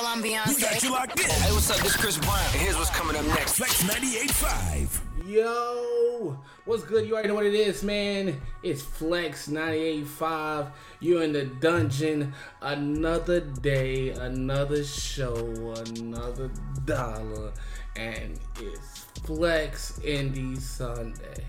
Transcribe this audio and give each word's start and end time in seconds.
Y'all 0.00 0.08
on 0.08 0.22
We 0.22 0.30
got 0.32 0.82
you 0.82 0.92
locked 0.92 1.20
in. 1.20 1.28
Hey, 1.28 1.52
what's 1.52 1.70
up? 1.70 1.76
This 1.78 1.94
Chris 1.94 2.16
Brown. 2.16 2.38
And 2.52 2.60
here's 2.62 2.74
what's 2.76 2.88
coming 2.88 3.16
up 3.16 3.24
next. 3.26 3.56
Flex 3.56 3.82
98.5. 3.82 5.28
Yo, 5.28 6.38
what's 6.64 6.84
good? 6.84 7.06
You 7.06 7.12
already 7.12 7.28
know 7.28 7.34
what 7.34 7.44
it 7.44 7.52
is, 7.52 7.82
man. 7.84 8.40
It's 8.62 8.80
Flex 8.80 9.48
98.5. 9.48 10.70
You're 11.00 11.22
in 11.22 11.32
the 11.32 11.44
dungeon. 11.44 12.32
Another 12.62 13.40
day, 13.40 14.10
another 14.10 14.84
show, 14.84 15.74
another 15.86 16.50
dollar. 16.86 17.52
And 17.94 18.40
it's 18.58 19.00
Flex 19.24 19.98
Indie 20.02 20.58
Sundays. 20.58 21.44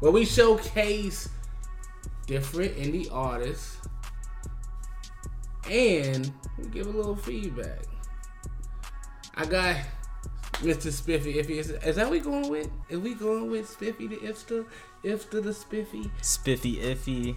Where 0.00 0.12
we 0.12 0.26
showcase 0.26 1.30
different 2.26 2.76
indie 2.76 3.08
artists 3.10 3.78
and 5.70 6.32
give 6.70 6.86
a 6.86 6.90
little 6.90 7.16
feedback. 7.16 7.82
I 9.34 9.44
got 9.46 9.76
Mr. 10.54 10.90
Spiffy. 10.90 11.38
If 11.38 11.48
is, 11.48 11.70
is 11.70 11.96
that 11.96 12.10
we 12.10 12.20
going 12.20 12.48
with? 12.48 12.68
Is 12.88 12.98
we 12.98 13.14
going 13.14 13.50
with 13.50 13.68
Spiffy 13.68 14.08
the 14.08 14.16
Ifster? 14.16 14.66
Ifster 15.04 15.42
the 15.42 15.54
Spiffy? 15.54 16.10
Spiffy 16.22 16.76
iffy, 16.76 17.36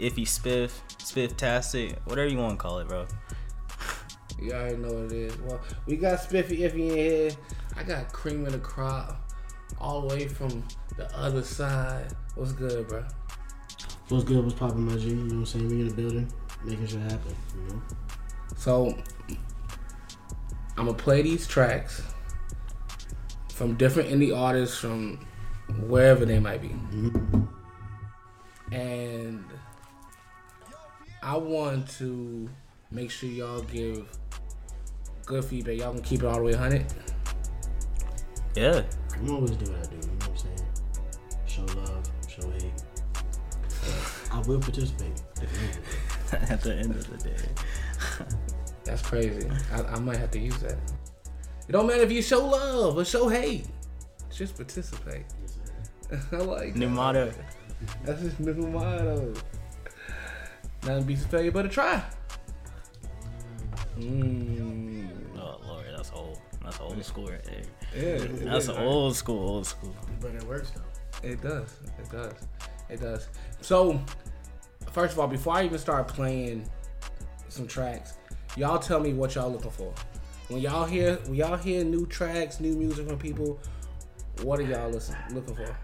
iffy 0.00 0.24
spiff, 0.24 0.70
spiff-tastic, 0.98 1.98
whatever 2.06 2.28
you 2.28 2.38
want 2.38 2.52
to 2.52 2.56
call 2.56 2.78
it, 2.78 2.88
bro. 2.88 3.06
You 4.40 4.52
already 4.52 4.76
know 4.76 4.92
what 4.92 5.04
it 5.04 5.12
is. 5.12 5.38
Well, 5.40 5.60
we 5.86 5.96
got 5.96 6.20
Spiffy 6.20 6.58
Iffy 6.58 6.90
in 6.90 6.96
here. 6.96 7.30
I 7.76 7.82
got 7.82 8.12
cream 8.12 8.46
in 8.46 8.52
the 8.52 8.58
crop 8.58 9.30
all 9.78 10.02
the 10.02 10.14
way 10.14 10.28
from 10.28 10.64
the 10.96 11.14
other 11.16 11.42
side. 11.42 12.12
What's 12.34 12.52
good, 12.52 12.88
bro? 12.88 13.04
What's 14.08 14.24
good? 14.24 14.42
What's 14.44 14.58
poppin', 14.58 14.86
my 14.86 14.96
G? 14.96 15.10
You 15.10 15.14
know 15.16 15.22
what 15.22 15.32
I'm 15.32 15.46
saying? 15.46 15.68
We 15.68 15.80
in 15.80 15.88
the 15.88 15.94
building, 15.94 16.32
making 16.64 16.86
shit 16.86 17.00
happen. 17.00 17.36
You 17.56 17.74
know. 17.74 17.82
So 18.56 18.96
I'm 20.76 20.86
gonna 20.86 20.94
play 20.94 21.22
these 21.22 21.46
tracks 21.46 22.02
from 23.48 23.74
different 23.76 24.08
indie 24.10 24.36
artists 24.36 24.76
from 24.76 25.26
wherever 25.86 26.24
they 26.24 26.38
might 26.38 26.60
be, 26.60 26.68
mm-hmm. 26.68 27.44
and 28.74 29.44
I 31.22 31.36
want 31.36 31.88
to 31.98 32.48
make 32.90 33.10
sure 33.10 33.28
y'all 33.28 33.62
give 33.62 34.06
good 35.24 35.44
feedback. 35.44 35.78
Y'all 35.78 35.92
can 35.94 36.02
keep 36.02 36.22
it 36.22 36.26
all 36.26 36.36
the 36.36 36.42
way 36.42 36.52
100. 36.52 36.84
Yeah. 38.56 38.82
I'm 39.14 39.30
always 39.30 39.52
do 39.52 39.70
what 39.72 39.80
I 39.80 39.90
do. 39.90 39.96
You 39.96 40.02
know 40.02 40.14
what 40.18 40.28
I'm 40.28 40.36
saying? 40.36 40.66
Show 41.46 41.64
love, 41.80 42.10
show 42.28 42.50
hate. 42.50 42.72
I 44.32 44.40
will 44.40 44.60
participate. 44.60 45.22
If 45.40 45.60
needed. 45.60 45.83
At 46.50 46.60
the 46.62 46.74
end 46.74 46.90
of 46.94 47.08
the 47.10 47.28
day. 47.28 47.36
That's 48.84 49.02
crazy. 49.02 49.48
I, 49.72 49.82
I 49.82 49.98
might 49.98 50.16
have 50.18 50.30
to 50.32 50.38
use 50.38 50.56
that. 50.58 50.78
It 51.68 51.72
don't 51.72 51.86
matter 51.86 52.02
if 52.02 52.12
you 52.12 52.20
show 52.22 52.44
love 52.46 52.96
or 52.98 53.04
show 53.04 53.28
hate. 53.28 53.66
Just 54.34 54.56
participate. 54.56 55.24
I 56.32 56.36
like 56.36 56.74
New 56.76 56.86
that. 56.86 56.92
motto. 56.92 57.32
That's 58.04 58.20
his 58.20 58.38
new 58.38 58.54
motto. 58.54 59.32
Nothing 60.84 61.04
beats 61.04 61.24
a 61.24 61.28
failure 61.28 61.50
but 61.50 61.64
a 61.64 61.68
try. 61.68 62.02
Mm. 63.98 65.08
Oh 65.38 65.60
lord, 65.66 65.86
that's 65.96 66.10
old. 66.12 66.38
That's 66.62 66.80
old 66.80 67.02
school 67.04 67.28
right 67.28 67.44
there. 67.44 68.18
Yeah, 68.18 68.26
That's 68.50 68.68
old 68.68 69.16
school, 69.16 69.48
old 69.48 69.66
school. 69.66 69.94
But 70.20 70.34
it 70.34 70.42
works 70.44 70.70
though. 70.70 71.28
It 71.28 71.40
does. 71.42 71.78
It 71.98 72.10
does. 72.10 72.32
It 72.90 73.00
does. 73.00 73.28
So, 73.60 74.00
first 74.94 75.12
of 75.12 75.18
all, 75.18 75.26
before 75.26 75.54
I 75.54 75.64
even 75.64 75.78
start 75.78 76.06
playing 76.08 76.68
some 77.48 77.66
tracks, 77.66 78.14
y'all 78.56 78.78
tell 78.78 79.00
me 79.00 79.12
what 79.12 79.34
y'all 79.34 79.50
looking 79.50 79.70
for. 79.70 79.92
When 80.48 80.60
y'all 80.60 80.84
hear 80.84 81.16
when 81.26 81.34
y'all 81.34 81.56
hear 81.56 81.84
new 81.84 82.06
tracks, 82.06 82.60
new 82.60 82.76
music 82.76 83.08
from 83.08 83.18
people, 83.18 83.58
what 84.42 84.60
are 84.60 84.62
y'all 84.62 84.90
listen, 84.90 85.16
looking 85.32 85.56
for? 85.56 85.76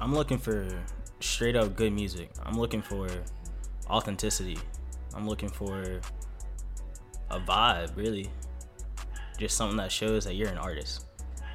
I'm 0.00 0.14
looking 0.14 0.38
for 0.38 0.66
straight 1.20 1.56
up 1.56 1.76
good 1.76 1.92
music. 1.92 2.30
I'm 2.42 2.58
looking 2.58 2.82
for 2.82 3.08
authenticity. 3.88 4.58
I'm 5.14 5.28
looking 5.28 5.48
for 5.48 6.00
a 7.30 7.40
vibe, 7.40 7.96
really. 7.96 8.30
Just 9.38 9.56
something 9.56 9.76
that 9.76 9.92
shows 9.92 10.24
that 10.24 10.34
you're 10.34 10.48
an 10.48 10.58
artist. 10.58 11.06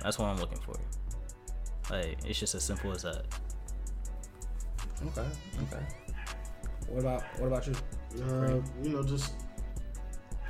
That's 0.03 0.19
what 0.19 0.27
I'm 0.27 0.37
looking 0.37 0.59
for. 0.59 0.75
Like, 1.89 2.17
it's 2.25 2.39
just 2.39 2.53
as 2.53 2.63
simple 2.63 2.91
as 2.91 3.03
that. 3.03 3.25
Okay. 5.07 5.27
Okay. 5.63 5.83
What 6.91 6.99
about 6.99 7.23
what 7.39 7.47
about 7.47 7.67
you? 7.67 7.73
Uh, 8.21 8.61
you 8.83 8.89
know, 8.89 9.01
just 9.01 9.33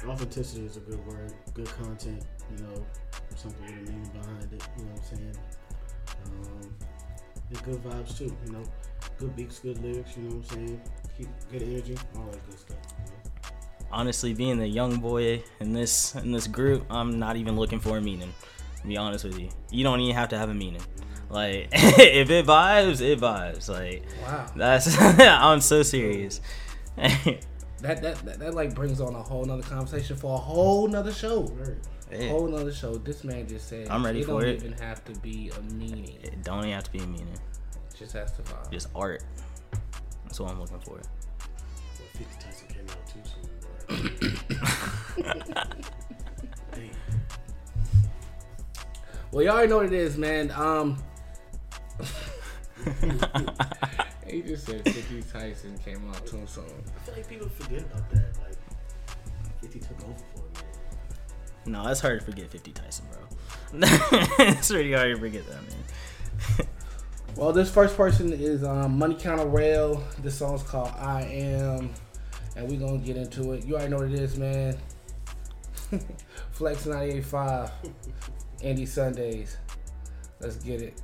authenticity 0.08 0.66
is 0.66 0.78
a 0.78 0.80
good 0.80 1.06
word. 1.06 1.34
Good 1.54 1.70
content. 1.70 2.26
You 2.58 2.64
know, 2.64 2.86
something 3.36 3.64
with 3.66 3.90
a 3.90 3.92
meaning 3.92 4.10
behind 4.12 4.52
it. 4.52 4.64
You 4.78 4.86
know 4.86 4.92
what 4.92 5.04
I'm 5.12 5.18
saying? 5.18 5.38
Um, 6.26 6.76
and 7.50 7.64
good 7.64 7.84
vibes 7.84 8.18
too. 8.18 8.36
You 8.46 8.52
know, 8.54 8.64
good 9.20 9.36
beats, 9.36 9.60
good 9.60 9.82
lyrics. 9.84 10.18
You 10.18 10.24
know 10.24 10.36
what 10.38 10.52
I'm 10.52 10.68
saying? 10.68 10.82
Keep 11.18 11.28
good 11.52 11.62
energy, 11.62 11.98
all 12.18 12.26
that 12.26 12.50
good 12.50 12.60
stuff. 12.60 12.78
You 12.98 13.06
know? 13.06 13.32
honestly 13.92 14.34
being 14.34 14.58
the 14.58 14.68
young 14.68 15.00
boy 15.00 15.44
in 15.60 15.74
this 15.74 16.16
in 16.16 16.32
this 16.32 16.48
group 16.48 16.86
i'm 16.90 17.20
not 17.20 17.36
even 17.36 17.58
looking 17.58 17.80
for 17.80 17.98
a 17.98 18.02
meaning 18.02 18.34
to 18.80 18.88
be 18.88 18.96
honest 18.98 19.26
with 19.26 19.38
you 19.38 19.50
you 19.70 19.84
don't 19.84 20.00
even 20.00 20.16
have 20.16 20.30
to 20.30 20.38
have 20.38 20.50
a 20.50 20.54
meaning 20.54 20.82
like 21.32 21.70
if 21.72 22.30
it 22.30 22.46
vibes 22.46 23.02
it 23.02 23.20
vibes 23.20 23.70
like 23.70 24.04
Wow. 24.24 24.46
that's 24.56 25.00
i'm 25.20 25.62
so 25.62 25.84
serious 25.84 26.42
That, 27.82 28.00
that 28.04 28.24
that 28.26 28.38
that 28.40 28.54
like 28.54 28.76
brings 28.76 29.02
on 29.02 29.16
a 29.16 29.24
whole 29.24 29.44
nother 29.44 29.64
conversation 29.64 30.16
for 30.16 30.36
a 30.36 30.38
whole 30.38 30.88
nother 30.88 31.12
show. 31.12 31.52
A 32.12 32.28
whole 32.28 32.48
nother 32.48 32.72
show. 32.72 32.94
This 32.98 33.24
man 33.24 33.48
just 33.48 33.68
said 33.68 33.88
I'm 33.90 34.06
ready 34.06 34.20
it 34.20 34.26
for 34.28 34.42
don't 34.42 34.50
it. 34.52 34.56
even 34.58 34.74
have 34.74 35.04
to 35.06 35.14
be 35.22 35.50
a 35.58 35.62
meaning. 35.74 36.16
It 36.22 36.34
it 36.34 36.44
don't 36.44 36.60
even 36.60 36.74
have 36.74 36.84
to 36.84 36.92
be 36.92 37.00
a 37.00 37.08
meaning 37.08 37.36
just 37.98 38.14
has 38.14 38.34
to 38.34 38.44
vibe. 38.44 38.72
just 38.72 38.88
art 38.94 39.24
that's 40.26 40.40
what 40.40 40.52
i'm 40.52 40.60
looking 40.60 40.80
for 40.82 40.92
Well, 40.92 41.02
50 42.14 42.26
Tyson 42.40 42.68
came 42.68 42.86
out 42.88 43.08
too 43.08 43.24
soon, 43.26 43.50
bro. 45.24 45.34
Damn. 46.74 46.90
Well, 49.32 49.44
y'all 49.44 49.54
already 49.54 49.70
know 49.70 49.78
what 49.78 49.86
it 49.88 49.94
is, 49.94 50.18
man. 50.18 50.52
Um, 50.52 51.02
he 54.28 54.42
just 54.42 54.66
said 54.66 54.84
50 54.84 55.22
Tyson 55.32 55.78
came 55.84 56.10
out 56.10 56.26
too 56.26 56.42
soon. 56.48 56.66
I 56.66 57.00
feel 57.06 57.16
like 57.16 57.28
people 57.28 57.50
forget 57.50 57.82
about 57.82 58.10
that. 58.12 58.38
Like, 58.42 58.58
50 59.62 59.80
took 59.80 60.04
over 60.04 60.14
for 60.34 60.40
a 60.40 60.44
minute. 60.44 60.66
no 61.68 61.88
it's 61.88 62.00
hard 62.02 62.20
to 62.20 62.26
forget 62.26 62.50
50 62.50 62.72
tyson 62.72 63.06
bro 63.12 63.80
it's 64.40 64.72
really 64.72 64.94
hard 64.94 65.14
to 65.14 65.20
forget 65.20 65.44
that 65.48 65.60
man 65.62 66.68
Well, 67.36 67.54
this 67.54 67.72
first 67.72 67.96
person 67.96 68.34
is 68.34 68.64
um, 68.64 68.98
Money 68.98 69.16
Counter 69.16 69.46
Rail. 69.46 70.04
This 70.22 70.38
song's 70.38 70.64
called 70.64 70.92
I 70.98 71.22
Am, 71.24 71.90
and 72.58 72.70
we 72.70 72.76
gonna 72.76 72.98
get 72.98 73.16
into 73.16 73.54
it. 73.54 73.66
You 73.66 73.76
already 73.76 73.90
know 73.90 73.98
what 74.00 74.08
it 74.08 74.20
is, 74.20 74.38
man. 74.38 74.78
Flex 76.52 76.86
98.5, 76.86 77.72
Indie 78.62 78.88
Sundays. 78.88 79.56
Let's 80.42 80.58
get 80.58 80.82
it. 80.82 81.02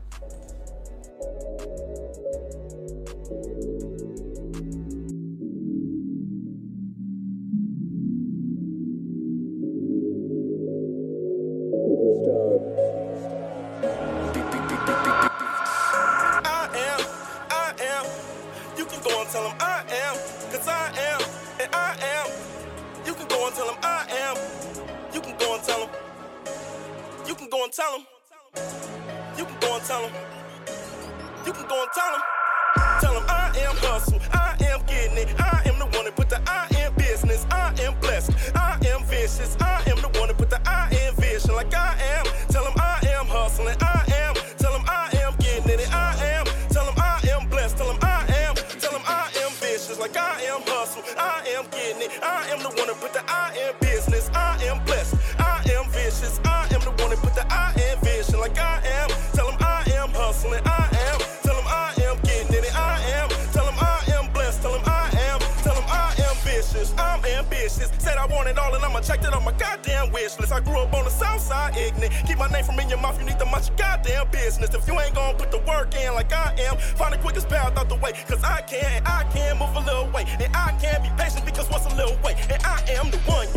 I 53.47 53.55
am 53.59 53.75
business. 53.79 54.29
I 54.33 54.61
am 54.65 54.83
blessed. 54.83 55.15
I 55.39 55.63
am 55.71 55.89
vicious. 55.89 56.39
I 56.43 56.67
am 56.73 56.81
the 56.81 56.91
one 57.01 57.11
that 57.11 57.19
put 57.19 57.33
the 57.33 57.47
I 57.49 57.71
am 57.87 57.97
vision 58.03 58.39
like 58.39 58.57
I 58.59 58.81
am. 58.83 59.07
Tell 59.31 59.47
them 59.47 59.57
I 59.61 59.83
am 59.95 60.09
hustling. 60.09 60.61
I 60.65 60.83
am. 61.07 61.19
Tell 61.43 61.55
them 61.55 61.63
I 61.65 61.93
am 62.03 62.17
getting 62.23 62.53
it. 62.53 62.75
I 62.75 62.99
am. 63.15 63.29
Tell 63.53 63.63
them 63.63 63.77
I 63.79 64.03
am 64.15 64.33
blessed. 64.33 64.61
Tell 64.61 64.73
them 64.73 64.83
I 64.85 65.07
am. 65.31 65.39
Tell 65.63 65.75
them 65.75 65.85
I 65.87 66.13
am 66.27 66.35
vicious. 66.43 66.93
I'm 66.97 67.23
ambitious. 67.23 67.89
Said 67.99 68.17
I 68.17 68.25
want 68.25 68.49
it 68.49 68.57
all 68.57 68.75
and 68.75 68.83
I'ma 68.83 68.99
check 68.99 69.23
it 69.23 69.33
on 69.33 69.45
my 69.45 69.53
goddamn 69.53 70.11
wish 70.11 70.37
list. 70.39 70.51
I 70.51 70.59
grew 70.59 70.79
up 70.79 70.93
on 70.93 71.05
the 71.05 71.11
south 71.11 71.41
side, 71.41 71.77
ignorant. 71.77 72.13
Keep 72.27 72.39
my 72.39 72.47
name 72.47 72.65
from 72.65 72.79
in 72.79 72.89
your 72.89 72.99
mouth, 72.99 73.17
you 73.19 73.25
need 73.25 73.39
to 73.39 73.45
mind 73.45 73.65
your 73.67 73.77
goddamn 73.77 74.27
business. 74.31 74.73
If 74.75 74.87
you 74.87 74.99
ain't 74.99 75.15
gonna 75.15 75.37
put 75.37 75.51
the 75.51 75.59
work 75.59 75.95
in 75.95 76.13
like 76.13 76.33
I 76.33 76.53
am, 76.67 76.77
find 76.77 77.13
the 77.13 77.17
quickest 77.17 77.47
path 77.47 77.77
out 77.77 77.87
the 77.87 77.95
way. 77.95 78.11
Cause 78.27 78.43
I 78.43 78.61
can 78.61 78.83
and 78.91 79.07
I 79.07 79.23
can 79.31 79.57
move 79.57 79.75
a 79.75 79.79
little 79.79 80.09
way. 80.11 80.25
And 80.39 80.53
I 80.55 80.75
can 80.81 81.01
be 81.01 81.09
patient 81.21 81.45
because 81.45 81.69
what's 81.69 81.85
a 81.85 81.95
little 81.95 82.17
way? 82.23 82.35
And 82.49 82.63
am 82.91 83.11
the 83.11 83.17
one. 83.19 83.56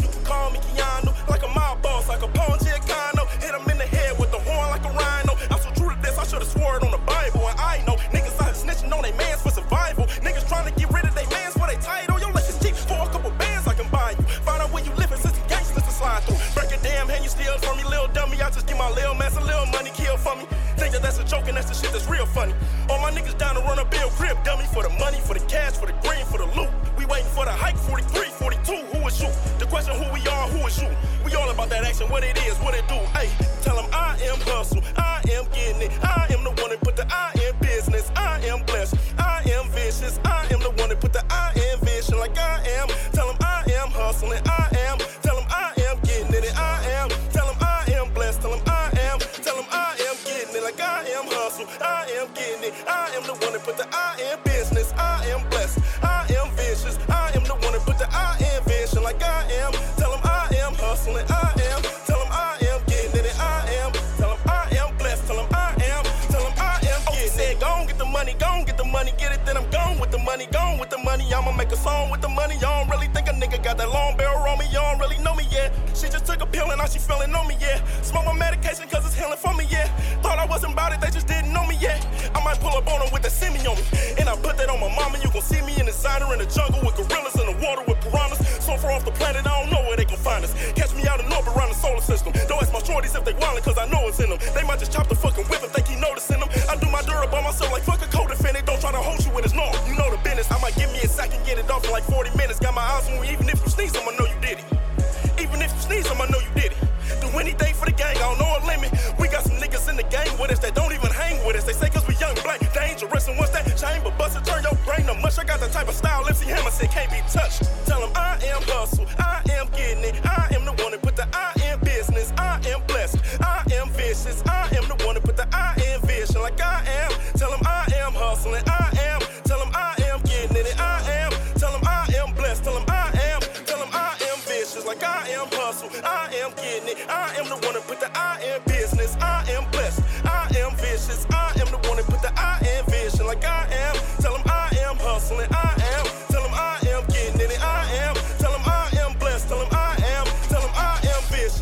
The 83.31 83.37
semi 83.37 83.63
on 83.67 83.77
me. 83.79 83.85
And 84.19 84.29
I 84.29 84.35
put 84.37 84.57
that 84.59 84.69
on 84.69 84.81
my 84.81 84.91
mama. 84.95 85.19
You 85.23 85.31
gon' 85.31 85.43
see 85.43 85.63
me 85.63 85.79
in 85.79 85.87
designer 85.87 86.33
in 86.35 86.39
the 86.39 86.47
jungle 86.47 86.81
with 86.83 86.97
gorillas 86.99 87.39
in 87.39 87.47
the 87.47 87.57
water 87.63 87.83
with 87.87 88.01
piranhas. 88.03 88.39
So 88.59 88.77
far 88.77 88.93
off 88.93 89.05
the 89.05 89.15
planet, 89.15 89.47
I 89.47 89.55
don't 89.63 89.71
know 89.71 89.83
where 89.87 89.97
they 89.97 90.05
can 90.05 90.19
find 90.19 90.45
us. 90.45 90.53
Catch 90.75 90.95
me 90.95 91.07
out 91.07 91.21
in 91.21 91.31
orbit 91.33 91.55
around 91.55 91.71
the 91.71 91.79
solar 91.79 92.03
system. 92.03 92.33
Don't 92.49 92.61
ask 92.63 92.73
my 92.73 92.81
shorties 92.83 93.15
if 93.15 93.25
they 93.25 93.35
wildin' 93.35 93.63
cause 93.63 93.79
I 93.79 93.87
know 93.87 94.09
it's 94.09 94.21
in 94.21 94.31
them. 94.31 94.39
They 94.55 94.65
might 94.65 94.79
just 94.79 94.93
chop 94.93 95.09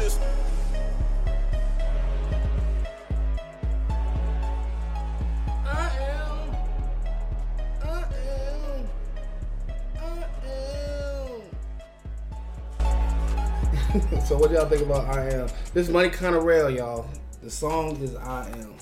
am. 0.01 0.11
I 5.67 5.91
am. 5.99 6.57
I 7.83 7.87
am. 7.87 8.89
I 9.99 10.03
am. 14.13 14.21
so 14.27 14.37
what 14.37 14.51
y'all 14.51 14.67
think 14.67 14.83
about 14.83 15.09
I 15.09 15.31
am? 15.31 15.49
This 15.75 15.89
money 15.89 16.11
kind 16.11 16.37
of 16.37 16.45
real, 16.45 16.71
y'all. 16.71 17.09
The 17.43 17.51
song 17.51 17.97
is 18.03 18.15
I 18.15 18.49
am. 18.51 18.75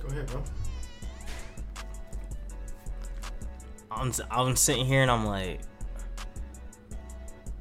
Go 0.00 0.08
ahead, 0.08 0.26
bro. 0.26 0.42
I'm 4.00 4.12
I'm 4.30 4.56
sitting 4.56 4.86
here 4.86 5.02
and 5.02 5.10
I'm 5.10 5.26
like, 5.26 5.60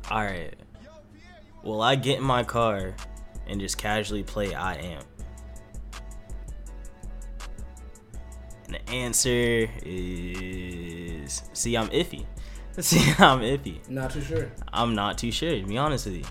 all 0.10 0.24
right. 0.24 0.56
Will 1.64 1.82
I 1.82 1.96
get 1.96 2.20
in 2.20 2.24
my 2.24 2.46
car 2.46 2.96
and 3.46 3.60
just 3.60 3.78
casually 3.78 4.24
play 4.24 4.54
I 4.56 4.76
am? 4.76 5.02
And 8.66 8.76
the 8.76 8.90
answer 8.90 9.70
is 9.84 11.44
see, 11.52 11.76
I'm 11.76 11.90
iffy. 11.90 12.26
See, 12.80 13.00
I'm 13.18 13.42
iffy. 13.42 13.88
Not 13.90 14.12
too 14.12 14.22
sure. 14.22 14.50
I'm 14.72 14.96
not 14.96 15.18
too 15.18 15.32
sure, 15.32 15.50
to 15.50 15.66
be 15.66 15.78
honest 15.78 16.06
with 16.06 16.16
you. 16.16 16.24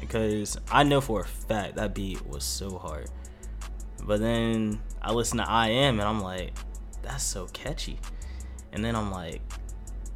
Because 0.00 0.58
I 0.70 0.84
know 0.84 1.02
for 1.02 1.20
a 1.20 1.26
fact 1.26 1.74
that 1.76 1.92
beat 1.92 2.24
was 2.26 2.44
so 2.44 2.78
hard. 2.78 3.10
But 4.04 4.20
then 4.20 4.80
I 5.02 5.12
listen 5.12 5.36
to 5.36 5.46
I 5.46 5.68
Am 5.68 6.00
and 6.00 6.08
I'm 6.08 6.22
like, 6.22 6.54
that's 7.02 7.24
so 7.24 7.46
catchy. 7.48 7.98
And 8.76 8.84
then 8.84 8.94
I'm 8.94 9.10
like, 9.10 9.40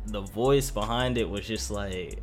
the 0.05 0.21
voice 0.21 0.71
behind 0.71 1.17
it 1.17 1.26
was 1.29 1.47
just 1.47 1.71
like 1.71 2.23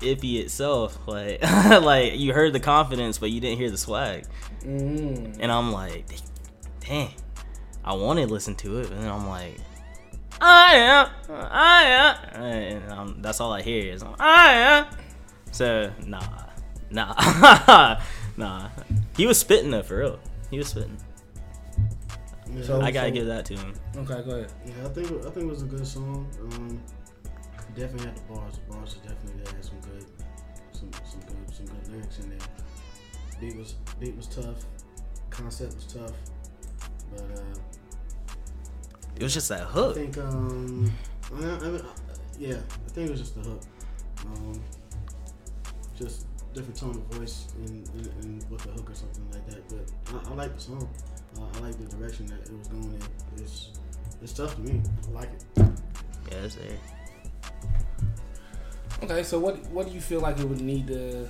iffy 0.00 0.40
itself. 0.40 0.98
Like 1.06 1.42
like 1.42 2.18
you 2.18 2.34
heard 2.34 2.52
the 2.52 2.60
confidence 2.60 3.16
but 3.16 3.30
you 3.30 3.40
didn't 3.40 3.58
hear 3.58 3.70
the 3.70 3.78
swag. 3.78 4.26
Mm. 4.60 5.38
And 5.40 5.50
I'm 5.50 5.72
like, 5.72 6.06
dang, 6.80 7.14
I 7.82 7.94
want 7.94 8.18
to 8.18 8.26
listen 8.26 8.54
to 8.56 8.80
it, 8.80 8.90
but 8.90 9.00
then 9.00 9.10
I'm 9.10 9.26
like, 9.26 9.56
I 10.38 10.74
am, 10.74 11.08
I 11.30 11.82
am, 11.84 12.42
and 12.42 12.92
um, 12.92 13.22
that's 13.22 13.40
all 13.40 13.54
I 13.54 13.62
hear 13.62 13.90
is 13.90 14.04
I 14.20 14.52
am. 14.52 14.86
So 15.50 15.90
nah, 16.06 16.20
nah, 16.90 18.02
nah. 18.36 18.68
He 19.16 19.26
was 19.26 19.38
spitting 19.38 19.70
though 19.70 19.82
for 19.82 19.96
real. 19.96 20.18
He 20.50 20.58
was 20.58 20.68
spitting. 20.68 20.98
Yeah, 22.54 22.62
So- 22.62 22.80
I 22.80 22.90
gotta 22.90 23.10
give 23.10 23.26
that 23.26 23.44
to 23.46 23.56
him. 23.56 23.74
Okay, 23.96 24.22
go 24.22 24.30
ahead. 24.36 24.52
yeah, 24.64 24.84
I 24.84 24.88
think 24.88 25.10
I 25.10 25.30
think 25.30 25.36
it 25.36 25.46
was 25.46 25.62
a 25.62 25.66
good 25.66 25.86
song. 25.86 26.28
Um, 26.40 26.80
definitely 27.74 28.06
had 28.06 28.16
the 28.16 28.32
bars. 28.34 28.54
The 28.58 28.72
bars 28.74 28.96
are 28.96 29.08
definitely 29.08 29.42
there. 29.42 29.54
Had 29.54 29.64
some 29.64 29.80
good, 29.80 30.06
some 30.72 30.90
some 31.04 31.20
good 31.20 31.54
some 31.54 31.66
good 31.66 31.88
lyrics 31.88 32.18
in 32.20 32.30
there. 32.30 32.38
Beat 33.40 33.56
was 33.56 33.74
beat 33.98 34.16
was 34.16 34.26
tough. 34.28 34.64
Concept 35.30 35.74
was 35.74 35.86
tough. 35.86 36.12
But 37.10 37.22
uh, 37.22 37.58
It 39.16 39.22
was 39.22 39.34
just 39.34 39.48
that 39.48 39.62
hook. 39.66 39.96
I 39.96 40.00
think 40.00 40.18
um, 40.18 40.92
I 41.34 41.38
I 41.44 41.68
mean, 41.70 41.82
yeah, 42.38 42.56
I 42.86 42.88
think 42.90 43.08
it 43.08 43.10
was 43.10 43.20
just 43.20 43.34
the 43.34 43.48
hook. 43.48 43.62
Um, 44.26 44.60
just 45.96 46.26
different 46.54 46.76
tone 46.76 46.90
of 46.90 47.16
voice 47.18 47.48
and, 47.56 47.88
and, 47.88 48.06
and 48.22 48.50
with 48.50 48.62
the 48.62 48.70
hook 48.70 48.88
or 48.90 48.94
something 48.94 49.28
like 49.32 49.44
that. 49.48 49.68
But 49.68 50.24
I, 50.28 50.30
I 50.30 50.34
like 50.34 50.54
the 50.54 50.60
song. 50.60 50.88
Uh, 51.36 51.46
I 51.54 51.58
like 51.60 51.76
the 51.78 51.96
direction 51.96 52.26
that 52.26 52.40
it 52.48 52.56
was 52.56 52.68
going 52.68 52.84
in. 52.84 53.42
It's 53.42 53.70
it's 54.22 54.32
tough 54.32 54.54
to 54.56 54.60
me. 54.60 54.82
I 55.08 55.10
like 55.10 55.30
it. 55.32 55.44
Yeah, 56.30 56.38
it's 56.44 56.54
there. 56.56 56.78
Okay, 59.02 59.22
so 59.22 59.38
what 59.38 59.58
what 59.70 59.86
do 59.86 59.92
you 59.92 60.00
feel 60.00 60.20
like 60.20 60.38
it 60.38 60.48
would 60.48 60.60
need 60.60 60.86
to 60.88 61.28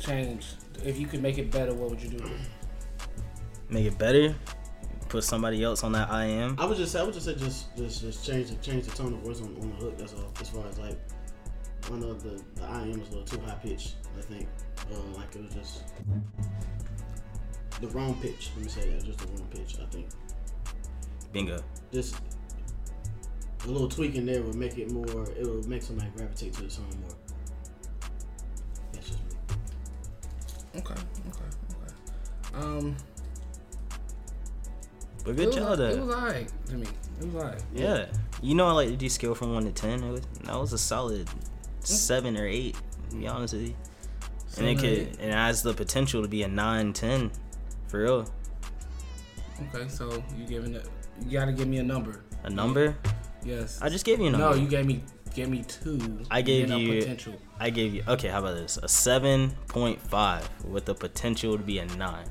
change? 0.00 0.54
If 0.84 0.98
you 0.98 1.06
could 1.06 1.22
make 1.22 1.38
it 1.38 1.50
better, 1.50 1.72
what 1.72 1.90
would 1.90 2.02
you 2.02 2.10
do? 2.10 2.24
Make 3.70 3.86
it 3.86 3.96
better. 3.98 4.34
put 5.08 5.22
somebody 5.22 5.62
else 5.62 5.84
on 5.84 5.92
that 5.92 6.10
I 6.10 6.24
am. 6.24 6.56
I 6.58 6.66
would 6.66 6.76
just 6.76 6.90
say, 6.92 6.98
I 7.00 7.04
would 7.04 7.14
just 7.14 7.26
say, 7.26 7.34
just 7.36 7.76
just 7.76 8.00
just 8.00 8.26
change 8.26 8.50
the 8.50 8.56
change 8.56 8.84
the 8.86 8.90
tone 8.96 9.14
of 9.14 9.20
voice 9.20 9.40
on, 9.40 9.56
on 9.62 9.70
the 9.70 9.76
hook. 9.76 9.96
That's 9.96 10.12
all. 10.14 10.32
As 10.40 10.50
far 10.50 10.66
as 10.66 10.76
like, 10.78 10.98
I 11.86 11.94
know 11.96 12.12
the 12.14 12.42
the 12.56 12.64
I 12.64 12.82
am 12.82 12.98
was 12.98 13.08
a 13.08 13.12
little 13.18 13.24
too 13.24 13.40
high 13.46 13.54
pitched. 13.54 13.94
I 14.18 14.22
think, 14.22 14.48
uh, 14.92 14.98
like 15.16 15.34
it 15.36 15.42
was 15.44 15.54
just 15.54 15.84
the 17.80 17.88
wrong 17.88 18.14
pitch. 18.20 18.50
Let 18.56 18.64
me 18.64 18.70
say 18.70 18.90
that, 18.90 19.04
just 19.04 19.18
the 19.18 19.26
wrong 19.28 19.46
pitch. 19.50 19.76
I 19.82 19.86
think 19.86 20.06
Bingo. 21.32 21.62
just 21.92 22.16
a 23.64 23.68
little 23.68 23.88
tweak 23.88 24.14
in 24.14 24.26
there 24.26 24.42
would 24.42 24.54
make 24.54 24.78
it 24.78 24.90
more. 24.90 25.24
It 25.30 25.46
would 25.46 25.66
make 25.66 25.82
somebody 25.82 26.10
gravitate 26.16 26.52
to 26.54 26.62
the 26.62 26.70
song 26.70 26.88
more. 27.00 27.16
That's 28.92 29.08
just 29.08 29.18
me. 29.20 29.34
Okay, 30.76 30.94
okay, 30.94 31.48
okay. 31.70 32.64
Um, 32.64 32.96
But 35.24 35.30
it 35.30 35.36
good 35.36 35.46
was, 35.46 35.56
job 35.56 35.80
it 35.80 36.00
was 36.00 36.14
alright 36.14 36.52
to 36.66 36.74
me. 36.76 36.86
It 37.20 37.26
was 37.26 37.34
alright. 37.34 37.62
Yeah. 37.74 38.06
You 38.42 38.54
know 38.54 38.66
I 38.66 38.72
like 38.72 38.88
to 38.88 38.96
do 38.96 39.08
scale 39.08 39.34
from 39.34 39.54
one 39.54 39.64
to 39.64 39.72
ten. 39.72 40.02
It 40.04 40.10
was, 40.10 40.20
that 40.44 40.60
was 40.60 40.72
a 40.74 40.78
solid 40.78 41.28
seven 41.80 42.36
or 42.36 42.46
eight, 42.46 42.76
to 43.10 43.16
be 43.16 43.26
honest 43.26 43.54
with 43.54 43.68
you. 43.68 43.74
And 44.58 44.66
it 44.66 44.78
could 44.78 45.18
and 45.20 45.30
it 45.30 45.34
has 45.34 45.62
the 45.62 45.72
potential 45.72 46.22
to 46.22 46.28
be 46.28 46.42
a 46.42 46.48
nine, 46.48 46.92
ten. 46.92 47.30
For 47.94 48.00
real. 48.00 48.26
Okay, 49.72 49.88
so 49.88 50.20
you 50.36 50.44
giving 50.48 50.74
it? 50.74 50.84
You 51.24 51.38
gotta 51.38 51.52
give 51.52 51.68
me 51.68 51.78
a 51.78 51.82
number. 51.84 52.24
A 52.42 52.50
number? 52.50 52.96
Yes. 53.44 53.78
I 53.80 53.88
just 53.88 54.04
gave 54.04 54.18
you 54.18 54.26
a 54.26 54.30
number. 54.32 54.48
No, 54.50 54.54
you 54.56 54.66
gave 54.66 54.84
me 54.84 55.04
gave 55.32 55.48
me 55.48 55.62
two. 55.62 56.18
I 56.28 56.42
gave 56.42 56.68
you- 56.72 56.98
potential. 56.98 57.34
I 57.60 57.70
gave 57.70 57.94
you 57.94 58.02
okay, 58.08 58.26
how 58.26 58.40
about 58.40 58.56
this? 58.56 58.78
A 58.82 58.88
seven 58.88 59.52
point 59.68 60.00
five 60.02 60.48
with 60.64 60.86
the 60.86 60.94
potential 60.96 61.56
to 61.56 61.62
be 61.62 61.78
a 61.78 61.86
nine. 61.94 62.26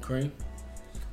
Cream. 0.00 0.32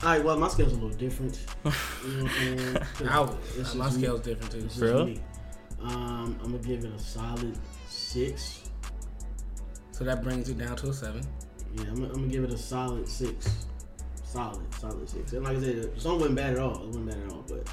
All 0.04 0.08
right. 0.12 0.24
Well, 0.24 0.38
my 0.40 0.48
scale's 0.48 0.72
a 0.72 0.76
little 0.76 0.90
different. 0.98 1.38
You 1.66 2.14
know 2.14 2.24
what 2.24 2.32
I'm 2.32 2.58
saying? 2.58 2.76
'Cause 2.96 3.08
Out. 3.10 3.38
it's 3.58 3.76
My 3.76 3.86
just 3.88 3.98
me. 3.98 4.04
scale's 4.04 4.22
different 4.22 4.52
too. 4.54 4.60
It's 4.60 4.80
For 4.80 4.86
real? 4.86 5.06
me. 5.08 5.20
Um, 5.84 6.40
I'm 6.42 6.52
gonna 6.54 6.60
give 6.60 6.86
it 6.86 6.94
a 6.94 6.98
solid 7.00 7.58
six. 7.90 8.70
So 9.92 10.06
that 10.06 10.24
brings 10.24 10.48
it 10.48 10.58
down 10.58 10.78
to 10.78 10.88
a 10.92 10.94
seven. 10.94 11.24
Yeah, 11.76 11.84
I'm, 11.90 12.04
I'm 12.04 12.12
gonna 12.12 12.28
give 12.28 12.44
it 12.44 12.52
a 12.52 12.58
solid 12.58 13.08
six. 13.08 13.66
Solid, 14.24 14.74
solid 14.76 15.10
six. 15.10 15.34
And 15.34 15.44
like 15.44 15.58
I 15.58 15.60
said, 15.62 15.96
the 15.96 16.00
song 16.00 16.20
wasn't 16.20 16.36
bad 16.36 16.54
at 16.54 16.60
all. 16.60 16.82
It 16.84 16.88
wasn't 16.88 17.08
bad 17.08 17.18
at 17.26 17.32
all, 17.32 17.44
but 17.48 17.68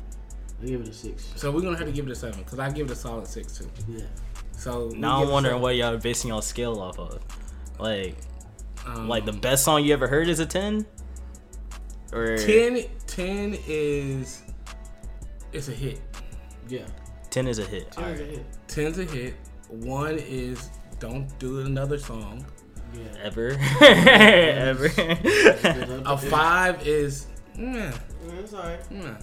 I 0.62 0.66
give 0.66 0.80
it 0.80 0.88
a 0.88 0.92
six. 0.92 1.32
So 1.36 1.50
we're 1.50 1.60
gonna 1.60 1.76
have 1.76 1.86
to 1.86 1.92
give 1.92 2.06
it 2.06 2.12
a 2.12 2.16
seven 2.16 2.40
because 2.42 2.58
I 2.58 2.70
give 2.70 2.86
it 2.90 2.92
a 2.92 2.96
solid 2.96 3.26
six 3.26 3.58
too. 3.58 3.70
Yeah. 3.88 4.00
So 4.52 4.88
Now 4.96 5.22
I'm 5.22 5.30
wondering 5.30 5.60
what 5.60 5.76
y'all 5.76 5.94
are 5.94 5.98
basing 5.98 6.30
y'all 6.30 6.42
scale 6.42 6.80
off 6.80 6.98
of. 6.98 7.20
Like 7.78 8.16
Um, 8.86 9.08
like 9.08 9.24
the 9.24 9.32
best 9.32 9.64
song 9.64 9.84
you 9.84 9.92
ever 9.92 10.08
heard 10.08 10.28
is 10.28 10.40
a 10.40 10.46
ten? 10.46 10.84
Or 12.12 12.38
10, 12.38 12.84
10 13.06 13.58
is 13.68 14.42
it's 15.52 15.68
a 15.68 15.72
hit. 15.72 16.00
Yeah. 16.68 16.86
10 17.30 17.46
is 17.46 17.58
a 17.58 17.64
hit. 17.64 17.90
Ten 17.92 18.04
is 18.12 18.20
a 18.20 18.24
hit. 18.24 18.44
10's 18.68 18.98
a 18.98 19.04
hit. 19.04 19.34
One 19.68 20.18
is 20.18 20.70
don't 20.98 21.38
do 21.38 21.60
another 21.60 21.98
song. 21.98 22.44
Yeah. 22.94 23.02
Ever. 23.22 23.50
Ever. 23.80 24.86
A 26.06 26.16
five 26.16 26.86
is 26.86 27.26
meh, 27.56 27.90
Yeah, 28.26 28.32
it's 28.34 28.54
alright. 28.54 28.90
meh. 28.90 29.14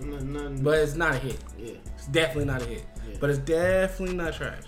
Nothing, 0.00 0.32
nothing. 0.32 0.62
but 0.62 0.78
it's 0.78 0.94
not 0.96 1.14
a 1.14 1.18
hit. 1.18 1.38
yeah, 1.58 1.72
It's 1.96 2.06
definitely 2.08 2.46
not 2.46 2.62
a 2.62 2.66
hit. 2.66 2.84
Yeah. 3.08 3.16
But 3.20 3.30
it's 3.30 3.38
definitely 3.38 4.16
not 4.16 4.34
trash. 4.34 4.62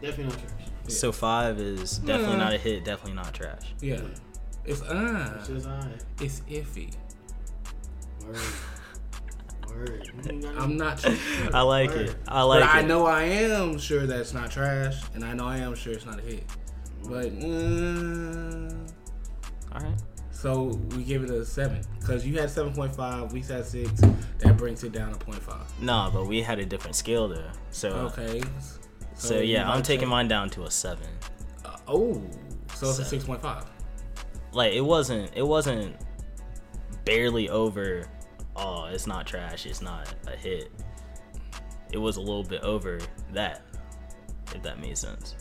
definitely 0.00 0.24
not 0.26 0.38
trash. 0.38 0.68
so 0.88 1.10
five 1.12 1.58
is 1.58 1.98
definitely 1.98 2.36
Mm. 2.36 2.38
not 2.38 2.52
a 2.54 2.58
hit, 2.58 2.84
definitely 2.84 3.14
not 3.14 3.34
trash. 3.34 3.74
Yeah. 3.80 4.00
It's 4.64 4.82
uh 4.82 5.36
It's 5.38 5.48
just 5.48 5.66
alright. 5.66 6.04
it's 6.20 6.40
iffy. 6.48 6.94
Word. 8.24 8.36
Word. 9.68 10.10
You 10.24 10.30
ain't 10.32 10.42
got 10.42 10.56
I'm 10.58 10.76
not 10.76 11.00
sure. 11.00 11.14
I 11.52 11.62
like 11.62 11.90
Word. 11.90 12.10
it. 12.10 12.16
I 12.28 12.42
like 12.42 12.60
but 12.60 12.68
I 12.74 12.82
know 12.82 13.06
I 13.06 13.22
am 13.24 13.78
sure 13.78 14.06
that's 14.06 14.32
not 14.34 14.50
trash, 14.50 15.00
and 15.14 15.24
I 15.24 15.32
know 15.34 15.46
I 15.46 15.58
am 15.58 15.74
sure 15.74 15.92
it's 15.92 16.06
not 16.06 16.18
a 16.18 16.22
hit. 16.22 16.44
But 17.04 17.26
uh, 17.42 18.70
Alright. 19.74 20.00
so 20.30 20.64
we 20.96 21.02
give 21.04 21.24
it 21.24 21.30
a 21.30 21.44
seven 21.44 21.82
because 21.98 22.26
you 22.26 22.38
had 22.38 22.50
seven 22.50 22.72
point 22.72 22.94
five, 22.94 23.32
we 23.32 23.42
said 23.42 23.64
six. 23.66 24.00
That 24.38 24.56
brings 24.56 24.82
it 24.84 24.92
down 24.92 25.12
to 25.12 25.18
0.5. 25.26 25.60
No, 25.80 26.08
but 26.12 26.26
we 26.26 26.40
had 26.40 26.58
a 26.58 26.64
different 26.64 26.96
scale 26.96 27.28
there. 27.28 27.52
So 27.70 27.90
Okay. 28.18 28.42
so 29.14 29.36
you 29.38 29.52
yeah, 29.54 29.70
I'm 29.70 29.82
taking 29.82 30.00
take- 30.00 30.08
mine 30.08 30.28
down 30.28 30.48
to 30.50 30.62
a 30.64 30.70
seven. 30.70 31.06
Uh, 31.64 31.76
oh, 31.88 32.22
so 32.74 32.88
it's 32.88 32.98
a 32.98 33.04
six 33.04 33.24
point 33.24 33.42
five. 33.42 33.64
Like 34.52 34.72
it 34.72 34.80
wasn't 34.80 35.30
it 35.34 35.46
wasn't 35.46 35.94
barely 37.04 37.48
over 37.48 38.06
oh, 38.56 38.84
it's 38.86 39.06
not 39.06 39.26
trash, 39.26 39.66
it's 39.66 39.80
not 39.82 40.12
a 40.26 40.36
hit. 40.36 40.70
It 41.92 41.98
was 41.98 42.16
a 42.16 42.20
little 42.20 42.44
bit 42.44 42.62
over 42.62 42.98
that, 43.32 43.62
if 44.54 44.62
that 44.62 44.78
makes 44.80 45.00
sense. 45.00 45.34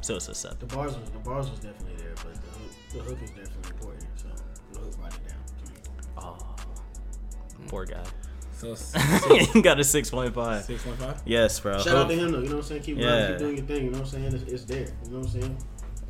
So 0.00 0.16
it's 0.16 0.28
a 0.28 0.34
seven. 0.34 0.58
The 0.60 0.66
bars 0.66 0.96
was 0.96 1.10
the 1.10 1.18
bars 1.18 1.50
was 1.50 1.58
definitely 1.60 1.96
there, 1.96 2.14
but 2.16 2.34
the 2.34 2.40
hook, 2.40 2.70
the 2.92 2.98
hook 3.00 3.18
is 3.22 3.30
definitely 3.30 3.70
important. 3.70 4.06
So 4.16 4.28
the 4.72 4.78
hook 4.80 4.96
brought 4.98 5.14
it 5.14 5.28
down. 5.28 5.38
to 5.64 5.72
me. 5.72 5.78
Oh, 6.16 6.56
poor 7.68 7.84
guy. 7.84 8.04
So 8.52 8.72
s- 8.72 8.92
he 9.52 9.62
got 9.62 9.78
a 9.78 9.84
six 9.84 10.10
point 10.10 10.34
five. 10.34 10.64
six 10.64 10.82
point 10.82 10.98
five. 10.98 11.20
Yes, 11.24 11.58
bro. 11.60 11.78
Shout 11.78 11.96
out 11.96 12.08
to 12.08 12.14
him 12.14 12.32
though. 12.32 12.38
You 12.40 12.48
know 12.48 12.56
what 12.56 12.62
I'm 12.64 12.68
saying? 12.68 12.82
Keep 12.82 12.98
Yeah. 12.98 13.06
running, 13.06 13.28
keep 13.30 13.38
doing 13.38 13.56
your 13.56 13.66
thing. 13.66 13.84
You 13.84 13.90
know 13.90 13.98
what 14.00 14.14
I'm 14.14 14.30
saying? 14.30 14.34
It's, 14.34 14.52
it's 14.52 14.64
there. 14.64 14.80
You 15.04 15.10
know 15.10 15.18
what 15.18 15.26
I'm 15.34 15.40
saying? 15.40 15.58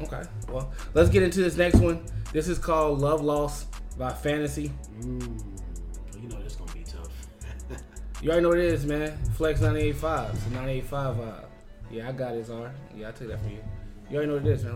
Okay. 0.02 0.23
Well, 0.50 0.73
let's 0.95 1.11
get 1.11 1.23
into 1.25 1.40
this 1.40 1.57
next 1.57 1.76
one. 1.80 2.04
This 2.33 2.47
is 2.49 2.59
called 2.59 3.00
"Love 3.00 3.21
Lost" 3.23 3.66
by 3.99 4.12
Fantasy. 4.12 4.73
Mm. 5.00 5.42
Well, 6.12 6.23
you 6.23 6.28
know 6.28 6.40
this 6.42 6.54
gonna 6.57 6.73
be 6.73 6.85
tough. 6.85 7.09
You 8.23 8.30
already 8.30 8.42
know 8.42 8.49
what 8.49 8.59
it 8.59 8.64
is, 8.64 8.85
man. 8.85 9.16
Flex 9.37 9.61
98.5. 9.61 10.35
It's 10.35 10.47
a 10.47 10.50
98.5 10.50 11.16
vibe. 11.16 11.45
Yeah, 11.90 12.09
I 12.09 12.12
got 12.12 12.33
his 12.35 12.49
Czar. 12.49 12.73
Yeah, 12.97 13.09
I 13.09 13.12
took 13.12 13.28
that 13.28 13.38
from 13.40 13.50
you. 13.52 13.62
You 14.10 14.16
already 14.16 14.30
know 14.30 14.38
what 14.38 14.46
it 14.46 14.52
is, 14.52 14.64
man. 14.64 14.72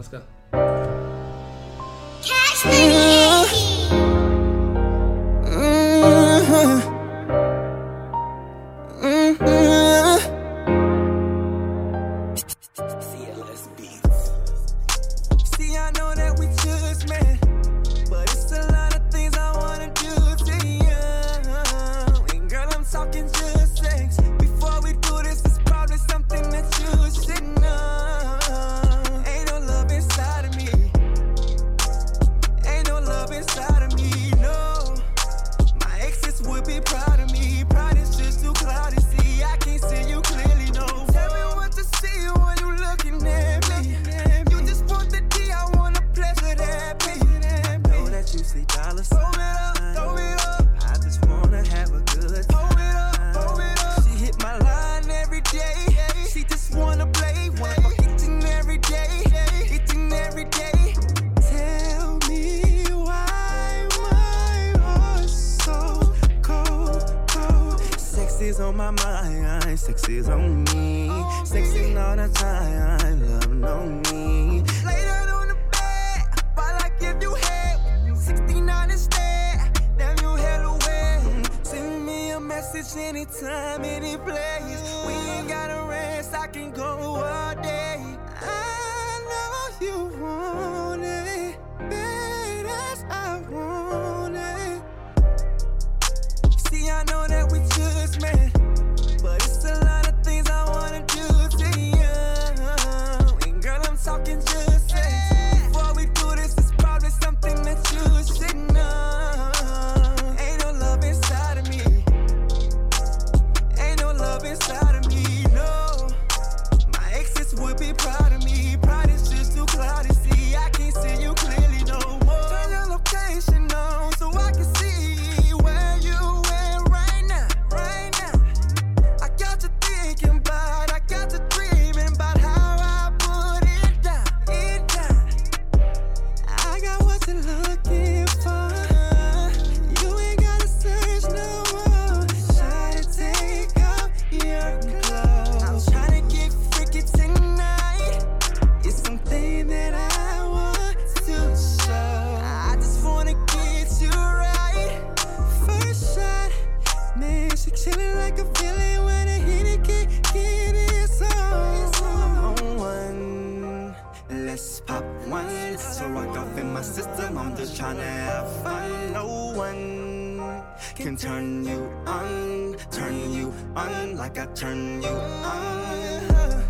Tryna 167.82 168.14
have 168.30 168.48
fun. 168.62 169.12
No 169.12 169.26
one 169.56 170.62
can 170.94 171.16
turn 171.16 171.64
you 171.64 171.90
on, 172.06 172.76
turn 172.92 173.32
you 173.32 173.52
on 173.74 174.16
like 174.16 174.38
I 174.38 174.46
turn 174.54 175.02
you 175.02 175.08
on. 175.08 176.62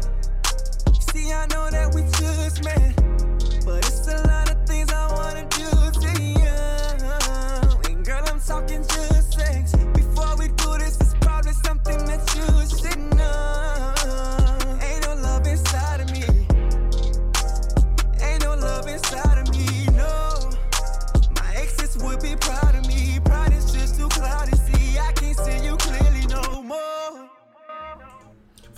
See, 1.13 1.31
I 1.31 1.45
know 1.53 1.69
that 1.71 1.93
we 1.95 2.01
just 2.19 2.65
met, 2.65 3.02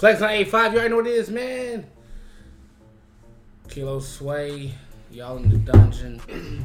Flex 0.04 0.20
on 0.20 0.28
A5, 0.28 0.44
you 0.44 0.52
already 0.52 0.88
know 0.90 0.96
what 0.96 1.06
it 1.06 1.14
is, 1.14 1.30
man. 1.30 1.86
Kilo 3.70 4.00
Sway, 4.00 4.74
y'all 5.10 5.38
in 5.38 5.48
the 5.48 5.56
dungeon. 5.56 6.20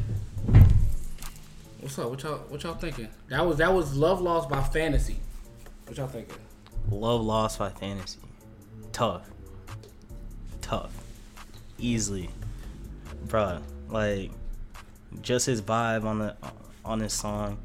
What's 1.79 1.97
up? 1.99 2.09
What 2.09 2.21
y'all 2.21 2.39
what 2.49 2.61
y'all 2.63 2.73
thinking? 2.73 3.07
That 3.29 3.47
was 3.47 3.55
that 3.59 3.73
was 3.73 3.95
Love 3.95 4.19
Lost 4.19 4.49
by 4.49 4.61
Fantasy. 4.61 5.21
What 5.85 5.97
y'all 5.97 6.09
thinking? 6.09 6.35
Love 6.91 7.21
Lost 7.21 7.59
by 7.59 7.69
Fantasy. 7.69 8.19
Tough. 8.91 9.25
Tough. 10.59 10.91
Easily. 11.77 12.29
Bruh, 13.27 13.61
like 13.87 14.31
just 15.21 15.45
his 15.45 15.61
vibe 15.61 16.03
on 16.03 16.19
the 16.19 16.35
on 16.83 16.99
this 16.99 17.13
song. 17.13 17.57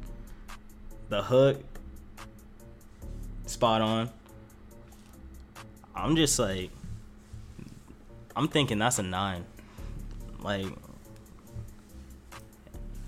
The 1.09 1.21
hook 1.21 1.61
spot 3.45 3.81
on. 3.81 4.09
I'm 5.95 6.15
just 6.15 6.37
like 6.37 6.71
I'm 8.35 8.47
thinking 8.47 8.79
that's 8.79 8.99
a 8.99 9.03
9. 9.03 9.45
Like 10.39 10.67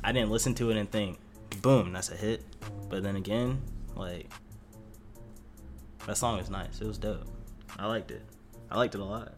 I 0.03 0.11
didn't 0.11 0.31
listen 0.31 0.55
to 0.55 0.69
it 0.69 0.77
and 0.77 0.89
think, 0.89 1.19
boom, 1.61 1.91
that's 1.91 2.09
a 2.09 2.15
hit. 2.15 2.43
But 2.89 3.03
then 3.03 3.17
again, 3.17 3.61
like 3.95 4.31
that 6.05 6.15
song 6.17 6.37
was 6.37 6.49
nice. 6.49 6.79
It 6.79 6.87
was 6.87 6.97
dope. 6.97 7.27
I 7.77 7.87
liked 7.87 8.11
it. 8.11 8.23
I 8.71 8.77
liked 8.77 8.95
it 8.95 9.01
a 9.01 9.03
lot. 9.03 9.33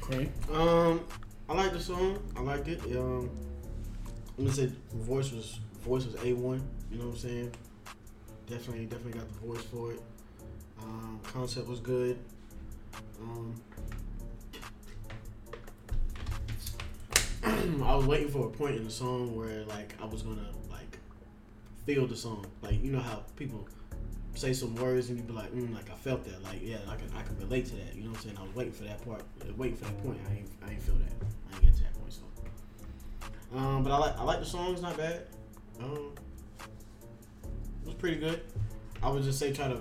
Cream. 0.00 0.32
Um, 0.52 1.02
I 1.48 1.54
like 1.54 1.72
the 1.72 1.80
song. 1.80 2.18
I 2.36 2.40
like 2.40 2.66
it. 2.66 2.80
Um, 2.96 3.30
I'm 4.38 4.44
gonna 4.44 4.52
say 4.52 4.72
voice 4.94 5.30
was 5.30 5.60
voice 5.84 6.06
was 6.06 6.16
a 6.24 6.32
one. 6.32 6.66
You 6.90 6.98
know 6.98 7.06
what 7.06 7.12
I'm 7.12 7.18
saying? 7.18 7.52
Definitely, 8.52 8.84
definitely 8.84 9.18
got 9.18 9.32
the 9.32 9.38
voice 9.46 9.62
for 9.62 9.92
it. 9.92 10.02
Um, 10.82 11.18
concept 11.22 11.66
was 11.68 11.80
good. 11.80 12.18
Um, 13.18 13.54
I 17.82 17.94
was 17.94 18.04
waiting 18.04 18.28
for 18.28 18.48
a 18.48 18.50
point 18.50 18.76
in 18.76 18.84
the 18.84 18.90
song 18.90 19.34
where 19.34 19.64
like 19.64 19.94
I 20.02 20.04
was 20.04 20.20
gonna 20.20 20.50
like 20.70 20.98
feel 21.86 22.06
the 22.06 22.14
song. 22.14 22.44
Like 22.60 22.84
you 22.84 22.92
know 22.92 23.00
how 23.00 23.22
people 23.36 23.66
say 24.34 24.52
some 24.52 24.74
words 24.74 25.08
and 25.08 25.16
you 25.16 25.24
be 25.24 25.32
like, 25.32 25.50
mm, 25.54 25.74
like 25.74 25.90
I 25.90 25.94
felt 25.94 26.22
that. 26.24 26.42
Like 26.42 26.58
yeah, 26.62 26.76
I 26.90 26.96
can 26.96 27.10
I 27.16 27.22
can 27.22 27.38
relate 27.38 27.64
to 27.68 27.76
that. 27.76 27.94
You 27.94 28.02
know 28.02 28.10
what 28.10 28.18
I'm 28.18 28.24
saying? 28.24 28.36
I 28.38 28.42
was 28.42 28.54
waiting 28.54 28.74
for 28.74 28.84
that 28.84 29.02
part, 29.02 29.22
waiting 29.56 29.78
for 29.78 29.86
that 29.86 30.04
point. 30.04 30.18
I 30.28 30.34
ain't 30.34 30.50
I 30.62 30.72
ain't 30.72 30.82
feel 30.82 30.96
that. 30.96 31.26
I 31.50 31.54
ain't 31.54 31.64
get 31.64 31.74
to 31.76 31.82
that 31.84 31.94
point. 31.98 32.12
So, 32.12 33.56
um, 33.56 33.82
but 33.82 33.92
I 33.92 33.96
like 33.96 34.18
I 34.18 34.22
like 34.24 34.40
the 34.40 34.46
song. 34.46 34.74
It's 34.74 34.82
not 34.82 34.98
bad. 34.98 35.22
Um, 35.80 36.12
it 37.82 37.86
was 37.86 37.94
pretty 37.94 38.16
good. 38.16 38.42
I 39.02 39.08
would 39.10 39.22
just 39.22 39.38
say 39.38 39.52
try 39.52 39.68
to 39.68 39.80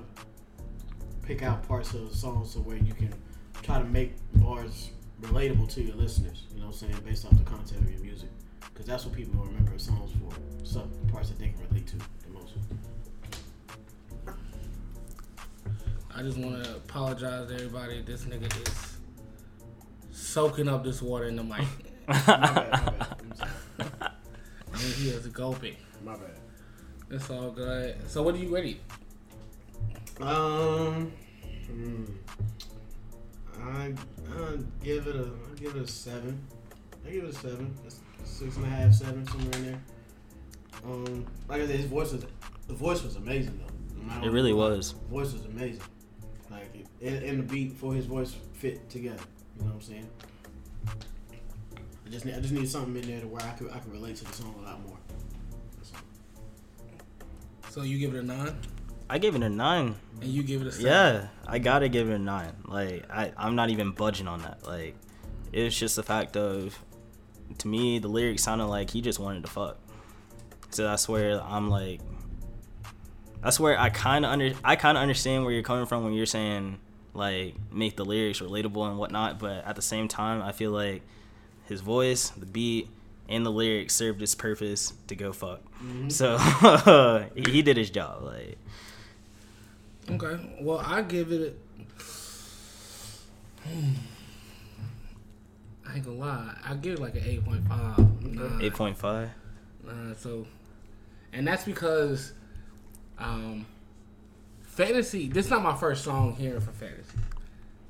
pick 1.22 1.44
out 1.44 1.68
parts 1.68 1.94
of 1.94 2.10
the 2.10 2.16
song 2.16 2.46
so 2.46 2.60
where 2.60 2.78
you 2.78 2.94
can 2.94 3.14
try 3.62 3.78
to 3.78 3.86
make 3.86 4.14
bars 4.36 4.92
relatable 5.22 5.70
to 5.76 5.84
your 5.84 5.96
listeners. 5.96 6.48
You 6.52 6.62
know 6.62 6.68
what 6.68 6.82
I'm 6.82 6.90
saying? 6.90 7.04
Based 7.06 7.26
off 7.26 7.38
the 7.38 7.44
content 7.44 7.82
of 7.82 7.92
your 7.92 8.02
music, 8.02 8.30
because 8.60 8.86
that's 8.86 9.06
what 9.06 9.16
people 9.16 9.44
remember 9.44 9.78
songs 9.78 10.12
for. 10.20 10.66
Some 10.66 10.92
parts 11.12 11.30
that 11.30 11.40
they 11.40 11.50
can 11.50 11.60
relate 11.70 11.88
to 11.88 11.98
the 11.98 12.34
most. 12.34 12.54
I 16.14 16.24
just 16.24 16.38
want 16.38 16.64
to 16.64 16.76
apologize 16.76 17.48
to 17.48 17.54
everybody. 17.54 18.02
This 18.02 18.26
nigga 18.26 18.68
is 18.68 18.98
soaking 20.12 20.68
up 20.68 20.84
this 20.84 21.02
water 21.02 21.26
in 21.26 21.36
the 21.36 21.44
mic. 21.44 21.68
My 22.08 22.20
bad. 22.26 22.38
My 22.48 22.54
bad. 22.54 23.08
I'm 23.22 23.36
sorry. 23.36 23.52
and 24.74 24.82
he 24.82 25.10
is 25.10 25.28
gulping. 25.28 25.76
My 26.04 26.16
bad. 26.16 26.41
It's 27.12 27.30
all 27.30 27.52
good. 27.52 28.10
So 28.10 28.24
what 28.24 28.36
are 28.36 28.38
you 28.38 28.54
ready? 28.54 28.80
Um, 30.21 31.12
hmm. 31.67 32.06
I 33.62 33.93
I 34.34 34.58
give 34.82 35.08
it 35.08 35.15
a 35.17 35.26
I 35.26 35.60
give 35.60 35.76
it 35.76 35.82
a 35.82 35.88
seven. 35.88 36.41
I 37.06 37.10
give 37.10 37.26
it 37.26 37.32
a 37.32 37.34
seven. 37.34 37.76
It's 37.86 38.00
six 38.24 38.56
and 38.56 38.65
a 38.65 38.69
half, 38.69 38.93
seven, 38.93 39.28
somewhere 39.28 39.56
in 39.58 39.65
there. 39.65 39.82
Um, 40.86 41.26
like 41.50 41.62
I 41.62 41.67
said, 41.67 41.76
his 41.76 41.86
voice 41.88 42.13
was 42.13 42.26
the 42.67 42.74
voice 42.74 43.04
was 43.04 43.17
amazing 43.17 43.60
though. 43.60 44.26
It 44.26 44.32
really 44.32 44.54
was. 44.54 44.93
The 44.93 45.00
voice 45.10 45.34
was 45.34 45.45
amazing. 45.45 45.84
Like 46.50 46.74
it, 46.74 46.88
and, 47.02 47.24
and 47.24 47.39
the 47.39 47.43
beat 47.43 47.74
for 47.74 47.93
his 47.93 48.06
voice 48.06 48.36
fit 48.54 48.89
together. 48.89 49.24
You 49.58 49.63
know 49.63 49.71
what 49.71 49.76
I'm 49.76 49.82
saying? 49.82 50.10
I 50.88 52.10
just 52.10 52.26
need, 52.26 52.36
I 52.36 52.39
just 52.39 52.54
need 52.54 52.69
something 52.69 52.95
in 53.04 53.10
there 53.10 53.19
to 53.21 53.28
where 53.28 53.43
I 53.43 53.52
could 53.52 53.69
I 53.71 53.80
could 53.80 53.91
relate 53.91 54.15
to 54.17 54.24
the 54.24 54.34
song 54.34 54.56
a 54.60 54.62
lot 54.63 54.82
more. 54.88 54.97
So 57.72 57.84
you 57.84 57.98
give 57.98 58.14
it 58.14 58.20
a 58.20 58.24
nine, 58.24 58.54
I 59.10 59.18
gave 59.18 59.34
it 59.34 59.42
a 59.42 59.50
nine. 59.50 59.96
and 60.20 60.30
you 60.30 60.44
give 60.44 60.60
it 60.60 60.68
a 60.68 60.72
seven. 60.74 60.88
Yeah, 60.88 61.28
I 61.48 61.58
gotta 61.58 61.88
give 61.88 62.10
it 62.10 62.14
a 62.14 62.20
nine. 62.20 62.52
Like 62.68 63.10
I, 63.10 63.32
I'm 63.38 63.56
not 63.56 63.70
even 63.70 63.92
budging 63.92 64.28
on 64.28 64.42
that. 64.42 64.68
Like 64.68 64.94
it's 65.54 65.80
just 65.80 65.96
the 65.96 66.04
fact 66.04 66.36
of, 66.36 66.78
to 67.60 67.70
me, 67.70 67.98
the 68.00 68.10
lyrics 68.10 68.44
sounded 68.44 68.66
like 68.66 68.90
he 68.90 69.00
just 69.00 69.20
wanted 69.20 69.44
to 69.44 69.50
fuck. 69.50 69.78
So 70.72 70.84
that's 70.84 71.08
where 71.08 71.42
I'm 71.42 71.70
like, 71.70 72.02
that's 73.42 73.58
where 73.58 73.80
I 73.80 73.90
kind 73.90 74.26
of 74.26 74.34
under, 74.34 74.52
I 74.66 74.76
kind 74.76 74.98
of 74.98 75.02
understand 75.02 75.46
where 75.46 75.54
you're 75.54 75.64
coming 75.64 75.86
from 75.86 76.04
when 76.04 76.12
you're 76.12 76.26
saying 76.26 76.78
like 77.14 77.56
make 77.72 77.96
the 77.96 78.04
lyrics 78.04 78.42
relatable 78.42 78.86
and 78.86 78.98
whatnot. 78.98 79.40
But 79.40 79.64
at 79.66 79.78
the 79.78 79.82
same 79.82 80.10
time, 80.10 80.42
I 80.42 80.52
feel 80.52 80.72
like 80.72 81.04
his 81.70 81.80
voice, 81.80 82.32
the 82.32 82.46
beat, 82.46 82.90
and 83.32 83.46
the 83.46 83.50
lyrics 83.50 83.96
served 83.96 84.22
its 84.22 84.36
purpose 84.36 84.94
to 85.08 85.15
go 85.15 85.32
fuck. 85.32 85.62
So 86.10 86.38
he, 87.36 87.41
he 87.52 87.62
did 87.62 87.78
his 87.78 87.89
job. 87.89 88.24
Like. 88.24 88.58
Okay. 90.10 90.58
Well, 90.60 90.84
I 90.86 91.02
give 91.02 91.32
it. 91.32 91.58
A, 93.65 93.70
I 95.89 95.96
ain't 95.96 96.06
gonna 96.06 96.17
lie. 96.17 96.56
I 96.63 96.76
give 96.76 96.96
it 96.96 97.00
like 97.00 97.15
an 97.15 97.24
eight 97.26 97.46
point 97.46 97.67
five. 97.67 98.22
Nine. 98.22 98.60
Eight 98.62 98.74
point 98.74 98.98
five. 98.98 99.30
Uh, 99.88 100.13
so, 100.15 100.46
and 101.34 101.48
that's 101.48 101.63
because, 101.63 102.34
um, 103.17 103.65
fantasy. 104.62 105.28
This 105.28 105.46
is 105.46 105.52
not 105.52 105.63
my 105.63 105.76
first 105.76 106.04
song 106.04 106.36
hearing 106.36 106.62
for 106.62 106.72
fantasy. 106.72 107.17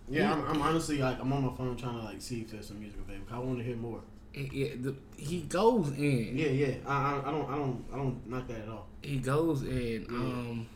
Yeah, 0.07 0.33
I'm, 0.33 0.47
I'm 0.47 0.61
honestly 0.61 0.99
like 0.99 1.19
I'm 1.19 1.33
on 1.33 1.45
my 1.45 1.55
phone 1.55 1.75
trying 1.77 1.99
to 1.99 2.05
like 2.05 2.21
see 2.21 2.41
if 2.41 2.51
there's 2.51 2.67
some 2.67 2.79
music 2.79 2.99
available. 2.99 3.27
I 3.31 3.39
want 3.39 3.57
to 3.57 3.63
hear 3.63 3.75
more. 3.75 4.01
It, 4.33 4.53
it, 4.53 4.83
the, 4.83 4.95
he 5.17 5.41
goes 5.41 5.89
in. 5.91 6.37
Yeah, 6.37 6.47
yeah. 6.47 6.73
I, 6.85 7.15
I, 7.15 7.21
I 7.27 7.31
don't, 7.31 7.49
I 7.51 7.55
don't, 7.55 7.85
I 7.93 7.95
don't 7.97 8.27
knock 8.29 8.47
that 8.47 8.61
at 8.61 8.69
all. 8.69 8.87
He 9.01 9.17
goes 9.17 9.63
in. 9.63 10.05
Um, 10.09 10.67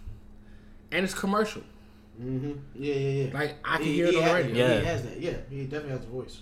and 0.91 1.03
it's 1.05 1.13
commercial. 1.13 1.61
Mm-hmm. 2.21 2.51
Yeah, 2.75 2.93
yeah, 2.95 3.23
yeah. 3.27 3.33
Like 3.33 3.55
I 3.63 3.77
can 3.77 3.85
He- 3.85 3.93
hear 3.95 4.07
it 4.07 4.11
he 4.11 4.17
on 4.17 4.23
the 4.23 4.29
has- 4.29 4.45
radio. 4.45 4.67
Yeah. 4.67 4.79
He 4.79 4.85
has 4.85 5.03
that. 5.03 5.19
Yeah, 5.21 5.37
he 5.49 5.63
definitely 5.63 5.91
has 5.91 6.03
a 6.03 6.07
voice. 6.07 6.41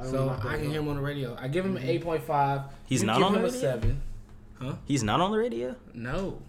I 0.00 0.06
So 0.06 0.28
I 0.30 0.56
can 0.56 0.70
hear 0.70 0.80
him 0.80 0.88
on 0.88 0.96
the 0.96 1.02
radio. 1.02 1.36
I 1.38 1.48
give 1.48 1.64
him 1.66 1.76
an 1.76 1.82
eight 1.82 2.02
point 2.02 2.22
five. 2.24 2.62
He's 2.86 3.00
You 3.02 3.06
not 3.08 3.18
give 3.18 3.26
on 3.26 3.32
the 3.32 3.38
him 3.40 3.44
a 3.44 3.48
radio? 3.48 3.60
seven. 3.60 4.02
He's 4.86 5.02
not 5.02 5.20
on 5.20 5.32
the 5.32 5.38
radio. 5.38 5.74
No. 5.92 6.40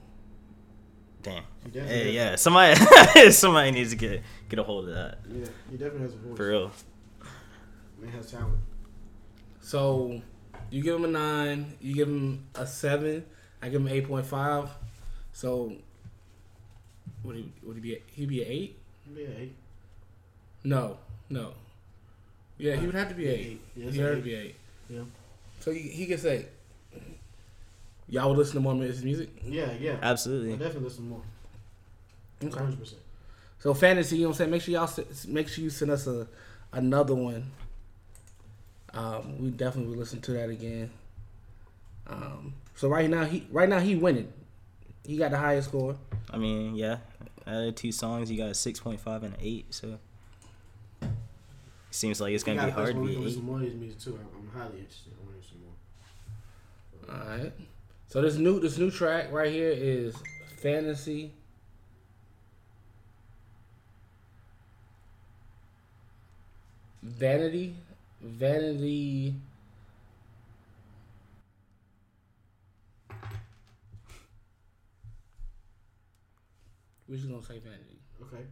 Damn. 1.23 1.43
He 1.71 1.79
Hey, 1.79 2.05
has- 2.05 2.13
yeah. 2.13 2.35
Somebody, 2.35 3.31
somebody 3.31 3.71
needs 3.71 3.89
to 3.91 3.95
get 3.95 4.21
get 4.49 4.59
a 4.59 4.63
hold 4.63 4.87
of 4.89 4.95
that 4.95 5.19
Yeah, 5.29 5.45
he 5.71 5.77
definitely 5.77 6.01
has 6.01 6.13
a 6.13 6.17
voice. 6.17 6.37
for 6.37 6.47
real. 6.47 6.71
Man 7.99 8.11
has 8.11 8.29
talent. 8.31 8.59
So 9.63 10.21
you 10.69 10.83
give 10.83 10.95
him 10.95 11.05
a 11.05 11.07
nine. 11.07 11.73
You 11.79 11.95
give 11.95 12.07
him 12.09 12.45
a 12.53 12.67
seven. 12.67 13.25
I 13.61 13.69
give 13.69 13.81
him 13.81 13.87
eight 13.87 14.07
point 14.07 14.25
five. 14.25 14.69
So 15.31 15.73
would 17.23 17.37
he 17.37 17.51
would 17.63 17.77
he 17.77 17.81
be? 17.81 17.93
A, 17.95 18.01
he'd 18.11 18.29
be 18.29 18.43
an 18.43 18.51
eight? 18.51 18.77
Yeah, 19.15 19.27
eight. 19.37 19.55
No, 20.65 20.97
no. 21.29 21.53
Yeah, 22.57 22.75
he 22.75 22.85
would 22.85 22.95
have 22.95 23.09
to 23.09 23.15
be 23.15 23.27
eight. 23.27 23.39
Eight. 23.39 23.61
Yeah, 23.75 23.83
he 23.83 23.89
it's 23.89 23.97
would 23.97 24.05
have 24.07 24.15
to 24.17 24.21
be 24.21 24.35
eight. 24.35 24.55
Yeah. 24.89 25.01
So 25.61 25.71
he, 25.71 25.79
he 25.79 26.05
gets 26.05 26.25
eight. 26.25 26.47
Y'all 28.09 28.29
would 28.29 28.37
listen 28.37 28.55
to 28.55 28.59
more 28.59 28.73
of 28.73 28.79
his 28.81 29.01
music. 29.01 29.29
Yeah, 29.45 29.71
yeah. 29.79 29.95
I 30.01 30.07
Absolutely. 30.07 30.51
definitely 30.51 30.81
listen 30.81 31.09
more. 31.09 31.21
Okay. 32.43 32.53
100%. 32.53 32.93
So 33.59 33.73
fantasy, 33.73 34.17
you 34.17 34.23
know 34.23 34.29
what 34.29 34.33
I'm 34.35 34.37
saying? 34.39 34.51
Make 34.51 34.61
sure 34.61 34.73
y'all 34.73 34.89
make 35.29 35.47
sure 35.47 35.63
you 35.63 35.69
send 35.69 35.89
us 35.89 36.05
a 36.05 36.27
another 36.73 37.15
one. 37.15 37.49
Um, 38.93 39.39
we 39.39 39.49
definitely 39.49 39.91
will 39.91 39.99
listen 39.99 40.21
to 40.21 40.31
that 40.33 40.49
again. 40.49 40.91
Um, 42.07 42.53
so 42.75 42.89
right 42.89 43.09
now 43.09 43.25
he 43.25 43.47
right 43.51 43.67
now 43.69 43.79
he 43.79 43.95
winning. 43.95 44.31
He 45.05 45.17
got 45.17 45.31
the 45.31 45.37
highest 45.37 45.69
score. 45.69 45.97
I 46.29 46.37
mean, 46.37 46.75
yeah. 46.75 46.97
Out 47.45 47.63
of 47.63 47.75
two 47.75 47.91
songs, 47.91 48.31
you 48.31 48.37
got 48.37 48.49
a 48.49 48.53
six 48.53 48.79
point 48.79 48.99
five 48.99 49.23
and 49.23 49.33
an 49.33 49.39
eight. 49.41 49.73
So 49.73 49.97
seems 51.91 52.21
like 52.21 52.33
it's 52.33 52.43
gonna 52.43 52.65
be 52.65 52.71
hard 52.71 52.95
to 52.95 53.01
listen 53.01 53.21
beat 53.21 53.27
to 53.27 53.35
some 53.35 53.45
more 53.45 53.57
of 53.57 53.63
his 53.63 53.73
music 53.75 53.99
too. 53.99 54.19
I'm, 54.19 54.27
I'm 54.39 54.61
highly 54.61 54.79
interested. 54.79 55.13
I 55.13 55.25
want 55.25 55.41
to 55.41 55.47
hear 55.47 55.59
some 57.07 57.17
more. 57.19 57.37
All 57.37 57.37
right. 57.37 57.53
So 58.07 58.21
this 58.21 58.35
new 58.35 58.59
this 58.59 58.77
new 58.77 58.91
track 58.91 59.31
right 59.31 59.51
here 59.51 59.71
is 59.75 60.15
fantasy. 60.57 61.31
Vanity, 67.01 67.75
vanity. 68.23 69.35
We're 77.07 77.17
just 77.17 77.29
gonna 77.29 77.43
say 77.43 77.59
vanity. 77.59 77.99
Okay. 78.21 78.43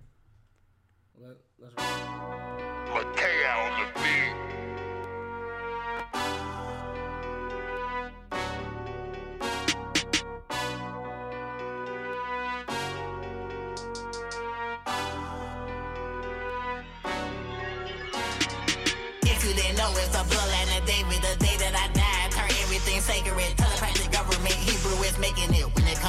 Let, 1.19 1.37
let's 1.59 1.73
roll. 1.77 1.85
Makaya 2.95 3.71
on 3.71 3.93
the 3.93 3.99
beat. 3.99 4.60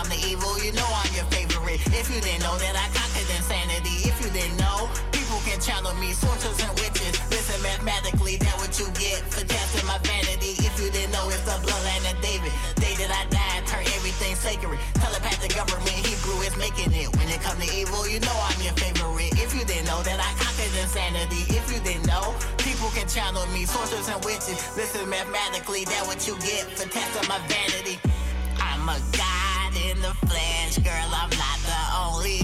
Come 0.03 0.11
to 0.11 0.27
evil, 0.27 0.51
you 0.59 0.73
know 0.73 0.87
I'm 0.87 1.15
your 1.15 1.27
favorite. 1.31 1.79
If 1.95 2.11
you 2.11 2.19
didn't 2.21 2.43
know 2.43 2.59
that 2.59 2.75
I 2.75 2.91
conquered 2.91 3.29
insanity. 3.39 4.11
If 4.11 4.19
you 4.19 4.31
didn't 4.35 4.59
know, 4.59 4.91
people 5.15 5.39
can 5.47 5.63
channel 5.63 5.95
me, 6.03 6.11
sorcerers 6.13 6.59
and 6.59 6.75
witches. 6.83 7.15
Listen 7.31 7.63
mathematically, 7.63 8.37
that 8.43 8.57
what 8.59 8.75
you 8.83 8.91
get 8.99 9.23
for 9.31 9.47
testing 9.47 9.87
my 9.87 9.99
vanity. 10.03 10.59
If 10.67 10.75
you 10.83 10.91
didn't 10.91 11.15
know, 11.15 11.31
it's 11.31 11.47
the 11.47 11.55
bloodline 11.63 12.03
of 12.11 12.19
David. 12.19 12.51
Day 12.83 12.99
that 12.99 13.15
I 13.15 13.31
died, 13.31 13.63
turn 13.71 13.87
everything 13.95 14.35
sacred. 14.35 14.81
Telepathic 14.99 15.55
government, 15.55 15.95
Hebrew 16.03 16.39
is 16.43 16.57
making 16.59 16.91
it. 16.91 17.07
When 17.15 17.29
it 17.31 17.39
come 17.39 17.59
to 17.63 17.69
evil, 17.71 18.03
you 18.11 18.19
know 18.19 18.37
I'm 18.51 18.59
your 18.59 18.75
favorite. 18.75 19.39
If 19.39 19.55
you 19.55 19.63
didn't 19.63 19.87
know 19.87 20.03
that 20.03 20.19
I 20.19 20.31
conquered 20.35 20.75
insanity. 20.83 21.47
If 21.55 21.71
you 21.71 21.79
didn't 21.79 22.11
know, 22.11 22.35
people 22.59 22.91
can 22.91 23.07
channel 23.07 23.47
me, 23.55 23.71
sorcerers 23.71 24.11
and 24.11 24.19
witches. 24.27 24.59
Listen 24.75 25.07
mathematically, 25.07 25.87
that 25.87 26.03
what 26.11 26.27
you 26.27 26.35
get 26.43 26.67
for 26.75 26.91
testing 26.91 27.29
my 27.31 27.39
vanity. 27.47 28.03
I'm 28.59 28.89
a 28.89 28.99
god 29.15 29.42
in 29.93 30.01
the 30.01 30.15
flesh, 30.27 30.79
girl, 30.79 31.09
I'm 31.13 31.31
not 31.37 31.59
the 31.69 31.81
only. 32.05 32.41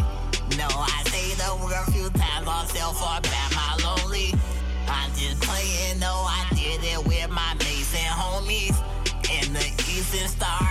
No, 0.59 0.69
I 0.69 1.03
say 1.09 1.33
the 1.35 1.49
word 1.65 1.73
a 1.73 1.91
few 1.91 2.11
times 2.11 2.45
myself 2.45 3.01
or 3.01 3.19
about 3.19 3.51
my 3.55 3.71
lonely. 3.85 4.35
I'm 4.89 5.11
just 5.13 5.41
playing, 5.41 5.99
no, 5.99 6.13
I 6.29 6.47
did 6.51 6.81
it 6.85 7.01
with 7.07 7.31
my 7.31 7.55
mates 7.55 7.95
and 7.95 8.13
homies. 8.13 8.77
And 9.31 9.57
the 9.57 9.67
Eastern 9.89 10.29
Stars, 10.29 10.68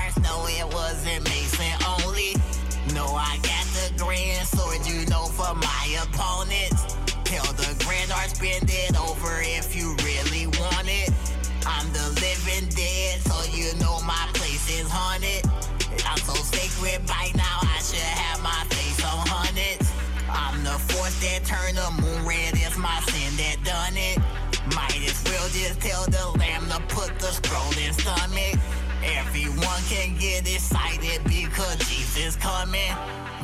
tell 25.79 26.05
the 26.05 26.37
lamb 26.37 26.65
to 26.69 26.79
put 26.93 27.17
the 27.19 27.31
scroll 27.31 27.71
in 27.77 27.93
stomach. 27.93 28.59
Everyone 29.03 29.81
can 29.89 30.17
get 30.17 30.47
excited 30.49 31.23
because 31.23 31.77
Jesus 31.87 32.35
coming. 32.37 32.93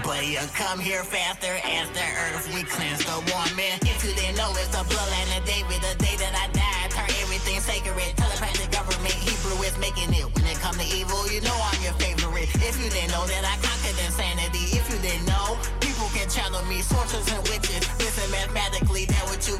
But 0.04 0.26
you 0.28 0.40
come 0.58 0.80
here 0.80 1.04
faster 1.04 1.56
as 1.64 1.88
the 1.96 2.04
earth 2.04 2.52
we 2.54 2.64
cleanse 2.64 3.06
the 3.06 3.18
woman. 3.32 3.80
If 3.88 4.04
you 4.04 4.12
didn't 4.16 4.36
know, 4.36 4.52
it's 4.60 4.74
the 4.76 4.84
bloodline 4.84 5.32
of 5.38 5.46
David. 5.46 5.80
The 5.80 5.96
day 6.04 6.16
that 6.20 6.34
I 6.36 6.52
died, 6.52 6.92
turn 6.92 7.08
everything 7.24 7.62
sacred. 7.62 7.96
Telepathic 8.18 8.72
government, 8.72 9.16
Hebrew 9.16 9.56
is 9.64 9.78
making 9.80 10.12
it. 10.12 10.28
When 10.36 10.44
it 10.44 10.60
come 10.60 10.76
to 10.76 10.84
evil, 10.84 11.24
you 11.32 11.40
know 11.42 11.56
I'm 11.56 11.80
your 11.80 11.96
favorite. 11.96 12.52
If 12.60 12.76
you 12.84 12.90
didn't 12.92 13.16
know 13.16 13.24
that 13.30 13.48
I 13.48 13.56
conquered 13.64 13.96
insanity. 14.04 14.76
If 14.76 14.92
you 14.92 15.00
didn't 15.00 15.24
know, 15.24 15.56
people 15.80 16.12
can 16.12 16.28
channel 16.28 16.60
me, 16.68 16.84
sorcerers 16.84 17.30
and 17.32 17.40
witches. 17.48 17.88
Listen 17.96 18.28
mathematically, 18.28 19.06
that 19.08 19.24
what 19.32 19.48
you 19.48 19.56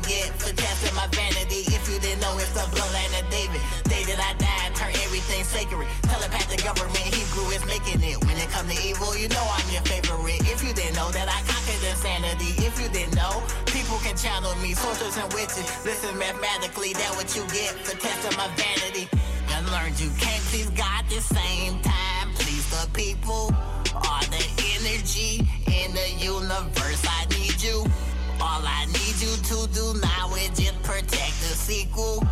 it 8.70 8.86
evil, 8.86 9.16
you 9.18 9.28
know 9.30 9.44
I'm 9.44 9.70
your 9.72 9.82
favorite. 9.84 10.42
If 10.48 10.64
you 10.64 10.74
didn't 10.74 10.96
know 10.96 11.10
that 11.12 11.28
I 11.28 11.40
conquered 11.44 11.84
insanity. 11.90 12.56
If 12.64 12.80
you 12.80 12.88
didn't 12.90 13.16
know, 13.16 13.44
people 13.68 13.98
can 14.00 14.16
channel 14.16 14.56
me, 14.62 14.74
sorcerers 14.74 15.18
and 15.18 15.32
witches. 15.34 15.66
Listen 15.86 16.18
mathematically, 16.18 16.94
that 16.94 17.12
what 17.16 17.36
you 17.36 17.44
get 17.52 17.74
for 17.84 17.96
testing 17.98 18.36
my 18.38 18.48
vanity. 18.56 19.10
And 19.52 19.70
learned 19.72 20.00
you 20.00 20.10
can't 20.20 20.44
please 20.50 20.70
God 20.72 21.06
the 21.10 21.22
same 21.22 21.80
time, 21.82 22.32
please 22.36 22.66
the 22.70 22.88
people. 22.94 23.54
All 23.94 24.26
the 24.32 24.44
energy 24.80 25.46
in 25.68 25.94
the 25.94 26.10
universe, 26.18 27.04
I 27.08 27.26
need 27.30 27.62
you. 27.62 27.86
All 28.42 28.64
I 28.66 28.86
need 28.88 29.16
you 29.22 29.34
to 29.52 29.68
do 29.74 30.00
now 30.02 30.34
is 30.36 30.50
just 30.58 30.82
protect 30.84 31.36
the 31.46 31.56
sequel. 31.56 32.23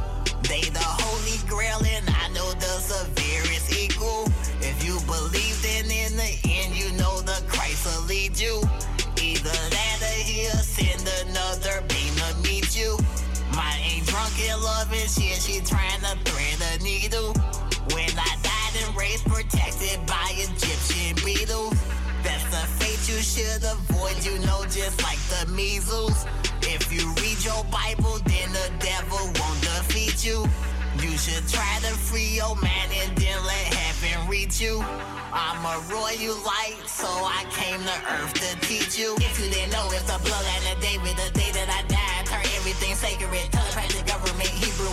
And 14.89 15.09
shit, 15.09 15.37
she 15.41 15.61
trying 15.61 16.01
to 16.01 16.17
thread 16.25 16.57
a 16.73 16.83
needle. 16.83 17.33
When 17.93 18.09
I 18.17 18.33
died 18.41 18.73
and 18.83 18.95
raised 18.97 19.25
protected 19.25 20.05
by 20.07 20.27
Egyptian 20.31 21.15
beetles. 21.23 21.77
That's 22.23 22.43
the 22.49 22.63
fate 22.77 23.01
you 23.09 23.21
should 23.21 23.63
avoid, 23.63 24.23
you 24.25 24.39
know, 24.45 24.63
just 24.65 25.01
like 25.03 25.19
the 25.29 25.51
measles. 25.51 26.25
If 26.61 26.91
you 26.93 27.13
read 27.21 27.43
your 27.43 27.63
Bible, 27.65 28.17
then 28.25 28.49
the 28.53 28.69
devil 28.79 29.21
won't 29.37 29.61
defeat 29.61 30.25
you. 30.25 30.45
You 30.99 31.17
should 31.17 31.47
try 31.47 31.79
to 31.81 31.93
free 32.09 32.35
your 32.37 32.55
man 32.57 32.87
and 32.93 33.17
then 33.17 33.37
let 33.45 33.73
heaven 33.73 34.29
reach 34.29 34.61
you. 34.61 34.83
I'm 35.33 35.61
a 35.65 35.77
royal 35.93 36.37
light, 36.43 36.81
so 36.85 37.07
I 37.07 37.45
came 37.51 37.81
to 37.81 37.97
earth 38.17 38.33
to 38.33 38.67
teach 38.67 38.99
you. 38.99 39.15
If 39.17 39.39
you 39.39 39.49
didn't 39.49 39.71
know, 39.71 39.87
it's 39.91 40.03
the 40.03 40.19
bloodline 40.21 40.73
of 40.73 40.81
David. 40.81 41.15
The 41.17 41.31
day 41.37 41.51
that 41.53 41.69
I 41.69 41.81
died, 41.87 42.25
turn 42.25 42.45
everything 42.57 42.95
sacred. 42.95 43.70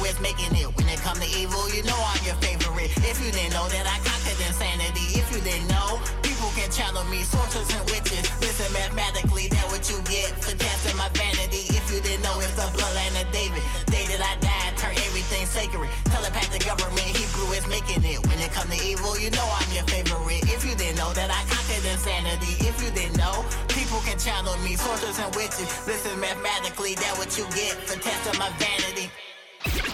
Is 0.08 0.16
making 0.24 0.56
it. 0.56 0.64
When 0.72 0.88
it 0.88 0.96
come 1.04 1.20
to 1.20 1.28
evil, 1.36 1.68
you 1.68 1.84
know 1.84 2.00
I'm 2.00 2.16
your 2.24 2.40
favorite. 2.40 2.88
If 3.04 3.20
you 3.20 3.28
didn't 3.28 3.52
know 3.52 3.68
that 3.68 3.84
I 3.84 4.00
conquered 4.00 4.40
insanity. 4.40 5.20
If 5.20 5.28
you 5.28 5.36
didn't 5.44 5.68
know, 5.68 6.00
people 6.24 6.48
can 6.56 6.72
channel 6.72 7.04
me, 7.12 7.20
sorcerers 7.28 7.68
and 7.76 7.84
witches. 7.92 8.24
Listen 8.40 8.72
mathematically, 8.72 9.52
that 9.52 9.68
what 9.68 9.84
you 9.92 10.00
get 10.08 10.32
for 10.40 10.56
testing 10.56 10.96
my 10.96 11.12
vanity. 11.12 11.68
If 11.76 11.92
you 11.92 12.00
didn't 12.00 12.24
know, 12.24 12.40
it's 12.40 12.56
the 12.56 12.64
bloodline 12.72 13.20
of 13.20 13.28
David. 13.36 13.60
Day 13.92 14.08
that 14.08 14.24
I 14.24 14.32
died, 14.40 14.80
turn 14.80 14.96
everything 15.12 15.44
sacred. 15.44 15.92
Telepathic 16.08 16.64
government, 16.64 17.04
Hebrew 17.12 17.52
is 17.52 17.68
making 17.68 18.00
it. 18.00 18.24
When 18.32 18.40
it 18.40 18.48
come 18.56 18.72
to 18.72 18.80
evil, 18.80 19.12
you 19.20 19.28
know 19.28 19.44
I'm 19.44 19.68
your 19.76 19.84
favorite. 19.92 20.40
If 20.48 20.64
you 20.64 20.72
didn't 20.72 20.96
know 20.96 21.12
that 21.20 21.28
I 21.28 21.44
conquered 21.52 21.84
insanity. 21.84 22.56
If 22.64 22.80
you 22.80 22.88
didn't 22.96 23.20
know, 23.20 23.44
people 23.76 24.00
can 24.08 24.16
channel 24.16 24.56
me, 24.64 24.72
sorcerers 24.72 25.20
and 25.20 25.36
witches. 25.36 25.68
Listen 25.84 26.16
mathematically, 26.16 26.96
that 26.96 27.12
what 27.20 27.36
you 27.36 27.44
get 27.52 27.76
for 27.84 28.00
testing 28.00 28.40
my 28.40 28.48
vanity. 28.56 29.12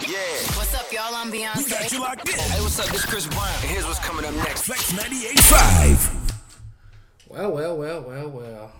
Yeah. 0.07 0.17
What's 0.55 0.75
up, 0.75 0.91
y'all? 0.91 1.15
I'm 1.15 1.31
Beyonce. 1.31 1.57
We 1.57 1.69
got 1.69 1.91
you 1.91 1.99
locked 1.99 2.29
in. 2.29 2.37
Hey, 2.37 2.61
what's 2.61 2.79
up? 2.79 2.85
This 2.87 3.03
Chris 3.05 3.25
Brown. 3.25 3.47
And 3.61 3.71
here's 3.71 3.85
what's 3.85 3.97
coming 3.97 4.23
up 4.23 4.35
next. 4.35 4.61
Flex 4.63 4.91
98.5. 4.93 6.43
Well, 7.27 7.51
well, 7.51 7.75
well, 7.75 8.01
well, 8.01 8.29
well. 8.29 8.71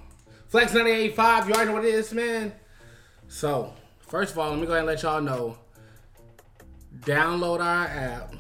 Flex 0.49 0.73
98.5, 0.73 1.47
you 1.47 1.53
already 1.53 1.69
know 1.69 1.73
what 1.73 1.85
it 1.85 1.95
is, 1.95 2.13
man. 2.13 2.53
So, 3.27 3.73
first 4.01 4.33
of 4.33 4.39
all, 4.39 4.51
let 4.51 4.59
me 4.59 4.67
go 4.67 4.73
ahead 4.73 4.81
and 4.81 4.87
let 4.87 5.01
y'all 5.01 5.19
know. 5.19 5.57
Download 6.99 7.59
our 7.59 7.87
app. 7.87 8.35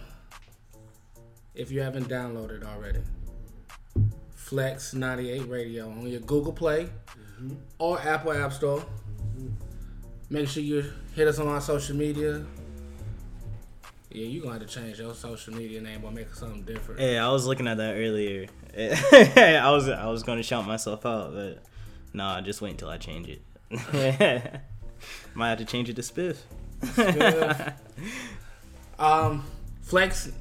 if 1.55 1.71
you 1.71 1.81
haven't 1.81 2.07
downloaded 2.07 2.63
already. 2.63 2.99
Flex 4.35 4.93
98 4.93 5.47
Radio 5.47 5.89
on 5.89 6.05
your 6.05 6.19
Google 6.19 6.53
Play 6.53 6.83
mm-hmm. 6.83 7.55
or 7.79 7.99
Apple 7.99 8.31
App 8.31 8.53
Store. 8.53 8.85
Make 10.29 10.49
sure 10.49 10.61
you 10.61 10.91
hit 11.15 11.27
us 11.27 11.39
on 11.39 11.47
our 11.47 11.61
social 11.61 11.95
media. 11.95 12.45
Yeah, 14.15 14.27
you 14.27 14.39
gonna 14.41 14.59
have 14.59 14.65
to 14.65 14.73
change 14.73 14.97
your 14.97 15.13
social 15.13 15.53
media 15.53 15.81
name 15.81 16.05
or 16.05 16.09
make 16.09 16.33
something 16.33 16.61
different. 16.61 17.01
Yeah, 17.01 17.27
I 17.27 17.31
was 17.31 17.45
looking 17.45 17.67
at 17.67 17.75
that 17.77 17.95
earlier. 17.95 18.47
I 18.77 19.69
was 19.71 19.89
I 19.89 20.07
was 20.07 20.23
gonna 20.23 20.41
shout 20.41 20.65
myself 20.65 21.05
out, 21.05 21.33
but 21.33 21.61
nah, 22.13 22.37
I 22.37 22.41
just 22.41 22.61
wait 22.61 22.71
until 22.71 22.87
I 22.87 22.97
change 22.97 23.27
it. 23.27 23.41
Might 25.33 25.49
have 25.49 25.57
to 25.57 25.65
change 25.65 25.89
it 25.89 25.97
to 25.97 26.01
Spiff. 26.01 26.37
Good. 26.95 27.73
um, 28.99 29.43
Flex 29.81 30.31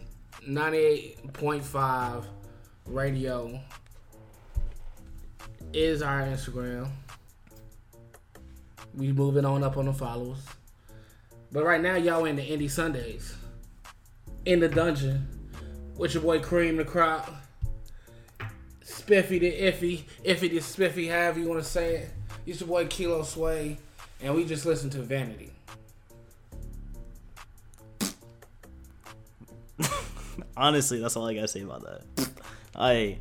98.5 0.49 2.25
Radio 2.87 3.61
is 5.73 6.01
our 6.01 6.21
Instagram. 6.23 6.91
We 8.95 9.13
moving 9.13 9.45
on 9.45 9.65
up 9.65 9.77
on 9.77 9.87
the 9.87 9.93
followers. 9.93 10.39
But 11.51 11.65
right 11.65 11.81
now, 11.81 11.97
y'all 11.97 12.25
in 12.25 12.37
the 12.37 12.43
Indie 12.43 12.71
Sundays. 12.71 13.35
In 14.45 14.61
the 14.61 14.69
dungeon. 14.69 15.27
With 15.97 16.15
your 16.15 16.23
boy 16.23 16.41
Cream 16.41 16.77
the 16.77 16.85
Crop. 16.85 17.35
Spiffy 18.83 19.39
the 19.39 19.51
Iffy. 19.51 20.03
Iffy 20.25 20.51
the 20.51 20.61
Spiffy, 20.61 21.09
however 21.09 21.41
you 21.41 21.49
want 21.49 21.63
to 21.63 21.69
say 21.69 21.97
it. 21.97 22.11
It's 22.47 22.61
your 22.61 22.69
boy 22.69 22.87
Kilo 22.87 23.23
Sway. 23.23 23.79
And 24.21 24.35
we 24.35 24.45
just 24.45 24.67
listen 24.67 24.91
to 24.91 24.99
Vanity. 24.99 25.53
Honestly, 30.57 31.01
that's 31.01 31.17
all 31.17 31.27
I 31.27 31.35
gotta 31.35 31.49
say 31.49 31.63
about 31.63 31.83
that. 31.83 32.29
I, 32.75 33.19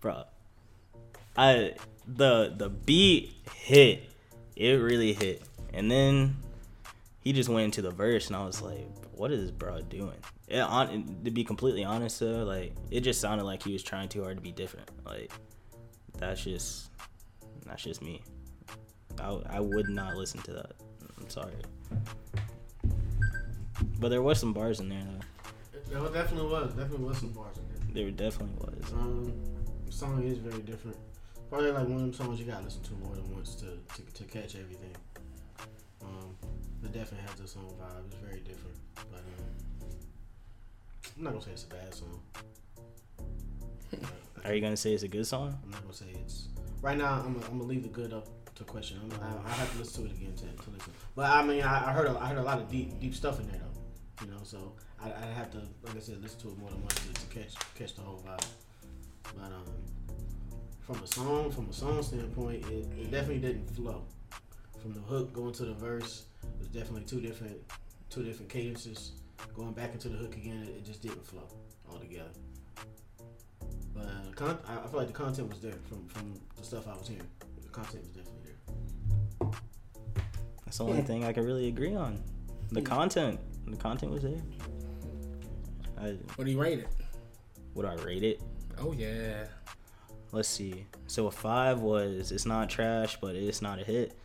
bro, 0.00 0.24
I 1.36 1.74
the 2.06 2.52
the 2.56 2.68
beat 2.68 3.32
hit, 3.54 4.08
it 4.56 4.72
really 4.72 5.12
hit, 5.12 5.42
and 5.72 5.90
then 5.90 6.36
he 7.20 7.32
just 7.32 7.48
went 7.48 7.66
into 7.66 7.82
the 7.82 7.90
verse, 7.90 8.28
and 8.28 8.36
I 8.36 8.44
was 8.44 8.60
like, 8.62 8.86
what 9.20 9.30
is 9.30 9.42
this 9.42 9.50
bro 9.50 9.82
doing? 9.82 10.16
Yeah, 10.48 10.64
on, 10.64 11.20
to 11.24 11.30
be 11.30 11.44
completely 11.44 11.84
honest, 11.84 12.20
though, 12.20 12.42
like 12.42 12.72
it 12.90 13.02
just 13.02 13.20
sounded 13.20 13.44
like 13.44 13.62
he 13.62 13.74
was 13.74 13.82
trying 13.82 14.08
too 14.08 14.22
hard 14.22 14.38
to 14.38 14.42
be 14.42 14.50
different. 14.50 14.90
Like 15.04 15.30
that's 16.16 16.42
just 16.42 16.90
that's 17.66 17.82
just 17.82 18.00
me. 18.00 18.22
I 19.20 19.38
I 19.50 19.60
would 19.60 19.90
not 19.90 20.16
listen 20.16 20.40
to 20.44 20.52
that. 20.54 20.72
I'm 21.18 21.28
sorry. 21.28 21.52
But 23.98 24.08
there 24.08 24.22
was 24.22 24.40
some 24.40 24.54
bars 24.54 24.80
in 24.80 24.88
there 24.88 25.04
though. 25.04 26.06
It 26.06 26.14
definitely 26.14 26.50
was. 26.50 26.72
Definitely 26.72 27.04
was 27.04 27.18
some 27.18 27.32
bars 27.32 27.58
in 27.58 27.92
there. 27.92 28.04
There 28.04 28.10
definitely 28.10 28.54
was. 28.56 28.92
Um, 28.94 29.34
the 29.84 29.92
song 29.92 30.22
is 30.24 30.38
very 30.38 30.62
different. 30.62 30.96
Probably 31.50 31.72
like 31.72 31.86
one 31.86 31.96
of 31.96 32.00
them 32.00 32.14
songs 32.14 32.40
you 32.40 32.46
gotta 32.46 32.64
listen 32.64 32.82
to 32.84 32.94
more 32.94 33.14
than 33.14 33.30
once 33.34 33.54
to 33.56 33.66
to, 33.66 34.12
to 34.14 34.24
catch 34.24 34.56
everything. 34.56 34.96
It 36.90 36.98
definitely 36.98 37.28
has 37.30 37.38
its 37.38 37.56
own 37.56 37.70
vibe. 37.78 38.04
It's 38.06 38.16
very 38.16 38.40
different, 38.40 38.76
but 39.12 39.20
um, 39.20 39.90
I'm 41.16 41.22
not 41.22 41.30
gonna 41.34 41.44
say 41.44 41.52
it's 41.52 41.62
a 41.62 41.68
bad 41.68 41.94
song. 41.94 42.20
Are 44.44 44.52
you 44.52 44.60
gonna 44.60 44.76
say 44.76 44.92
it's 44.92 45.04
a 45.04 45.08
good 45.08 45.24
song? 45.24 45.56
I'm 45.62 45.70
not 45.70 45.82
gonna 45.82 45.94
say 45.94 46.06
it's 46.20 46.48
right 46.82 46.98
now. 46.98 47.22
I'm 47.24 47.34
gonna, 47.34 47.46
I'm 47.46 47.58
gonna 47.58 47.70
leave 47.70 47.84
the 47.84 47.88
good 47.90 48.12
up 48.12 48.26
to 48.56 48.64
question. 48.64 48.98
I'm 49.00 49.08
gonna, 49.08 49.40
I, 49.46 49.50
I 49.50 49.52
have 49.52 49.70
to 49.70 49.78
listen 49.78 50.02
to 50.02 50.10
it 50.10 50.16
again 50.16 50.34
to, 50.34 50.42
to 50.46 50.70
listen. 50.70 50.92
But 51.14 51.30
I 51.30 51.44
mean, 51.44 51.62
I, 51.62 51.90
I 51.90 51.92
heard 51.92 52.08
a, 52.08 52.18
I 52.18 52.26
heard 52.26 52.38
a 52.38 52.42
lot 52.42 52.58
of 52.58 52.68
deep 52.68 52.98
deep 52.98 53.14
stuff 53.14 53.38
in 53.38 53.46
there 53.46 53.60
though. 53.60 54.24
You 54.26 54.32
know, 54.32 54.40
so 54.42 54.72
I, 55.00 55.12
I 55.12 55.26
have 55.26 55.52
to 55.52 55.58
like 55.84 55.96
I 55.96 56.00
said 56.00 56.20
listen 56.20 56.40
to 56.40 56.48
it 56.48 56.58
more 56.58 56.70
than 56.70 56.80
once 56.80 56.94
to, 56.94 57.12
to 57.12 57.26
catch 57.26 57.54
catch 57.76 57.94
the 57.94 58.02
whole 58.02 58.20
vibe. 58.26 58.44
But 59.36 59.44
um, 59.44 59.64
from 60.80 61.04
a 61.04 61.06
song 61.06 61.52
from 61.52 61.70
a 61.70 61.72
song 61.72 62.02
standpoint, 62.02 62.66
it, 62.66 62.88
it 62.98 63.10
definitely 63.12 63.38
didn't 63.38 63.70
flow. 63.76 64.02
From 64.80 64.94
the 64.94 65.00
hook 65.00 65.32
going 65.32 65.52
to 65.54 65.64
the 65.64 65.74
verse, 65.74 66.24
it 66.42 66.58
was 66.58 66.68
definitely 66.68 67.02
two 67.02 67.20
different 67.20 67.56
two 68.08 68.22
different 68.24 68.48
cadences. 68.50 69.12
Going 69.54 69.72
back 69.72 69.92
into 69.92 70.08
the 70.08 70.16
hook 70.16 70.36
again, 70.36 70.62
it, 70.62 70.70
it 70.70 70.84
just 70.84 71.02
didn't 71.02 71.24
flow 71.24 71.48
altogether. 71.90 72.30
But 73.94 74.04
uh, 74.04 74.32
con- 74.34 74.58
I, 74.66 74.78
I 74.78 74.86
feel 74.86 74.98
like 74.98 75.08
the 75.08 75.12
content 75.14 75.48
was 75.48 75.60
there 75.60 75.74
from, 75.88 76.06
from 76.08 76.34
the 76.56 76.62
stuff 76.64 76.88
I 76.88 76.96
was 76.96 77.08
hearing. 77.08 77.26
The 77.62 77.68
content 77.68 78.02
was 78.04 78.12
definitely 78.12 78.52
there. 79.40 79.50
That's 80.64 80.78
the 80.78 80.84
only 80.84 81.02
thing 81.02 81.24
I 81.24 81.32
can 81.32 81.44
really 81.44 81.68
agree 81.68 81.94
on. 81.94 82.22
The 82.70 82.82
content, 82.82 83.40
the 83.66 83.76
content 83.76 84.12
was 84.12 84.22
there. 84.22 84.40
I, 86.00 86.16
What 86.36 86.44
do 86.44 86.50
you 86.50 86.60
rate 86.60 86.78
it? 86.80 86.88
would 87.74 87.86
I 87.86 87.94
rate 87.94 88.22
it? 88.22 88.40
Oh 88.78 88.92
yeah. 88.92 89.44
Let's 90.32 90.48
see. 90.48 90.86
So 91.06 91.26
a 91.26 91.30
five 91.30 91.80
was 91.80 92.32
it's 92.32 92.46
not 92.46 92.70
trash, 92.70 93.18
but 93.20 93.34
it's 93.34 93.60
not 93.60 93.80
a 93.80 93.84
hit. 93.84 94.16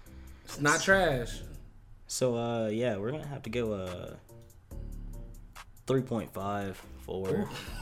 It's 0.46 0.62
not 0.62 0.82
trash. 0.82 1.42
So 2.08 2.36
uh, 2.38 2.68
yeah, 2.68 2.98
we're 2.98 3.12
gonna 3.12 3.28
have 3.28 3.42
to 3.44 3.50
go 3.50 3.74
a 3.74 4.16
three 5.88 6.02
point 6.02 6.32
five 6.34 6.82
four. 7.02 7.50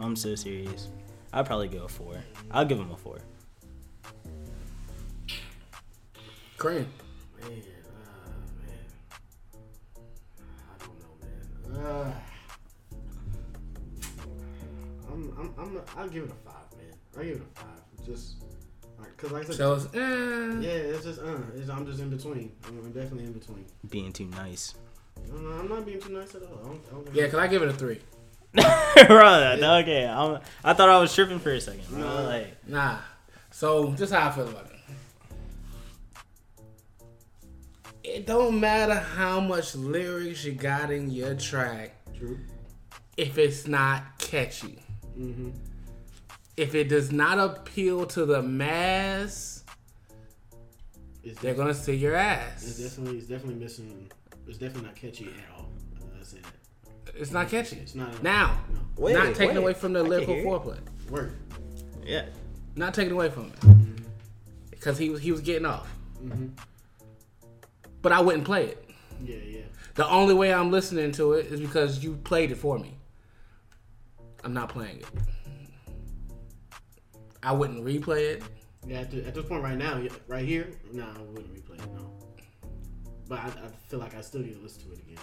I'm 0.00 0.16
so 0.16 0.34
serious. 0.34 0.88
I'd 1.32 1.46
probably 1.46 1.68
go 1.68 1.84
a 1.84 1.88
four. 1.88 2.16
I'll 2.50 2.64
give 2.64 2.78
him 2.78 2.90
a 2.90 2.96
four. 2.96 3.18
Cream. 6.56 6.88
Man, 7.40 7.50
uh, 7.50 7.52
man. 8.58 8.86
I 10.48 10.74
don't 10.82 10.98
know, 10.98 11.14
man. 11.22 11.86
Uh, 11.86 12.12
I'm, 15.12 15.22
I'm, 15.38 15.54
I'm, 15.58 15.80
I'll 15.96 16.08
give 16.08 16.24
it 16.24 16.30
a 16.30 16.34
five, 16.50 16.72
man. 16.76 16.94
I'll 17.16 17.22
give 17.24 17.36
it 17.36 17.42
a 17.42 17.60
five. 17.60 17.80
Just, 18.04 18.42
like, 18.98 19.16
cause 19.16 19.32
like 19.32 19.44
I 19.44 19.46
said, 19.46 19.56
So 19.56 19.74
it's 19.74 19.84
eh. 19.86 19.98
yeah, 19.98 20.94
it's 20.94 21.04
just, 21.04 21.20
uh, 21.20 21.36
it's, 21.54 21.68
I'm 21.68 21.86
just 21.86 22.00
in 22.00 22.10
between. 22.10 22.52
I'm, 22.66 22.78
I'm 22.78 22.92
definitely 22.92 23.24
in 23.24 23.32
between. 23.32 23.64
Being 23.88 24.12
too 24.12 24.26
nice. 24.26 24.74
No, 25.28 25.36
no, 25.36 25.50
I'm 25.58 25.68
not 25.68 25.84
being 25.86 26.00
too 26.00 26.12
nice 26.12 26.34
at 26.34 26.42
all. 26.42 26.58
I 26.62 26.68
don't, 26.68 26.84
I 26.86 26.94
don't 26.94 27.14
Yeah, 27.14 27.26
cause 27.26 27.40
I 27.40 27.46
give 27.46 27.62
it 27.62 27.68
a 27.68 27.72
three. 27.72 28.00
Bro, 28.54 29.58
okay. 29.82 30.06
I'm, 30.06 30.40
I 30.64 30.72
thought 30.72 30.88
I 30.88 30.98
was 30.98 31.14
tripping 31.14 31.38
for 31.38 31.52
a 31.52 31.60
second. 31.60 31.98
Nah. 31.98 32.22
Like, 32.22 32.68
Nah. 32.68 32.98
So 33.50 33.92
just 33.92 34.12
how 34.12 34.28
I 34.28 34.30
feel 34.32 34.48
about 34.48 34.66
it. 34.66 34.72
It 38.04 38.26
don't 38.26 38.58
matter 38.58 38.94
how 38.94 39.38
much 39.38 39.74
lyrics 39.74 40.44
you 40.44 40.52
got 40.52 40.90
in 40.90 41.10
your 41.10 41.34
track 41.34 41.94
True. 42.16 42.38
if 43.16 43.36
it's 43.36 43.66
not 43.66 44.18
catchy. 44.18 44.78
Mm-hmm. 45.18 45.50
If 46.58 46.74
it 46.74 46.88
does 46.88 47.12
not 47.12 47.38
appeal 47.38 48.04
to 48.06 48.26
the 48.26 48.42
mass, 48.42 49.62
It's, 51.22 51.40
they're 51.40 51.54
gonna 51.54 51.72
see 51.72 51.94
your 51.94 52.16
ass. 52.16 52.64
it's 52.66 52.80
ass. 52.80 52.90
definitely, 52.96 53.18
it's 53.18 53.28
definitely 53.28 53.60
missing. 53.60 54.10
It's 54.48 54.58
definitely 54.58 54.88
not 54.88 54.96
catchy 54.96 55.26
at 55.28 55.56
all. 55.56 55.68
Uh, 55.96 56.18
I 56.20 56.24
say 56.24 56.38
that. 56.40 57.14
It's 57.14 57.30
not 57.30 57.48
catchy. 57.48 57.76
It's 57.76 57.94
not. 57.94 58.20
Now, 58.24 58.58
No. 58.72 58.80
Wait, 58.96 59.12
not 59.12 59.34
taking 59.36 59.54
wait. 59.54 59.56
away 59.62 59.74
from 59.74 59.92
the 59.92 60.00
I 60.00 60.02
lyrical 60.02 60.34
foreplay. 60.36 60.80
Word. 61.08 61.36
yeah. 62.04 62.26
Not 62.74 62.92
taking 62.92 63.12
away 63.12 63.30
from 63.30 63.52
it. 63.52 64.00
Because 64.70 64.98
he 64.98 65.10
was 65.10 65.20
he 65.22 65.30
was 65.30 65.40
getting 65.40 65.64
off. 65.66 65.88
Mhm. 66.20 66.50
But 68.02 68.10
I 68.12 68.20
wouldn't 68.20 68.44
play 68.44 68.66
it. 68.66 68.90
Yeah, 69.24 69.36
yeah. 69.36 69.60
The 69.94 70.08
only 70.08 70.34
way 70.34 70.52
I'm 70.52 70.72
listening 70.72 71.12
to 71.12 71.34
it 71.34 71.46
is 71.46 71.60
because 71.60 72.02
you 72.02 72.14
played 72.24 72.50
it 72.50 72.56
for 72.56 72.78
me. 72.80 72.96
I'm 74.42 74.54
not 74.54 74.68
playing 74.70 74.98
it. 74.98 75.06
I 77.42 77.52
wouldn't 77.52 77.84
replay 77.84 78.34
it. 78.34 78.42
Yeah, 78.86 79.00
at, 79.00 79.10
the, 79.10 79.26
at 79.26 79.34
this 79.34 79.44
point 79.44 79.62
right 79.62 79.76
now, 79.76 80.00
right 80.26 80.44
here, 80.44 80.70
no, 80.92 81.04
I 81.04 81.20
wouldn't 81.22 81.54
replay 81.54 81.82
it, 81.82 81.92
no. 81.94 82.12
But 83.28 83.40
I, 83.40 83.46
I 83.46 83.68
feel 83.88 83.98
like 83.98 84.14
I 84.16 84.20
still 84.22 84.40
need 84.40 84.54
to 84.54 84.60
listen 84.60 84.84
to 84.84 84.92
it 84.92 85.00
again. 85.00 85.18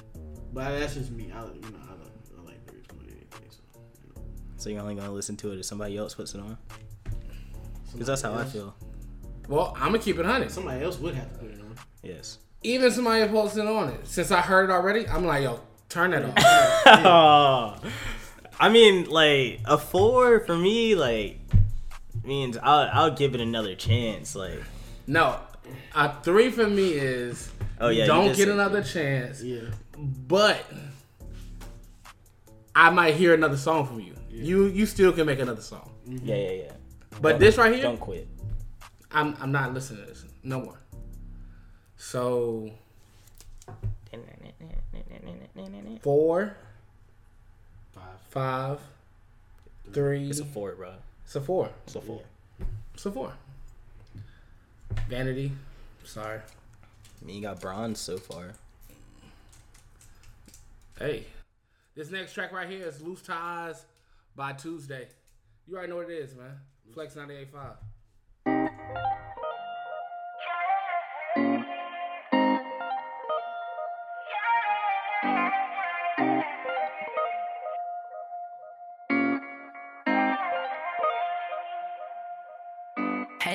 But 0.54 0.80
that's 0.80 0.94
just 0.94 1.12
me. 1.12 1.32
I, 1.34 1.42
you 1.42 1.62
know, 1.62 1.80
I, 1.88 1.92
like- 1.94 2.12
I 2.38 2.42
like 2.44 2.60
lyrics 2.72 2.94
more 2.94 3.04
than 3.04 3.14
anything. 3.16 3.50
So, 3.50 3.62
you 4.04 4.14
know. 4.16 4.22
So 4.58 4.70
you're 4.70 4.82
only 4.82 4.96
gonna 4.96 5.12
listen 5.12 5.36
to 5.38 5.52
it 5.52 5.60
if 5.60 5.66
somebody 5.66 5.98
else 5.98 6.14
puts 6.14 6.36
it 6.36 6.42
on? 6.42 6.58
Because 7.92 8.08
that's 8.08 8.22
how 8.22 8.34
I 8.34 8.46
feel. 8.46 8.76
Well, 9.48 9.74
I'm 9.76 9.88
gonna 9.88 10.00
keep 10.00 10.20
it 10.20 10.26
honest. 10.26 10.56
Somebody 10.56 10.84
else 10.84 11.00
would 11.00 11.16
have 11.16 11.32
to 11.32 11.40
put 11.40 11.50
it 11.50 11.60
on. 11.62 11.76
Yes. 12.04 12.40
Even 12.64 12.92
somebody 12.92 13.28
posting 13.32 13.68
on 13.68 13.90
it. 13.90 14.08
Since 14.08 14.32
I 14.32 14.42
heard 14.42 14.70
it 14.70 14.74
already, 14.74 15.08
I'm 15.08 15.26
like, 15.26 15.44
yo, 15.44 15.60
turn 15.90 16.12
that 16.12 16.26
off. 16.26 17.06
Oh, 17.06 17.90
I 18.60 18.70
mean, 18.70 19.10
like 19.10 19.62
a 19.66 19.78
four 19.78 20.40
for 20.42 20.58
me, 20.58 20.96
like 20.96 21.40
means 22.26 22.58
I'll 22.62 22.90
I'll 22.92 23.12
give 23.12 23.36
it 23.36 23.42
another 23.42 23.76
chance. 23.76 24.36
Like, 24.36 24.62
No, 25.08 25.40
a 25.94 26.14
three 26.22 26.52
for 26.52 26.68
me 26.68 26.94
is 26.94 27.50
Oh, 27.80 27.90
yeah, 27.90 28.06
don't 28.06 28.28
get 28.28 28.38
say 28.38 28.50
another 28.52 28.84
chance. 28.84 29.44
Yeah. 29.44 29.62
But 29.98 30.64
I 32.76 32.90
might 32.90 33.16
hear 33.16 33.34
another 33.34 33.58
song 33.58 33.86
from 33.86 34.00
you. 34.00 34.14
You 34.30 34.66
you 34.66 34.86
still 34.86 35.12
can 35.14 35.26
make 35.26 35.40
another 35.40 35.62
song. 35.62 35.90
Mm-hmm. 36.08 36.28
yeah, 36.28 36.36
yeah, 36.36 36.52
yeah. 36.52 36.72
But 37.22 37.32
Don't- 37.32 37.40
this 37.40 37.58
right 37.58 37.74
here, 37.74 37.84
don't 37.84 38.00
quit. 38.00 38.28
I'm 39.12 39.36
I'm 39.40 39.52
not 39.52 39.74
listening 39.74 40.02
to 40.04 40.10
this 40.10 40.26
no 40.44 40.62
more. 40.62 40.80
So 41.98 42.70
four, 46.02 46.56
Five, 48.30 48.80
three. 49.94 50.30
It's 50.30 50.40
a 50.40 50.46
four, 50.46 50.76
bro. 50.76 50.94
It's 51.26 51.36
a 51.36 51.42
four. 51.42 51.70
It's 51.86 51.96
a 51.96 52.02
four. 52.02 52.22
It's 52.94 53.06
a 53.06 53.12
four. 53.12 53.34
Vanity. 55.10 55.52
Sorry. 56.04 56.40
I 56.40 57.26
mean, 57.26 57.38
you 57.38 57.42
got 57.42 57.60
bronze 57.60 58.00
so 58.00 58.18
far. 58.18 58.54
Hey, 61.00 61.26
this 61.96 62.10
next 62.12 62.34
track 62.34 62.54
right 62.54 62.70
here 62.70 62.88
is 62.88 63.02
"Loose 63.02 63.22
Ties" 63.22 63.86
by 64.36 64.54
Tuesday. 64.54 65.08
You 65.68 65.76
already 65.76 65.90
know 65.90 65.98
what 65.98 66.10
it 66.10 66.14
is, 66.14 66.36
man. 66.36 66.60
Flex 66.94 67.16
98.5. 67.16 67.76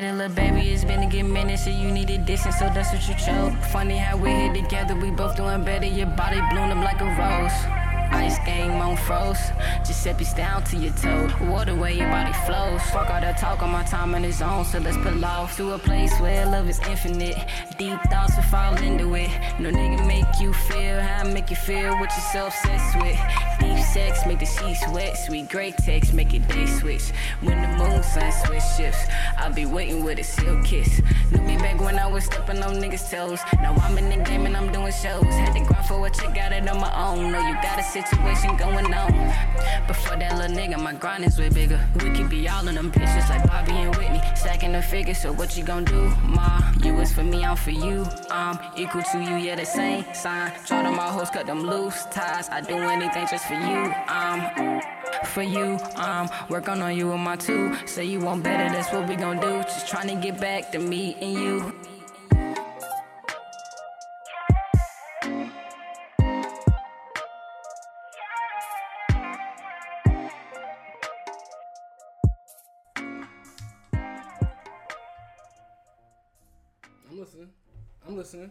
Hey, 0.01 0.13
little 0.13 0.35
baby, 0.35 0.71
it's 0.71 0.83
been 0.83 1.03
a 1.03 1.07
good 1.11 1.25
minute, 1.25 1.59
so 1.59 1.69
you 1.69 1.91
needed 1.93 2.25
distance, 2.25 2.59
so 2.59 2.71
that's 2.73 2.91
what 2.91 3.07
you 3.07 3.15
chose. 3.23 3.53
Funny 3.71 3.99
how 3.99 4.17
we're 4.17 4.35
here 4.35 4.63
together, 4.63 4.95
we 4.95 5.11
both 5.11 5.37
doing 5.37 5.63
better. 5.63 5.85
Your 5.85 6.07
body 6.07 6.41
bloomed 6.49 6.73
up 6.73 6.83
like 6.83 7.03
a 7.03 7.05
rose. 7.05 7.53
Ice 8.11 8.39
game 8.47 8.81
on 8.81 8.97
froze. 8.97 9.37
Giuseppe's 9.85 10.33
down 10.33 10.65
to 10.65 10.79
your 10.79 10.95
toe. 10.95 11.29
Water 11.43 11.75
where 11.75 11.91
your 11.91 12.09
body 12.09 12.33
flows. 12.47 12.81
Fuck 12.85 13.11
all 13.11 13.21
that 13.21 13.37
talk 13.37 13.63
on 13.63 13.73
my 13.73 13.83
time 13.83 14.15
in 14.15 14.23
the 14.23 14.33
zone, 14.33 14.65
so 14.65 14.79
let's 14.79 14.97
pull 14.97 15.23
off 15.23 15.55
to 15.59 15.73
a 15.73 15.79
place 15.79 16.19
where 16.19 16.47
love 16.47 16.71
is 16.71 16.81
infinite. 16.89 17.37
Deep 17.77 18.01
thoughts 18.05 18.37
will 18.37 18.43
fall 18.45 18.75
into 18.79 19.15
it. 19.17 19.29
No 19.59 19.71
nigga 19.71 20.07
make 20.07 20.41
you 20.41 20.55
feel 20.55 20.99
how 20.99 21.29
I 21.29 21.31
make 21.31 21.51
you 21.51 21.57
feel 21.57 21.91
what 22.01 22.09
you're 22.17 22.33
so 22.33 22.47
obsessed 22.47 22.97
with. 23.03 23.50
Deep 23.71 23.85
sex 23.85 24.27
make 24.27 24.41
the 24.41 24.47
sheets 24.47 24.83
wet. 24.93 25.17
Sweet 25.17 25.49
great 25.49 25.77
text 25.77 26.13
make 26.13 26.35
it 26.35 26.47
day 26.49 26.67
switch. 26.67 27.11
When 27.41 27.61
the 27.63 27.69
moon 27.79 28.03
sun 28.03 28.33
switch 28.33 28.63
shifts, 28.77 29.05
I'll 29.39 29.53
be 29.53 29.65
waiting 29.65 30.03
with 30.05 30.19
a 30.19 30.25
silk 30.25 30.65
kiss. 30.65 31.01
Knew 31.31 31.41
me 31.43 31.57
back 31.57 31.81
when 31.81 31.99
I 31.99 32.07
was 32.07 32.25
stepping 32.25 32.63
on 32.63 32.77
niggas' 32.77 33.09
toes. 33.11 33.41
Now 33.63 33.75
I'm 33.83 33.97
in 33.99 34.09
the 34.11 34.25
game 34.25 34.47
and 34.47 34.57
I'm 34.57 34.73
doing 34.73 34.93
shows. 34.93 35.25
Had 35.25 35.55
to 35.55 35.65
grind 35.65 35.87
for 35.87 36.01
what 36.01 36.21
you 36.21 36.29
got 36.35 36.53
it 36.53 36.69
on 36.69 36.81
my 36.81 36.93
own. 37.07 37.31
Know 37.31 37.41
you 37.41 37.55
got 37.63 37.79
a 37.79 37.83
situation 37.83 38.57
going 38.57 38.93
on. 38.93 39.13
Before 39.87 40.17
that 40.17 40.37
little 40.37 40.57
nigga, 40.57 40.83
my 40.83 40.95
grind 40.95 41.25
is 41.25 41.39
way 41.39 41.49
bigger. 41.49 41.81
We 42.03 42.11
could 42.11 42.29
be 42.29 42.49
all 42.49 42.67
in 42.67 42.75
them 42.75 42.91
pictures 42.91 43.29
like 43.29 43.47
Bobby 43.47 43.73
and 43.73 43.95
Whitney. 43.97 44.21
Stacking 44.35 44.73
the 44.73 44.83
figures, 44.83 45.19
so 45.19 45.33
what 45.33 45.57
you 45.57 45.63
gon' 45.63 45.85
do? 45.85 46.13
Ma, 46.25 46.61
you 46.83 46.99
is 46.99 47.13
for 47.13 47.23
me, 47.23 47.45
I'm 47.45 47.57
for 47.57 47.71
you. 47.71 48.05
I'm 48.31 48.59
equal 48.77 49.03
to 49.13 49.19
you, 49.19 49.37
yeah, 49.37 49.55
the 49.55 49.65
same 49.65 50.05
sign. 50.13 50.53
Try 50.67 50.83
them 50.83 50.99
all 50.99 51.11
hoes, 51.11 51.31
cut 51.31 51.47
them 51.47 51.61
loose 51.63 52.05
ties. 52.07 52.49
I 52.49 52.61
do 52.61 52.75
anything 52.75 53.27
just 53.31 53.47
for 53.47 53.55
you. 53.55 53.60
I'm 53.63 54.81
for 55.27 55.43
you. 55.43 55.79
Um, 55.97 56.29
working 56.49 56.83
on 56.83 56.97
you 56.97 57.09
with 57.09 57.21
my 57.21 57.37
two. 57.37 57.77
Say 57.87 58.05
you 58.05 58.21
want 58.21 58.43
better, 58.43 58.73
that's 58.75 58.93
what 58.93 59.09
we 59.09 59.17
gon' 59.17 59.39
do. 59.41 59.63
Just 59.63 59.89
trying 59.89 60.09
to 60.09 60.15
get 60.15 60.41
back 60.41 60.73
to 60.73 60.79
me 60.79 61.17
and 61.21 61.33
you. 61.35 61.75
I'm 77.09 77.19
listening. 77.19 77.51
I'm 78.07 78.17
listening. 78.17 78.51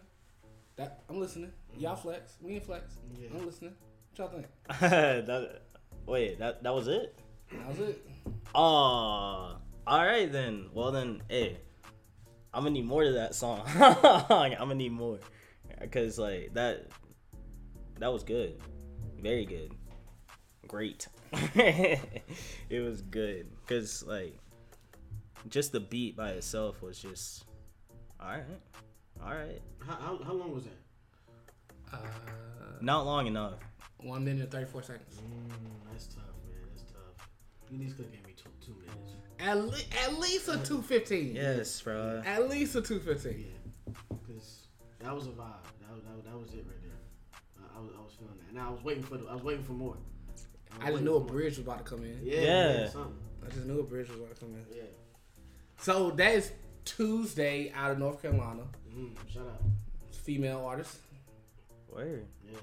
That 0.76 1.02
I'm 1.10 1.20
listening. 1.20 1.52
Y'all 1.78 1.96
flex. 1.96 2.38
We 2.42 2.54
ain't 2.54 2.66
flex. 2.66 2.96
Yeah. 3.20 3.30
I'm 3.34 3.46
listening. 3.46 3.74
What 4.16 4.18
y'all 4.18 4.28
think? 4.28 4.48
that, 4.80 5.62
wait, 6.06 6.40
that 6.40 6.64
that 6.64 6.74
was 6.74 6.88
it? 6.88 7.18
That 7.52 7.68
was 7.68 7.80
it. 7.80 8.06
Oh, 8.54 9.58
all 9.88 10.06
right 10.06 10.32
then. 10.32 10.70
Well 10.74 10.92
then, 10.92 11.24
hey, 11.30 11.58
I'm 12.54 12.64
gonna 12.64 12.72
need 12.72 12.86
more 12.86 13.04
to 13.04 13.12
that 13.14 13.36
song. 13.36 13.62
I'm 13.68 14.52
gonna 14.58 14.76
need 14.76 14.92
more, 14.92 15.20
cause 15.92 16.18
like 16.18 16.54
that, 16.54 16.88
that 18.00 18.12
was 18.12 18.24
good, 18.24 18.60
very 19.22 19.46
good, 19.46 19.72
great. 20.68 21.08
it 21.32 22.80
was 22.84 23.02
good, 23.04 23.52
cause 23.68 24.04
like, 24.06 24.36
just 25.48 25.72
the 25.72 25.80
beat 25.80 26.18
by 26.18 26.32
itself 26.32 26.82
was 26.82 27.00
just, 27.00 27.46
all 28.20 28.30
right, 28.30 28.44
all 29.24 29.34
right, 29.34 29.62
How, 29.86 29.94
how, 29.94 30.20
how 30.24 30.34
long 30.34 30.56
was 30.56 30.64
that? 30.64 31.94
Uh, 31.94 31.98
not 32.82 33.06
long 33.06 33.28
enough. 33.28 33.60
One 34.02 34.24
minute 34.24 34.44
and 34.44 34.52
34 34.52 34.84
seconds. 34.84 35.16
Mm, 35.18 35.52
that's 35.92 36.08
tough, 36.08 36.24
man. 36.48 36.56
That's 36.72 36.84
tough. 36.92 37.28
You 37.70 37.78
need 37.80 37.90
to 37.96 38.04
give 38.04 38.12
me 38.12 38.34
two, 38.36 38.50
two 38.66 38.76
minutes. 38.80 39.14
At, 39.40 39.58
le- 39.58 40.04
at 40.06 40.20
least 40.20 40.48
a 40.48 40.54
215. 40.58 41.36
Yes, 41.36 41.82
bro. 41.82 42.22
At 42.26 42.50
least 42.50 42.76
a 42.76 42.82
215. 42.82 43.46
Yeah, 43.48 43.94
because 44.10 44.68
that 45.00 45.14
was 45.14 45.28
a 45.28 45.30
vibe. 45.30 45.64
That 45.82 45.94
was, 45.96 46.04
that, 46.04 46.26
that 46.30 46.38
was 46.38 46.50
it 46.54 46.66
right 46.68 46.82
there. 46.82 47.00
I, 47.58 47.78
I, 47.78 47.82
was, 47.82 47.92
I 47.98 48.02
was 48.02 48.14
feeling 48.14 48.36
that. 48.40 48.50
And 48.52 48.60
I 48.60 48.70
was 48.70 48.84
waiting 48.84 49.04
for 49.04 49.18
the, 49.18 49.28
I 49.28 49.34
was 49.34 49.44
waiting 49.44 49.64
for 49.64 49.74
more. 49.74 49.96
was 50.32 50.46
I 50.74 50.78
just 50.80 50.92
waiting 50.94 51.06
knew 51.06 51.16
a 51.16 51.20
bridge 51.20 51.58
was 51.58 51.66
about 51.66 51.78
to 51.80 51.84
come 51.84 52.04
in. 52.04 52.20
Yeah, 52.24 52.42
Yeah. 52.42 52.80
yeah, 52.82 52.90
something. 52.90 53.14
I 53.46 53.50
just 53.50 53.66
knew 53.66 53.80
a 53.80 53.84
bridge 53.84 54.10
was 54.10 54.18
about 54.20 54.36
to 54.36 54.40
come 54.42 54.54
in. 54.56 54.66
Yeah. 54.76 54.84
So 55.82 56.12
that 56.12 56.36
is 56.36 56.52
Tuesday 56.86 57.72
out 57.74 57.92
of 57.92 58.00
North 58.00 58.22
Carolina. 58.22 58.64
Mm, 58.94 59.12
shout 59.32 59.44
out. 59.48 59.62
Female 60.12 60.66
artist. 60.66 60.98
Word. 61.90 62.26
Yeah, 62.46 62.58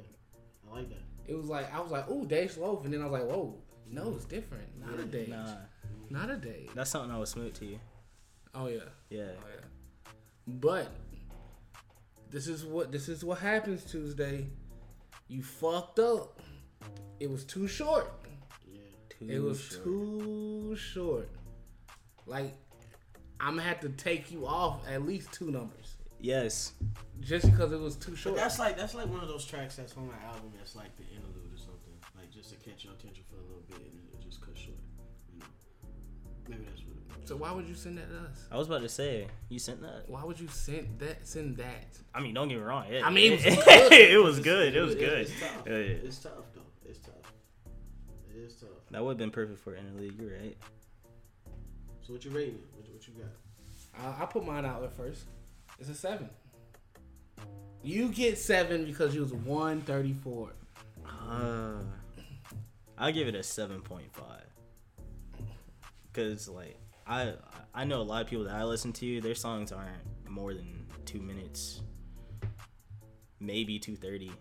I 0.70 0.74
like 0.76 0.88
that. 0.90 0.98
It 1.28 1.34
was 1.34 1.46
like 1.46 1.72
I 1.74 1.80
was 1.80 1.90
like, 1.90 2.08
ooh, 2.10 2.26
Dej 2.26 2.56
Loaf, 2.58 2.84
and 2.84 2.92
then 2.94 3.02
I 3.02 3.06
was 3.06 3.12
like, 3.20 3.28
whoa, 3.30 3.54
no, 3.90 4.14
it's 4.14 4.24
different. 4.24 4.68
Not 4.78 4.98
a 5.00 5.02
Dej. 5.04 5.28
Nah, 5.28 5.54
Not 6.10 6.30
a 6.30 6.34
Dej. 6.34 6.72
that's 6.74 6.90
something 6.90 7.10
I 7.10 7.18
would 7.18 7.28
smooth 7.28 7.54
to 7.54 7.66
you. 7.66 7.80
Oh 8.54 8.66
yeah. 8.68 8.80
Yeah. 9.10 9.22
Oh 9.38 9.48
yeah. 9.54 10.10
But 10.46 10.88
this 12.30 12.46
is 12.48 12.64
what 12.64 12.90
this 12.92 13.08
is 13.08 13.24
what 13.24 13.38
happens 13.38 13.84
Tuesday. 13.84 14.46
You 15.28 15.42
fucked 15.42 15.98
up. 15.98 16.40
It 17.20 17.30
was 17.30 17.44
too 17.44 17.66
short. 17.66 18.12
Yeah. 18.70 18.80
too 19.08 19.26
It 19.28 19.42
was 19.42 19.60
short. 19.60 19.84
too 19.84 20.76
short. 20.76 21.28
Like 22.26 22.54
I'm 23.40 23.56
gonna 23.56 23.62
have 23.68 23.80
to 23.80 23.88
take 23.90 24.30
you 24.32 24.46
off 24.46 24.80
at 24.88 25.04
least 25.04 25.32
two 25.32 25.50
numbers 25.50 25.85
Yes. 26.26 26.72
just 27.20 27.46
because 27.46 27.70
it 27.72 27.80
was 27.80 27.94
too 27.96 28.10
But 28.12 28.18
short. 28.18 28.36
that's 28.36 28.58
like 28.58 28.76
that's 28.76 28.94
like 28.94 29.06
one 29.08 29.20
of 29.20 29.28
those 29.28 29.44
tracks 29.44 29.76
that's 29.76 29.96
on 29.96 30.08
my 30.08 30.18
album 30.26 30.52
that's 30.58 30.74
like 30.74 30.96
the 30.96 31.04
interlude 31.14 31.54
or 31.54 31.58
something, 31.58 31.94
like 32.18 32.30
just 32.32 32.50
to 32.50 32.56
catch 32.56 32.84
your 32.84 32.94
attention 32.94 33.22
for 33.30 33.36
a 33.36 33.42
little 33.46 33.62
bit 33.68 33.78
and 33.78 34.00
it 34.12 34.20
just 34.24 34.40
cut 34.40 34.56
short. 34.56 34.76
You 35.32 35.38
know, 35.40 35.46
maybe 36.48 36.64
that's 36.68 36.82
what. 36.82 36.96
It, 37.22 37.28
So 37.28 37.36
why 37.36 37.52
would 37.52 37.66
you 37.68 37.74
send 37.74 37.98
that 37.98 38.08
to 38.10 38.18
us? 38.28 38.44
I 38.50 38.56
was 38.58 38.66
about 38.66 38.82
to 38.82 38.88
say, 38.88 39.28
you 39.48 39.58
sent 39.60 39.80
that. 39.82 40.04
Why 40.08 40.24
would 40.24 40.38
you 40.40 40.48
send 40.48 40.98
that? 40.98 41.26
Send 41.26 41.56
that. 41.58 41.98
I 42.14 42.20
mean, 42.20 42.34
don't 42.34 42.48
get 42.48 42.58
me 42.58 42.62
wrong. 42.64 42.86
Yeah, 42.90 43.06
I 43.06 43.10
mean, 43.10 43.32
it 43.34 43.44
was 43.46 43.56
it, 43.56 43.90
good. 43.90 44.24
was 44.24 44.40
good. 44.40 44.74
It 44.76 44.80
was 44.80 44.94
good. 44.96 45.18
It's 45.28 45.40
tough. 45.40 45.62
Yeah, 45.66 45.72
yeah. 45.72 46.06
It's 46.08 46.18
tough 46.18 46.32
though. 46.54 46.60
It's 46.84 46.98
tough. 46.98 47.32
It 48.34 48.38
is 48.38 48.54
tough. 48.54 48.70
That 48.90 49.02
would 49.04 49.10
have 49.10 49.18
been 49.18 49.30
perfect 49.30 49.60
for 49.60 49.76
interlude. 49.76 50.14
You're 50.20 50.32
right. 50.38 50.56
So 52.02 52.12
what 52.14 52.24
you 52.24 52.30
rating? 52.32 52.58
What, 52.74 52.84
what 52.92 53.06
you 53.06 53.14
got? 53.14 53.30
I, 54.20 54.22
I 54.22 54.26
put 54.26 54.44
mine 54.44 54.64
out 54.64 54.80
there 54.80 54.90
first. 54.90 55.24
It's 55.78 55.88
a 55.88 55.94
seven. 55.94 56.30
You 57.82 58.08
get 58.08 58.38
seven 58.38 58.84
because 58.84 59.14
you 59.14 59.20
was 59.20 59.32
one 59.32 59.80
thirty 59.82 60.12
four. 60.12 60.52
Uh, 61.06 61.74
I'll 62.98 63.12
give 63.12 63.28
it 63.28 63.34
a 63.34 63.42
seven 63.42 63.80
point 63.80 64.12
five. 64.12 64.44
Cause 66.12 66.48
like 66.48 66.78
I 67.06 67.34
I 67.74 67.84
know 67.84 68.00
a 68.00 68.02
lot 68.02 68.22
of 68.22 68.28
people 68.28 68.44
that 68.44 68.54
I 68.54 68.64
listen 68.64 68.92
to, 68.94 69.20
their 69.20 69.34
songs 69.34 69.70
aren't 69.70 69.90
more 70.28 70.54
than 70.54 70.86
two 71.04 71.20
minutes, 71.20 71.82
maybe 73.38 73.78
two 73.78 73.96
thirty, 73.96 74.32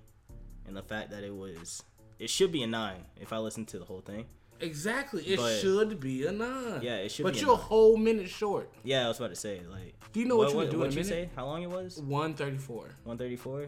and 0.65 0.75
the 0.75 0.81
fact 0.81 1.11
that 1.11 1.23
it 1.23 1.35
was, 1.35 1.83
it 2.17 2.29
should 2.29 2.51
be 2.51 2.63
a 2.63 2.67
nine 2.67 3.05
if 3.19 3.33
I 3.33 3.37
listen 3.37 3.65
to 3.65 3.79
the 3.79 3.85
whole 3.85 4.01
thing. 4.01 4.25
Exactly. 4.61 5.23
It 5.23 5.37
But- 5.37 5.59
should 5.59 5.99
be 5.99 6.25
a 6.25 6.31
nine. 6.31 6.81
Yeah, 6.81 6.95
it 6.97 7.11
should 7.11 7.23
But 7.23 7.33
be 7.33 7.39
a 7.39 7.41
you're 7.43 7.53
a 7.53 7.57
nine. 7.57 7.65
whole 7.65 7.97
minute 7.97 8.29
short. 8.29 8.71
Yeah, 8.83 9.05
I 9.05 9.07
was 9.09 9.17
about 9.19 9.29
to 9.31 9.35
say 9.35 9.61
like. 9.69 9.95
Do 10.13 10.19
you 10.21 10.25
know 10.27 10.37
what 10.37 10.51
you 10.51 10.55
would 10.57 10.69
do 10.69 10.77
in 10.77 10.81
a 10.83 10.85
What'd 10.85 10.93
you 10.95 11.03
minute? 11.03 11.29
say? 11.29 11.35
How 11.35 11.45
long 11.45 11.61
it 11.63 11.69
was? 11.69 11.97
One 11.99 12.33
thirty 12.35 12.57
four. 12.57 12.83
134 13.03 13.67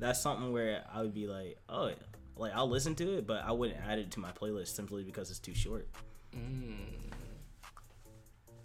that's 0.00 0.20
something 0.20 0.52
where 0.52 0.84
i 0.92 1.00
would 1.00 1.14
be 1.14 1.28
like 1.28 1.56
oh 1.68 1.86
yeah. 1.86 1.94
like 2.36 2.52
i'll 2.52 2.68
listen 2.68 2.96
to 2.96 3.16
it 3.16 3.26
but 3.28 3.44
i 3.44 3.52
wouldn't 3.52 3.78
add 3.86 3.96
it 3.96 4.10
to 4.10 4.18
my 4.18 4.30
playlist 4.32 4.74
simply 4.74 5.04
because 5.04 5.30
it's 5.30 5.38
too 5.38 5.54
short 5.54 5.86
Mm. 6.36 6.74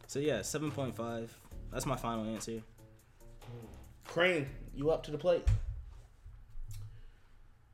so 0.08 0.18
yeah 0.18 0.40
7.5 0.40 1.30
that's 1.72 1.86
my 1.86 1.96
final 1.96 2.26
answer 2.26 2.64
Crane, 4.06 4.50
you 4.74 4.90
up 4.90 5.04
to 5.04 5.12
the 5.12 5.20
plate? 5.20 5.48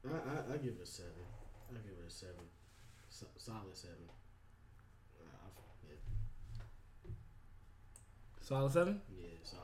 I, 0.05 0.09
I 0.11 0.53
I 0.53 0.57
give 0.57 0.73
it 0.73 0.81
a 0.83 0.85
seven 0.85 1.11
solid 3.45 3.75
seven. 3.75 3.95
Yeah. 5.19 5.95
Solid 8.41 8.71
seven. 8.71 9.01
Yeah, 9.17 9.27
solid. 9.43 9.63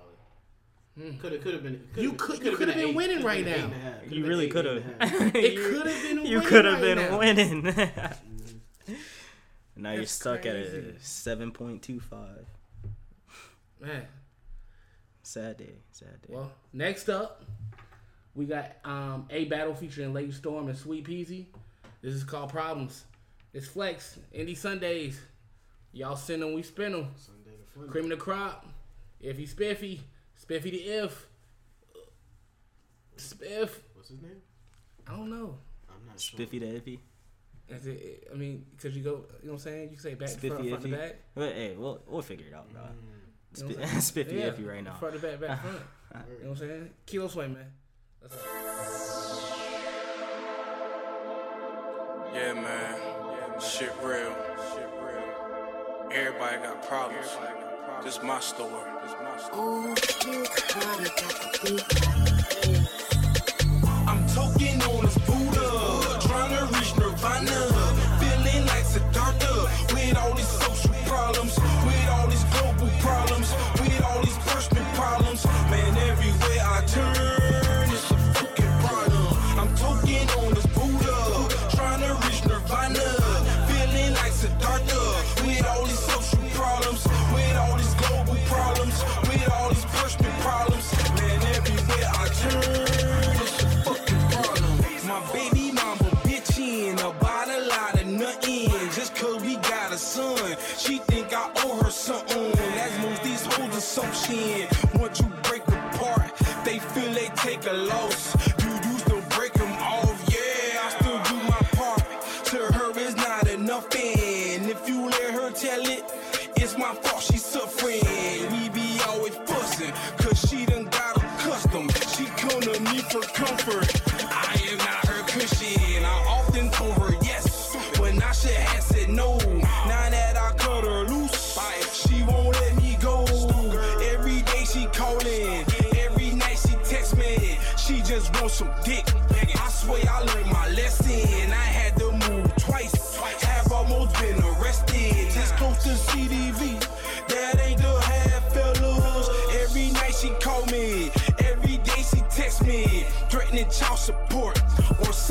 Hmm. 0.97 1.17
Could 1.19 1.33
have, 1.33 1.41
could 1.41 1.53
have 1.55 1.63
been. 1.63 1.87
Could've, 1.93 2.03
you 2.03 2.13
could, 2.13 2.43
you 2.43 2.55
could 2.57 2.67
have 2.67 2.77
been, 2.77 2.87
been 2.87 2.95
winning 2.95 3.23
right 3.23 3.45
now. 3.57 3.71
You 4.09 4.25
really 4.25 4.47
could 4.49 4.65
have. 4.65 4.83
it 5.35 5.55
could 5.57 5.87
have 5.87 6.03
been. 6.03 6.25
You 6.25 6.41
could 6.41 6.65
have 6.65 6.81
been 6.81 7.17
winning. 7.17 7.63
Now 9.73 9.89
That's 9.89 9.97
you're 9.97 10.05
stuck 10.05 10.41
crazy. 10.43 10.77
at 10.77 10.83
a 10.83 10.99
seven 10.99 11.51
point 11.51 11.81
two 11.81 11.99
five. 11.99 12.45
Man, 13.79 14.05
sad 15.23 15.57
day, 15.57 15.79
sad 15.91 16.21
day. 16.21 16.27
Well, 16.33 16.51
next 16.71 17.09
up, 17.09 17.43
we 18.35 18.45
got 18.45 18.73
um, 18.85 19.25
a 19.31 19.45
battle 19.45 19.73
featuring 19.73 20.13
Lady 20.13 20.31
Storm 20.33 20.67
and 20.67 20.77
Sweet 20.77 21.07
Peasy. 21.07 21.47
This 22.03 22.13
is 22.13 22.23
called 22.23 22.51
Problems. 22.51 23.05
It's 23.53 23.67
flex. 23.67 24.17
Indie 24.33 24.57
Sundays, 24.57 25.19
y'all 25.91 26.15
send 26.15 26.41
them, 26.41 26.53
we 26.53 26.63
spin 26.63 26.93
them. 26.93 27.07
Sunday 27.17 27.57
to 27.57 27.73
Sunday. 27.73 27.89
Cream 27.89 28.09
the 28.09 28.15
crop. 28.15 28.65
Iffy 29.23 29.47
Spiffy. 29.47 30.01
Spiffy 30.35 30.71
the 30.71 30.77
If. 30.77 31.27
Spiff. 33.17 33.69
What's 33.93 34.09
his 34.09 34.21
name? 34.21 34.41
I 35.07 35.11
don't 35.11 35.29
know. 35.29 35.57
I'm 35.89 36.05
not 36.07 36.19
sure. 36.19 36.37
Spiffy 36.37 36.59
the 36.59 36.65
Iffy. 36.65 36.99
Is 37.69 37.87
it, 37.87 38.27
I 38.31 38.35
mean, 38.35 38.65
because 38.75 38.95
you 38.95 39.03
go, 39.03 39.09
you 39.41 39.47
know 39.47 39.53
what 39.53 39.53
I'm 39.53 39.59
saying? 39.59 39.89
You 39.91 39.97
say 39.97 40.13
back 40.15 40.29
Spiffy, 40.29 40.49
front, 40.49 40.69
front 40.69 40.83
to 40.83 40.89
back. 40.89 41.15
But 41.35 41.53
hey, 41.53 41.75
we'll, 41.77 42.01
we'll 42.07 42.21
figure 42.21 42.47
it 42.47 42.53
out, 42.53 42.71
bro. 42.71 42.81
Mm. 42.81 43.21
Sp- 43.53 44.01
Spiffy 44.01 44.35
yeah. 44.35 44.49
Iffy 44.49 44.67
right 44.67 44.83
now. 44.83 44.95
Front 44.95 45.15
to 45.15 45.21
back, 45.21 45.39
back 45.39 45.61
front. 45.61 45.79
you 46.39 46.43
know 46.43 46.49
what 46.49 46.61
I'm 46.61 46.67
saying? 46.67 46.89
Kilo 47.05 47.27
swing, 47.27 47.53
man. 47.53 47.71
That's 48.21 48.35
all. 48.35 48.41
Yeah, 52.33 52.53
man. 52.53 53.10
Shit 53.61 53.93
real. 54.01 54.33
Shit 54.73 54.89
real. 55.03 55.51
Everybody 56.11 56.57
got 56.57 56.81
problems. 56.83 57.27
Everybody 57.27 57.61
got 57.61 57.85
problems. 57.85 58.05
This 58.05 58.23
my 58.23 58.39
story. 58.39 58.89
This 59.03 59.13
my 59.21 59.37
story. 59.37 59.93
Ooh, 62.27 62.30
lost. 107.91 108.30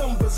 December 0.01 0.30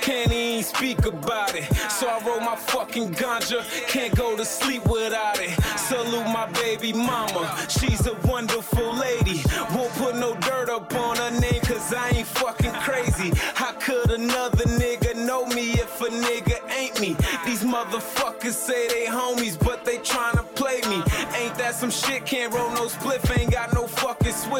can't 0.00 0.32
even 0.32 0.64
speak 0.64 1.04
about 1.06 1.54
it. 1.54 1.64
So 1.90 2.08
I 2.08 2.20
roll 2.26 2.40
my 2.40 2.56
fucking 2.56 3.10
ganja, 3.14 3.62
can't 3.86 4.14
go 4.16 4.36
to 4.36 4.44
sleep 4.44 4.86
without 4.86 5.38
it. 5.40 5.50
Salute 5.78 6.26
my 6.26 6.46
baby 6.52 6.92
mama, 6.92 7.56
she's 7.68 8.06
a 8.06 8.14
wonderful 8.26 8.94
lady. 8.94 9.42
Won't 9.74 9.92
put 9.94 10.16
no 10.16 10.34
dirt 10.36 10.70
up 10.70 10.92
on 10.94 11.16
her 11.16 11.30
name, 11.40 11.60
cause 11.62 11.92
I 11.92 12.10
ain't 12.10 12.26
fucking 12.26 12.72
crazy. 12.72 13.32
How 13.54 13.72
could 13.72 14.10
another 14.10 14.64
nigga 14.64 15.16
know 15.16 15.46
me 15.46 15.72
if 15.72 16.00
a 16.00 16.08
nigga 16.08 16.58
ain't 16.70 17.00
me? 17.00 17.16
These 17.44 17.62
motherfuckers 17.62 18.52
say 18.52 18.88
they 18.88 19.06
homies, 19.06 19.58
but 19.58 19.84
they 19.84 19.98
tryna 19.98 20.44
play 20.54 20.80
me. 20.88 21.02
Ain't 21.36 21.56
that 21.56 21.74
some 21.74 21.90
shit? 21.90 22.24
Can't 22.24 22.52
roll 22.54 22.70
no 22.70 22.86
spliff, 22.86 23.38
ain't 23.38 23.49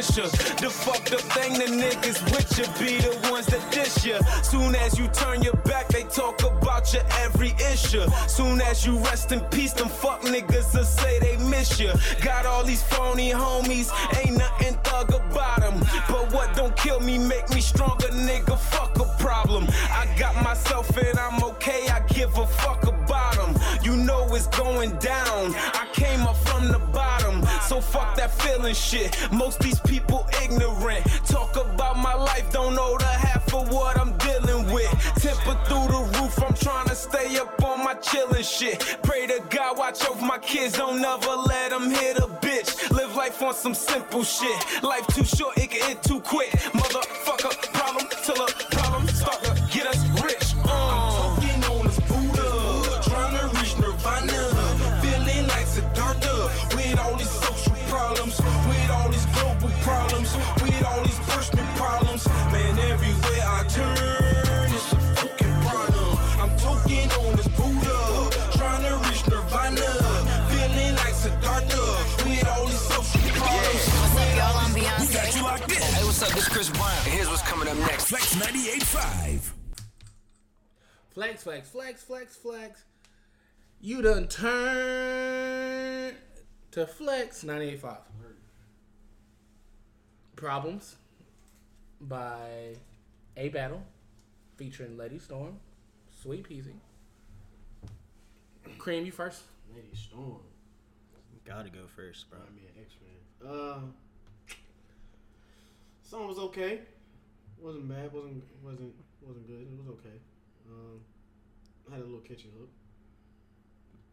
The 0.01 0.70
fucked 0.70 1.12
up 1.12 1.20
thing, 1.20 1.53
the 1.53 1.66
niggas 1.66 2.22
with 2.32 2.57
you 2.57 2.64
be 2.80 3.03
the 3.03 3.30
ones 3.30 3.44
that 3.46 3.61
dish 3.70 4.07
you. 4.07 4.18
Soon 4.42 4.74
as 4.74 4.98
you 4.98 5.07
turn 5.09 5.42
your 5.42 5.57
back, 5.57 5.88
they 5.88 6.05
talk 6.05 6.42
about 6.42 6.94
your 6.94 7.03
every 7.18 7.53
issue. 7.70 8.07
Soon 8.26 8.62
as 8.62 8.86
you 8.86 8.96
rest 9.01 9.30
in 9.30 9.40
peace, 9.51 9.74
them 9.74 9.90
fuck 9.90 10.22
niggas 10.22 10.74
will 10.74 10.84
say 10.84 11.18
they 11.18 11.36
miss 11.36 11.78
you. 11.78 11.92
Got 12.22 12.46
all 12.46 12.64
these 12.64 12.82
phony 12.82 13.30
homies, 13.30 13.92
ain't 14.18 14.38
nothing 14.38 14.74
thug 14.84 15.12
about 15.12 15.61
them. 15.61 15.78
But 16.09 16.32
what 16.32 16.57
don't 16.57 16.74
kill 16.78 17.01
me, 17.01 17.18
make 17.18 17.51
me 17.51 17.61
stronger, 17.61 18.09
nigga. 18.09 18.57
Fuck 18.59 18.98
a 19.01 19.05
problem. 19.21 19.68
I 19.91 20.09
got 20.18 20.35
myself 20.43 20.97
and 20.97 21.18
I'm 21.18 21.43
okay, 21.45 21.87
I 21.89 22.01
give 22.09 22.37
a 22.39 22.47
fuck 22.47 22.83
about 22.87 23.37
them. 23.37 23.55
You 23.83 23.97
know 23.97 24.27
it's 24.35 24.47
going 24.49 24.91
down. 24.99 25.55
I 25.55 25.87
came 25.93 26.23
up 26.23 26.37
from 26.49 26.68
the 26.68 26.79
bottom, 26.93 27.45
so 27.68 27.81
fuck 27.81 28.16
that 28.16 28.33
feeling 28.43 28.75
shit. 28.75 29.16
Most 29.31 29.61
these 29.61 29.81
people 29.81 30.27
ignorant. 30.43 31.05
Talk 31.27 31.57
about 31.57 31.99
my 31.99 32.14
life, 32.14 32.51
don't 32.53 32.75
know 32.75 32.97
the 32.99 33.05
half 33.05 33.53
of 33.55 33.71
what 33.71 33.99
I'm 34.01 34.16
dealing 34.18 34.73
with. 34.73 34.91
Temper 35.23 35.57
through 35.66 35.89
the 35.95 36.03
roof, 36.18 36.43
I'm 36.43 36.55
trying 36.55 36.89
to 36.89 36.95
stay 36.95 37.37
up 37.39 37.62
on 37.62 37.85
my 37.85 37.95
chillin' 37.95 38.43
shit. 38.43 38.99
Pray 39.03 39.27
to 39.27 39.43
God, 39.51 39.79
watch 39.79 40.05
over 40.09 40.25
my 40.25 40.39
kids, 40.39 40.77
don't 40.79 41.01
never 41.01 41.35
let 41.47 41.71
them 41.71 41.91
hit 41.91 42.16
a 42.18 42.29
bitch. 42.47 42.91
Live 42.91 43.14
life 43.14 43.43
on 43.43 43.55
some 43.55 43.75
simple 43.75 44.25
shit. 44.25 44.83
Life 44.83 45.07
too 45.09 45.25
short, 45.25 45.59
it 45.59 45.71
can 45.71 45.91
end 45.91 46.03
too 46.03 46.21
quick. 46.21 46.51
Motherfucker, 46.73 47.70
what's 76.21 76.33
up? 76.33 76.37
This 76.37 76.47
is 76.47 76.53
Chris 76.53 76.71
Brown. 76.71 76.99
And 77.05 77.14
here's 77.14 77.29
what's 77.29 77.43
coming 77.43 77.66
up 77.68 77.77
next. 77.79 78.07
Flex 78.07 78.35
98.5. 78.35 79.53
Flex, 81.11 81.43
flex, 81.43 81.68
flex, 81.71 82.03
flex, 82.03 82.37
flex. 82.37 82.85
You 83.81 84.03
done 84.03 84.29
turn 84.29 86.14
to 86.73 86.87
Flex 86.87 87.43
98.5. 87.45 87.97
Problems 90.37 90.97
by 92.03 92.75
A 93.37 93.49
Battle 93.49 93.83
featuring 94.57 94.99
Lady 94.99 95.18
Storm, 95.18 95.59
Sweet 96.23 96.47
Peasy. 96.49 96.75
Cream, 98.79 99.07
you 99.07 99.12
first. 99.12 99.43
Lady 99.75 99.95
Storm. 99.95 100.41
Gotta 101.47 101.71
go 101.71 101.87
first, 101.97 102.31
bro. 102.31 102.41
I 102.41 102.55
mean, 102.55 102.66
X 102.79 102.95
Men. 103.03 103.51
Uh, 103.51 103.79
song 106.11 106.27
was 106.27 106.39
okay. 106.39 106.81
wasn't 107.59 107.89
bad. 107.89 108.13
wasn't 108.13 108.43
wasn't 108.65 108.93
wasn't 109.23 109.47
good. 109.47 109.61
It 109.61 109.79
was 109.79 109.89
okay. 109.91 110.19
Um, 110.69 111.01
had 111.91 112.01
a 112.01 112.05
little 112.05 112.21
catchy 112.21 112.51
hook, 112.59 112.69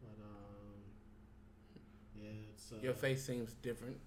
but 0.01 0.23
um, 0.23 0.77
yeah, 2.15 2.29
it's 2.53 2.71
uh, 2.71 2.75
Your 2.83 2.93
face 2.93 3.25
seems 3.25 3.53
different. 3.63 3.97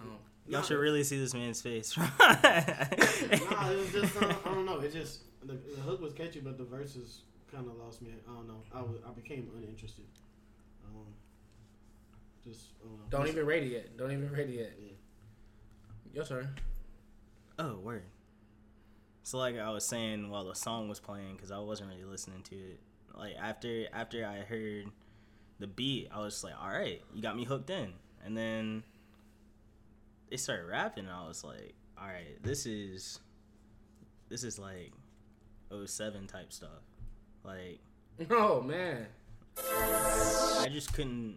Oh. 0.00 0.04
Y'all 0.46 0.62
should 0.62 0.78
really 0.78 1.04
see 1.04 1.20
this 1.20 1.34
man's 1.34 1.60
face. 1.60 1.96
nah, 1.98 2.06
it 2.08 3.78
was 3.78 3.92
just 3.92 4.22
uh, 4.22 4.34
I 4.44 4.48
don't 4.48 4.64
know. 4.64 4.80
It 4.80 4.92
just 4.92 5.20
the, 5.44 5.52
the 5.52 5.82
hook 5.82 6.00
was 6.00 6.14
catchy, 6.14 6.40
but 6.40 6.56
the 6.56 6.64
verses 6.64 7.22
kind 7.52 7.66
of 7.66 7.76
lost 7.76 8.00
me. 8.00 8.10
I 8.26 8.34
don't 8.34 8.48
know. 8.48 8.62
I 8.74 8.80
was 8.80 8.96
I 9.06 9.12
became 9.12 9.50
uninterested. 9.54 10.06
Um, 10.86 11.06
just 12.42 12.68
I 12.82 12.88
don't 12.88 12.98
know. 12.98 13.04
Don't 13.10 13.28
even 13.28 13.44
rate 13.46 13.64
it 13.64 13.72
yet. 13.72 13.98
Don't 13.98 14.12
even 14.12 14.30
rate 14.30 14.48
it 14.48 14.54
yet. 14.54 14.72
Yeah. 14.80 14.92
Your 16.12 16.24
turn. 16.24 16.56
Oh, 17.58 17.76
word. 17.76 18.02
So 19.22 19.38
like 19.38 19.58
I 19.58 19.70
was 19.70 19.84
saying 19.84 20.28
while 20.30 20.44
the 20.44 20.54
song 20.54 20.88
was 20.88 20.98
playing, 20.98 21.36
because 21.36 21.50
I 21.50 21.58
wasn't 21.58 21.90
really 21.90 22.04
listening 22.04 22.42
to 22.44 22.56
it. 22.56 22.80
Like 23.14 23.34
after 23.40 23.86
after 23.92 24.26
I 24.26 24.38
heard 24.38 24.86
the 25.58 25.66
beat, 25.66 26.08
I 26.12 26.18
was 26.20 26.42
like, 26.42 26.54
all 26.60 26.70
right, 26.70 27.00
you 27.14 27.22
got 27.22 27.36
me 27.36 27.44
hooked 27.44 27.70
in. 27.70 27.92
And 28.24 28.36
then 28.36 28.82
they 30.30 30.36
started 30.36 30.66
rapping, 30.66 31.04
and 31.04 31.12
I 31.12 31.26
was 31.26 31.44
like, 31.44 31.74
all 32.00 32.06
right, 32.06 32.42
this 32.42 32.66
is 32.66 33.20
this 34.28 34.42
is 34.42 34.58
like 34.58 34.92
07 35.84 36.26
type 36.26 36.52
stuff. 36.52 36.70
Like 37.44 37.80
Oh 38.30 38.60
man. 38.62 39.06
I 39.58 40.68
just 40.70 40.92
couldn't 40.92 41.36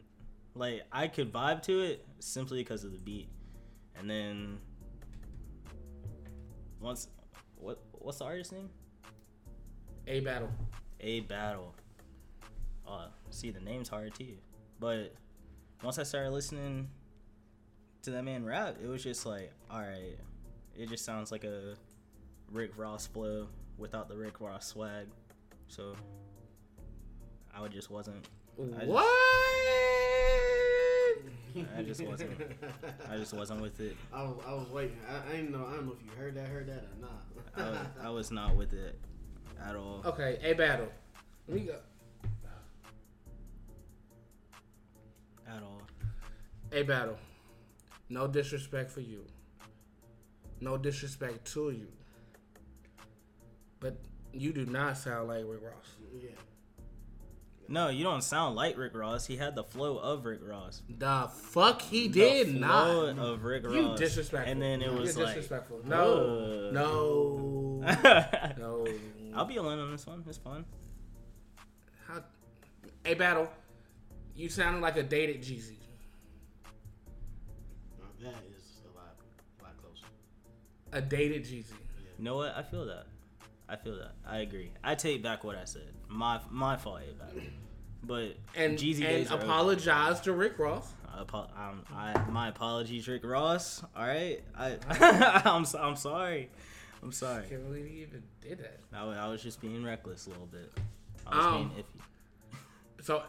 like 0.55 0.83
I 0.91 1.07
could 1.07 1.31
vibe 1.31 1.61
to 1.63 1.81
it 1.81 2.05
simply 2.19 2.59
because 2.59 2.83
of 2.83 2.91
the 2.91 2.99
beat, 2.99 3.29
and 3.97 4.09
then 4.09 4.57
once 6.79 7.07
what 7.57 7.79
what's 7.93 8.17
the 8.19 8.25
artist 8.25 8.51
name? 8.51 8.69
A 10.07 10.19
Battle. 10.19 10.49
A 10.99 11.21
Battle. 11.21 11.73
Uh, 12.87 13.07
see 13.29 13.49
the 13.51 13.61
name's 13.61 13.87
hard 13.87 14.13
too, 14.13 14.35
but 14.79 15.13
once 15.81 15.97
I 15.97 16.03
started 16.03 16.31
listening 16.31 16.89
to 18.03 18.11
that 18.11 18.23
man 18.23 18.43
rap, 18.43 18.75
it 18.83 18.87
was 18.87 19.01
just 19.01 19.25
like, 19.25 19.51
all 19.71 19.79
right, 19.79 20.17
it 20.77 20.89
just 20.89 21.05
sounds 21.05 21.31
like 21.31 21.45
a 21.45 21.75
Rick 22.51 22.71
Ross 22.77 23.07
flow 23.07 23.47
without 23.77 24.09
the 24.09 24.17
Rick 24.17 24.41
Ross 24.41 24.67
swag, 24.67 25.07
so 25.69 25.95
I 27.55 27.61
would 27.61 27.71
just 27.71 27.89
wasn't. 27.89 28.27
I 28.59 28.79
just- 28.79 28.87
What? 28.87 29.05
I 31.77 31.81
just 31.83 32.01
wasn't. 32.05 32.31
I 33.11 33.17
just 33.17 33.33
wasn't 33.33 33.61
with 33.61 33.79
it. 33.79 33.95
I 34.13 34.23
was, 34.23 34.35
I 34.47 34.53
was 34.53 34.69
waiting. 34.69 34.97
I, 35.09 35.29
I 35.29 35.35
didn't 35.35 35.51
know. 35.51 35.65
I 35.67 35.75
don't 35.75 35.85
know 35.85 35.93
if 35.99 36.03
you 36.05 36.11
heard 36.17 36.35
that, 36.35 36.47
heard 36.47 36.67
that 36.67 36.85
or 36.85 37.01
not. 37.01 37.23
I 37.55 37.69
was, 37.69 37.87
I 38.03 38.09
was 38.09 38.31
not 38.31 38.55
with 38.55 38.73
it 38.73 38.99
at 39.63 39.75
all. 39.75 40.01
Okay, 40.05 40.39
A 40.43 40.53
Battle. 40.53 40.87
We 41.47 41.61
go. 41.61 41.75
At 45.47 45.61
all. 45.61 45.81
A 46.71 46.83
Battle. 46.83 47.17
No 48.09 48.27
disrespect 48.27 48.91
for 48.91 49.01
you. 49.01 49.25
No 50.59 50.77
disrespect 50.77 51.45
to 51.53 51.71
you. 51.71 51.87
But 53.79 53.97
you 54.31 54.53
do 54.53 54.65
not 54.65 54.97
sound 54.97 55.27
like 55.27 55.43
Rick 55.45 55.61
Ross. 55.63 55.95
yeah. 56.15 56.29
No, 57.69 57.89
you 57.89 58.03
don't 58.03 58.21
sound 58.23 58.55
like 58.55 58.77
Rick 58.77 58.95
Ross. 58.95 59.25
He 59.25 59.37
had 59.37 59.55
the 59.55 59.63
flow 59.63 59.97
of 59.97 60.25
Rick 60.25 60.41
Ross. 60.43 60.81
The 60.89 61.29
fuck 61.33 61.81
he 61.81 62.07
The 62.07 62.19
did 62.19 62.57
flow 62.57 63.11
not. 63.13 63.25
of 63.25 63.43
Rick 63.43 63.65
Ross. 63.65 63.73
You 63.75 63.87
Ross. 63.87 63.99
disrespectful. 63.99 64.51
And 64.51 64.61
then 64.61 64.81
it 64.81 64.91
You're 64.91 64.99
was 64.99 65.17
like, 65.17 65.27
disrespectful. 65.27 65.81
No, 65.85 66.69
uh, 66.69 66.71
no, 66.71 67.83
no. 68.57 68.87
I'll 69.35 69.45
be 69.45 69.55
alone 69.57 69.79
on 69.79 69.91
this 69.91 70.05
one. 70.05 70.23
It's 70.27 70.37
fun. 70.37 70.65
How? 72.07 72.21
A 73.05 73.13
Battle. 73.15 73.49
You 74.35 74.49
sounded 74.49 74.81
like 74.81 74.97
a 74.97 75.03
dated 75.03 75.41
Jeezy. 75.41 75.77
That 78.21 78.29
is 78.55 78.79
a 78.85 78.97
lot, 78.97 79.15
lot 79.61 79.77
closer. 79.81 80.05
A 80.91 81.01
dated 81.01 81.43
Jeezy. 81.43 81.71
You 82.17 82.23
know 82.23 82.37
what? 82.37 82.53
I 82.55 82.63
feel 82.63 82.85
that. 82.85 83.05
I 83.73 83.75
feel 83.77 83.95
that. 83.97 84.11
I 84.27 84.37
agree. 84.39 84.69
I 84.83 84.93
take 84.93 85.23
back 85.23 85.43
what 85.43 85.55
I 85.55 85.65
said. 85.65 85.87
My 86.07 86.39
my 86.51 86.77
fault, 86.77 87.01
A 87.09 87.13
Battle. 87.13 87.41
But 88.03 88.35
And, 88.55 88.77
Jeezy 88.77 88.95
and 88.97 89.03
days 89.07 89.31
over. 89.31 89.43
apologize 89.43 90.19
to 90.21 90.33
Rick 90.33 90.59
Ross. 90.59 90.91
I, 91.11 91.21
apo- 91.21 91.47
um, 91.57 91.83
I 91.95 92.13
my 92.29 92.49
apologies, 92.49 93.07
Rick 93.07 93.23
Ross. 93.25 93.83
All 93.95 94.05
right, 94.05 94.43
I 94.55 94.77
I'm 95.45 95.65
so- 95.65 95.79
I'm 95.79 95.95
sorry. 95.95 96.49
I'm 97.01 97.11
sorry. 97.11 97.45
Can't 97.49 97.65
believe 97.65 97.85
he 97.89 98.01
even 98.03 98.21
did 98.41 98.59
that. 98.59 98.79
I, 98.93 99.05
I 99.05 99.27
was 99.27 99.41
just 99.41 99.59
being 99.59 99.83
reckless 99.83 100.27
a 100.27 100.29
little 100.29 100.45
bit. 100.47 100.71
I 101.25 101.35
was 101.37 101.45
Um, 101.45 101.69
being 101.69 101.83
iffy. 101.83 103.03
So, 103.03 103.23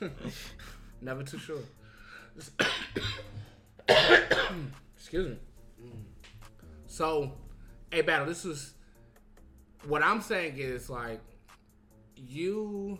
never 1.00 1.22
too 1.22 1.38
sure. 1.38 1.60
Excuse 4.96 5.28
me. 5.28 5.36
So, 6.86 7.32
A 7.92 8.02
Battle, 8.02 8.26
this 8.26 8.44
was 8.44 8.74
what 9.86 10.02
I'm 10.02 10.20
saying 10.20 10.54
is 10.58 10.90
like 10.90 11.20
you 12.16 12.98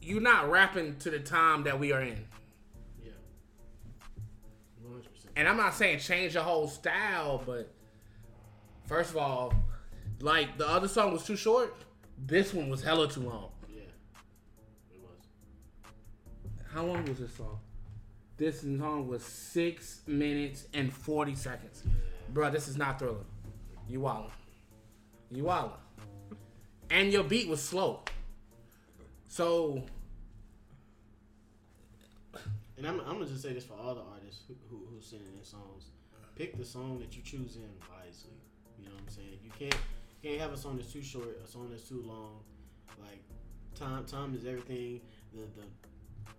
you're 0.00 0.20
not 0.20 0.50
rapping 0.50 0.96
to 0.96 1.10
the 1.10 1.18
time 1.18 1.64
that 1.64 1.78
we 1.78 1.92
are 1.92 2.00
in. 2.00 2.24
Yeah. 3.04 3.12
100%. 4.82 5.02
And 5.36 5.46
I'm 5.46 5.58
not 5.58 5.74
saying 5.74 5.98
change 5.98 6.34
your 6.34 6.42
whole 6.42 6.66
style, 6.66 7.42
but 7.44 7.72
first 8.86 9.10
of 9.10 9.18
all, 9.18 9.52
like 10.20 10.56
the 10.56 10.66
other 10.66 10.88
song 10.88 11.12
was 11.12 11.24
too 11.24 11.36
short. 11.36 11.76
This 12.26 12.54
one 12.54 12.68
was 12.68 12.82
hella 12.82 13.08
too 13.08 13.20
long. 13.20 13.50
Yeah. 13.68 13.82
It 14.92 15.00
was. 15.00 16.64
How 16.72 16.84
long 16.84 17.04
was 17.04 17.18
this 17.18 17.34
song? 17.34 17.60
This 18.38 18.62
song 18.62 19.08
was 19.08 19.22
six 19.22 20.00
minutes 20.06 20.66
and 20.72 20.92
forty 20.92 21.34
seconds. 21.34 21.82
Bro, 22.32 22.50
this 22.50 22.68
is 22.68 22.76
not 22.76 22.98
thriller. 22.98 23.24
You 23.88 24.00
wildin'. 24.00 24.30
You 25.30 25.44
wildin'. 25.44 25.72
And 26.90 27.12
your 27.12 27.24
beat 27.24 27.48
was 27.48 27.62
slow. 27.62 28.02
So 29.28 29.84
And 32.78 32.86
I'm, 32.86 33.00
I'm 33.00 33.14
gonna 33.14 33.26
just 33.26 33.42
say 33.42 33.52
this 33.52 33.64
for 33.64 33.74
all 33.74 33.94
the 33.96 34.02
artists 34.14 34.44
who, 34.46 34.54
who, 34.70 34.76
who 34.88 35.00
sending 35.00 35.34
in 35.36 35.44
songs. 35.44 35.90
Pick 36.36 36.56
the 36.56 36.64
song 36.64 37.00
that 37.00 37.16
you 37.16 37.22
choose 37.22 37.56
in 37.56 37.68
wisely. 37.90 38.38
You 38.78 38.86
know 38.86 38.94
what 38.94 39.02
I'm 39.02 39.08
saying? 39.08 39.38
You 39.42 39.50
can't 39.58 39.74
you 39.74 40.30
can't 40.30 40.40
have 40.40 40.52
a 40.52 40.56
song 40.56 40.76
that's 40.76 40.92
too 40.92 41.02
short, 41.02 41.40
a 41.44 41.48
song 41.48 41.68
that's 41.70 41.88
too 41.88 42.04
long. 42.06 42.38
Like 43.00 43.20
time 43.74 44.04
time 44.04 44.32
is 44.36 44.46
everything. 44.46 45.00
The 45.34 45.40
the 45.40 45.66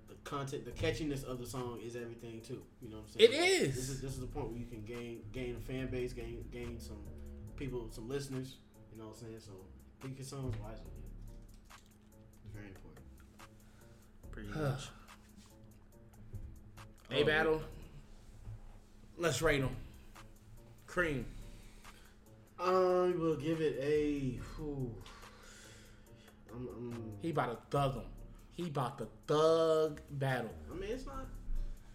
the 0.08 0.16
content, 0.24 0.66
the 0.66 0.72
catchiness 0.72 1.24
of 1.24 1.40
the 1.40 1.46
song 1.46 1.80
is 1.84 1.96
everything 1.96 2.42
too. 2.42 2.62
You 2.82 2.90
know 2.90 2.98
what 2.98 3.06
I'm 3.14 3.20
saying? 3.20 3.32
It 3.32 3.36
is. 3.36 3.76
This 3.76 3.90
is 3.90 4.02
this 4.02 4.14
is 4.14 4.20
the 4.20 4.28
point 4.28 4.50
where 4.50 4.60
you 4.60 4.66
can 4.66 4.82
gain 4.84 5.22
gain 5.32 5.56
a 5.56 5.60
fan 5.60 5.88
base, 5.88 6.14
gain 6.14 6.44
gain 6.52 6.80
some 6.80 6.98
people, 7.56 7.90
some 7.92 8.08
listeners. 8.10 8.58
You 8.92 9.00
know 9.00 9.10
what 9.10 9.18
I'm 9.22 9.28
saying? 9.28 9.40
So 9.40 9.52
pick 10.02 10.18
your 10.18 10.26
songs 10.26 10.56
wisely. 10.62 10.86
Man. 10.86 11.76
It's 12.46 12.54
very 12.54 12.68
important. 12.68 13.06
Pretty 14.32 14.50
much. 14.60 14.90
A 17.12 17.22
oh, 17.22 17.26
battle. 17.26 17.62
Let's 19.18 19.42
rate 19.42 19.62
them. 19.62 19.76
Cream. 20.86 21.26
I 22.60 22.72
will 22.72 23.36
give 23.36 23.62
it 23.62 23.78
a. 23.82 24.40
Whew, 24.56 24.94
I'm, 26.54 26.68
I'm, 26.68 27.14
He 27.22 27.30
about 27.32 27.72
to 27.72 27.78
thug 27.78 27.96
him. 27.96 28.04
He 28.60 28.68
about 28.68 28.97
to 28.97 29.07
thug 29.26 30.01
battle. 30.12 30.49
I 30.70 30.76
mean, 30.76 30.89
it's 30.91 31.05
not 31.05 31.26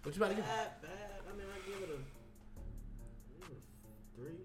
What 0.03 0.17
you 0.17 0.23
about 0.23 0.31
to 0.31 0.37
give? 0.37 0.47
that 0.47 0.81
bad. 0.81 0.91
I 1.31 1.37
mean, 1.37 1.47
I 1.55 1.69
give 1.69 1.83
it 1.83 1.91
a, 1.91 1.99
give 3.39 3.51
it 3.51 3.59
a 3.59 4.19
three. 4.19 4.39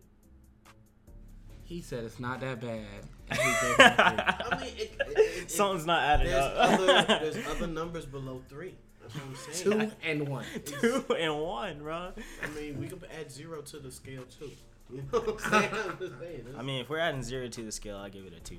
He 1.64 1.82
said 1.82 2.04
it's 2.04 2.20
not 2.20 2.42
that 2.42 2.60
bad. 2.60 2.84
And 3.30 3.40
he 3.40 3.46
gave 3.46 3.78
him 3.78 3.86
a 3.86 4.48
I 4.52 4.60
mean, 4.60 4.68
it, 4.76 4.80
it, 5.00 5.02
it, 5.08 5.18
it, 5.44 5.52
Something's 5.52 5.86
not 5.86 6.02
adding 6.04 6.28
there's 6.28 6.44
up. 6.44 6.54
other 6.58 6.86
there's 7.32 7.48
other 7.48 7.68
numbers 7.68 8.06
below 8.06 8.42
three. 8.50 8.76
That's 9.02 9.16
what 9.16 9.24
I'm 9.24 9.54
saying. 9.54 9.90
Two 9.90 9.96
and 10.04 10.28
one. 10.28 10.46
Two 10.66 11.06
and 11.18 11.40
one, 11.42 11.80
bro. 11.80 12.12
I 12.44 12.48
mean, 12.60 12.78
we 12.82 12.88
can 12.90 13.00
add 13.18 13.32
zero 13.32 13.62
to 13.62 13.80
the 13.80 13.92
scale 13.92 14.24
too. 14.24 14.52
You 14.92 15.04
know 15.14 15.20
what 15.20 15.46
I'm 15.46 15.52
saying? 15.52 15.70
I'm 15.74 16.20
saying. 16.20 16.46
I 16.58 16.64
mean, 16.64 16.82
if 16.82 16.90
we're 16.90 16.98
adding 17.00 17.22
zero 17.24 17.48
to 17.48 17.64
the 17.64 17.72
scale, 17.72 17.96
I 17.98 18.10
give 18.10 18.26
it 18.26 18.34
a 18.34 18.40
two. 18.42 18.58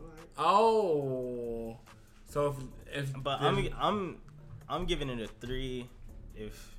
Alright. 0.00 0.28
Oh. 0.38 1.76
So 2.32 2.56
if, 2.86 3.10
if 3.10 3.22
But 3.22 3.42
I'm 3.42 3.68
I'm 3.78 4.16
I'm 4.66 4.86
giving 4.86 5.10
it 5.10 5.20
a 5.20 5.26
three 5.26 5.86
if 6.34 6.74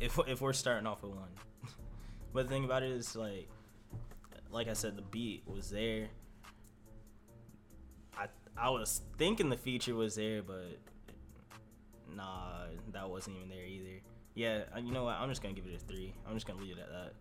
if 0.00 0.18
if 0.26 0.40
we're 0.40 0.52
starting 0.52 0.84
off 0.84 1.00
with 1.04 1.12
one. 1.12 1.28
but 2.32 2.48
the 2.48 2.48
thing 2.48 2.64
about 2.64 2.82
it 2.82 2.90
is 2.90 3.14
like 3.14 3.48
like 4.50 4.66
I 4.66 4.72
said, 4.72 4.96
the 4.96 5.02
beat 5.02 5.44
was 5.46 5.70
there. 5.70 6.08
I 8.18 8.26
I 8.56 8.70
was 8.70 9.02
thinking 9.16 9.48
the 9.48 9.56
feature 9.56 9.94
was 9.94 10.16
there, 10.16 10.42
but 10.42 10.76
nah, 12.12 12.64
that 12.92 13.08
wasn't 13.08 13.36
even 13.36 13.48
there 13.48 13.64
either. 13.64 14.00
Yeah, 14.34 14.62
uh, 14.74 14.80
you 14.80 14.90
know 14.90 15.04
what? 15.04 15.18
I'm 15.20 15.28
just 15.28 15.40
gonna 15.40 15.54
give 15.54 15.66
it 15.66 15.74
a 15.76 15.78
three. 15.78 16.14
I'm 16.26 16.34
just 16.34 16.48
gonna 16.48 16.60
leave 16.60 16.78
it 16.78 16.80
at 16.80 16.90
that. 16.90 17.12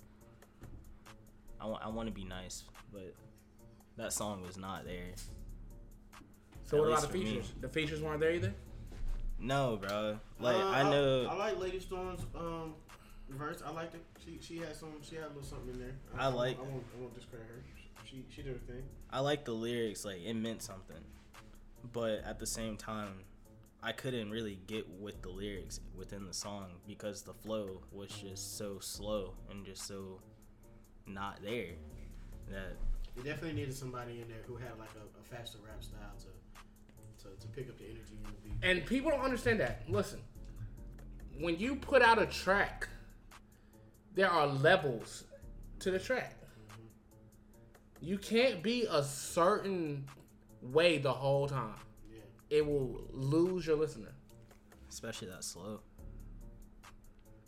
I 1.62 1.68
want 1.68 1.86
I 1.86 1.90
want 1.90 2.08
to 2.08 2.14
be 2.14 2.24
nice, 2.24 2.64
but 2.92 3.14
that 3.98 4.12
song 4.12 4.42
was 4.42 4.58
not 4.58 4.86
there. 4.86 5.14
So 6.66 6.78
at 6.78 6.82
what 6.82 6.88
about 6.90 7.02
the 7.02 7.08
for 7.08 7.18
me. 7.18 7.26
features? 7.26 7.52
The 7.62 7.70
features 7.70 8.02
weren't 8.02 8.20
there 8.20 8.32
either. 8.32 8.54
No, 9.40 9.78
bro. 9.78 10.20
Like 10.40 10.56
Uh, 10.56 10.66
I 10.68 10.84
know. 10.84 11.28
I, 11.30 11.36
like 11.36 11.60
Lady 11.60 11.80
Storm's 11.80 12.22
um, 12.36 12.74
verse. 13.30 13.62
I 13.66 13.72
like 13.72 13.94
it. 13.94 14.02
She 14.24 14.40
she 14.42 14.58
had 14.60 14.76
some. 14.76 14.90
She 15.02 15.16
had 15.16 15.26
a 15.26 15.28
little 15.30 15.44
something 15.44 15.74
in 15.74 15.80
there. 15.80 15.96
I 16.18 16.28
like- 16.28 16.58
I 16.58 16.62
won't, 16.62 16.84
I 16.98 17.02
won't 17.02 17.16
discredit 17.16 17.48
her. 17.48 17.62
She 18.06 18.24
she 18.30 18.42
did 18.44 18.54
her 18.54 18.60
thing. 18.60 18.84
I 19.12 19.20
like 19.20 19.46
the 19.46 19.52
lyrics, 19.54 20.06
like 20.06 20.22
it 20.24 20.34
meant 20.36 20.62
something. 20.62 21.04
But 21.94 22.24
at 22.24 22.40
the 22.40 22.48
same 22.48 22.78
time, 22.78 23.24
I 23.84 23.92
couldn't 23.92 24.32
really 24.32 24.60
get 24.68 24.88
with 24.90 25.22
the 25.22 25.30
lyrics 25.30 25.80
within 25.96 26.26
the 26.26 26.34
song 26.34 26.68
because 26.88 27.22
the 27.24 27.34
flow 27.34 27.82
was 27.92 28.10
just 28.10 28.58
so 28.58 28.80
slow 28.80 29.34
and 29.52 29.66
just 29.66 29.86
so 29.88 30.20
not 31.06 31.42
there. 31.44 31.74
That 32.50 32.74
They 33.16 33.24
definitely 33.24 33.54
needed 33.60 33.76
somebody 33.76 34.22
in 34.22 34.28
there 34.28 34.42
who 34.48 34.56
had 34.56 34.78
like 34.80 34.90
a, 34.96 35.20
a 35.20 35.24
faster 35.24 35.60
rap 35.66 35.84
style 35.84 36.14
to, 36.22 36.55
to 37.26 37.42
to 37.42 37.48
pick 37.54 37.70
up 37.70 37.78
the 37.78 37.86
energy 37.86 38.14
and 38.24 38.34
the 38.36 38.50
beat. 38.50 38.54
And 38.64 38.86
people 38.86 39.12
don't 39.12 39.22
understand 39.22 39.60
that. 39.60 39.84
Listen, 39.90 40.20
when 41.40 41.58
you 41.60 41.76
put 41.76 42.02
out 42.02 42.22
a 42.22 42.26
track, 42.26 42.88
there 44.14 44.30
are 44.30 44.48
levels 44.48 45.26
to 45.80 45.92
the 45.92 46.00
track. 46.00 46.36
Mm-hmm. 46.42 48.06
You 48.06 48.18
can't 48.18 48.64
be 48.64 48.88
a 48.90 49.04
certain 49.04 50.06
way 50.62 50.98
the 50.98 51.12
whole 51.14 51.48
time. 51.48 51.76
Yeah. 52.10 52.58
It 52.58 52.66
will 52.66 53.04
lose 53.14 53.68
your 53.68 53.76
listener. 53.78 54.14
especially 54.90 55.28
that 55.28 55.44
slow. 55.44 55.82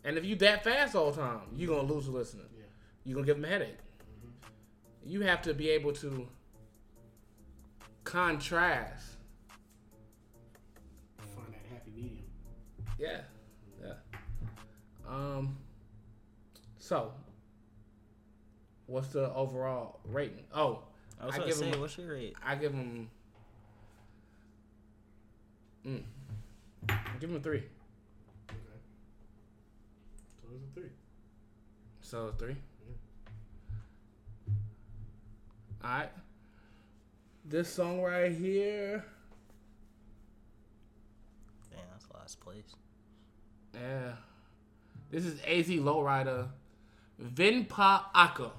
And 0.04 0.18
if 0.18 0.26
you 0.26 0.36
that 0.38 0.64
fast 0.64 0.96
all 0.96 1.12
the 1.12 1.22
time, 1.22 1.42
you're 1.56 1.74
gonna 1.76 1.92
lose 1.92 2.08
a 2.08 2.12
listener. 2.12 2.44
Yeah. 2.56 2.64
You're 3.06 3.16
gonna 3.16 3.26
give 3.26 3.38
them 3.38 3.46
a 3.46 3.48
headache. 3.48 3.78
Mm-hmm. 3.78 5.10
You 5.10 5.22
have 5.22 5.42
to 5.44 5.54
be 5.54 5.70
able 5.70 5.94
to 5.94 6.28
contrast. 8.04 9.17
Yeah. 12.98 13.22
Yeah. 13.82 13.94
Um 15.08 15.58
so 16.78 17.12
what's 18.88 19.10
the 19.10 19.32
overall 19.34 20.00
rating? 20.06 20.44
Oh, 20.54 20.84
I 21.22 21.26
was 21.26 21.34
I 21.36 21.38
about 21.38 21.48
give 21.48 21.56
to 21.58 21.64
say, 21.64 21.70
him- 21.72 21.80
what's 21.82 21.98
your 21.98 22.12
rate? 22.14 22.36
I 22.46 22.56
give 22.56 22.74
him 22.74 23.10
mm, 25.86 26.02
I 26.90 26.98
give 27.20 27.30
him 27.30 27.38
a 27.38 27.40
three. 27.40 27.64
Okay. 28.50 28.58
So 30.42 30.48
it's 30.56 30.64
a 30.64 30.80
three. 30.80 30.90
So 32.02 32.34
three. 32.38 32.56
Alright. 35.84 36.10
This 37.46 37.70
song 37.70 38.02
right 38.02 38.32
here. 38.32 39.06
Damn, 41.72 41.80
that's 41.92 42.06
last 42.14 42.40
place. 42.42 42.76
Yeah. 43.82 44.14
This 45.12 45.26
is 45.26 45.40
AZ 45.46 45.68
Lowrider 45.80 46.48
Vinpa 47.22 48.06
Aka. 48.14 48.52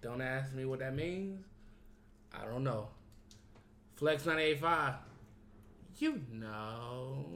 Don't 0.00 0.22
ask 0.22 0.52
me 0.54 0.64
what 0.64 0.78
that 0.78 0.94
means. 0.94 1.44
I 2.32 2.44
don't 2.44 2.64
know. 2.64 2.88
Flex 3.96 4.24
985. 4.24 4.94
You 5.98 6.20
know. 6.32 7.26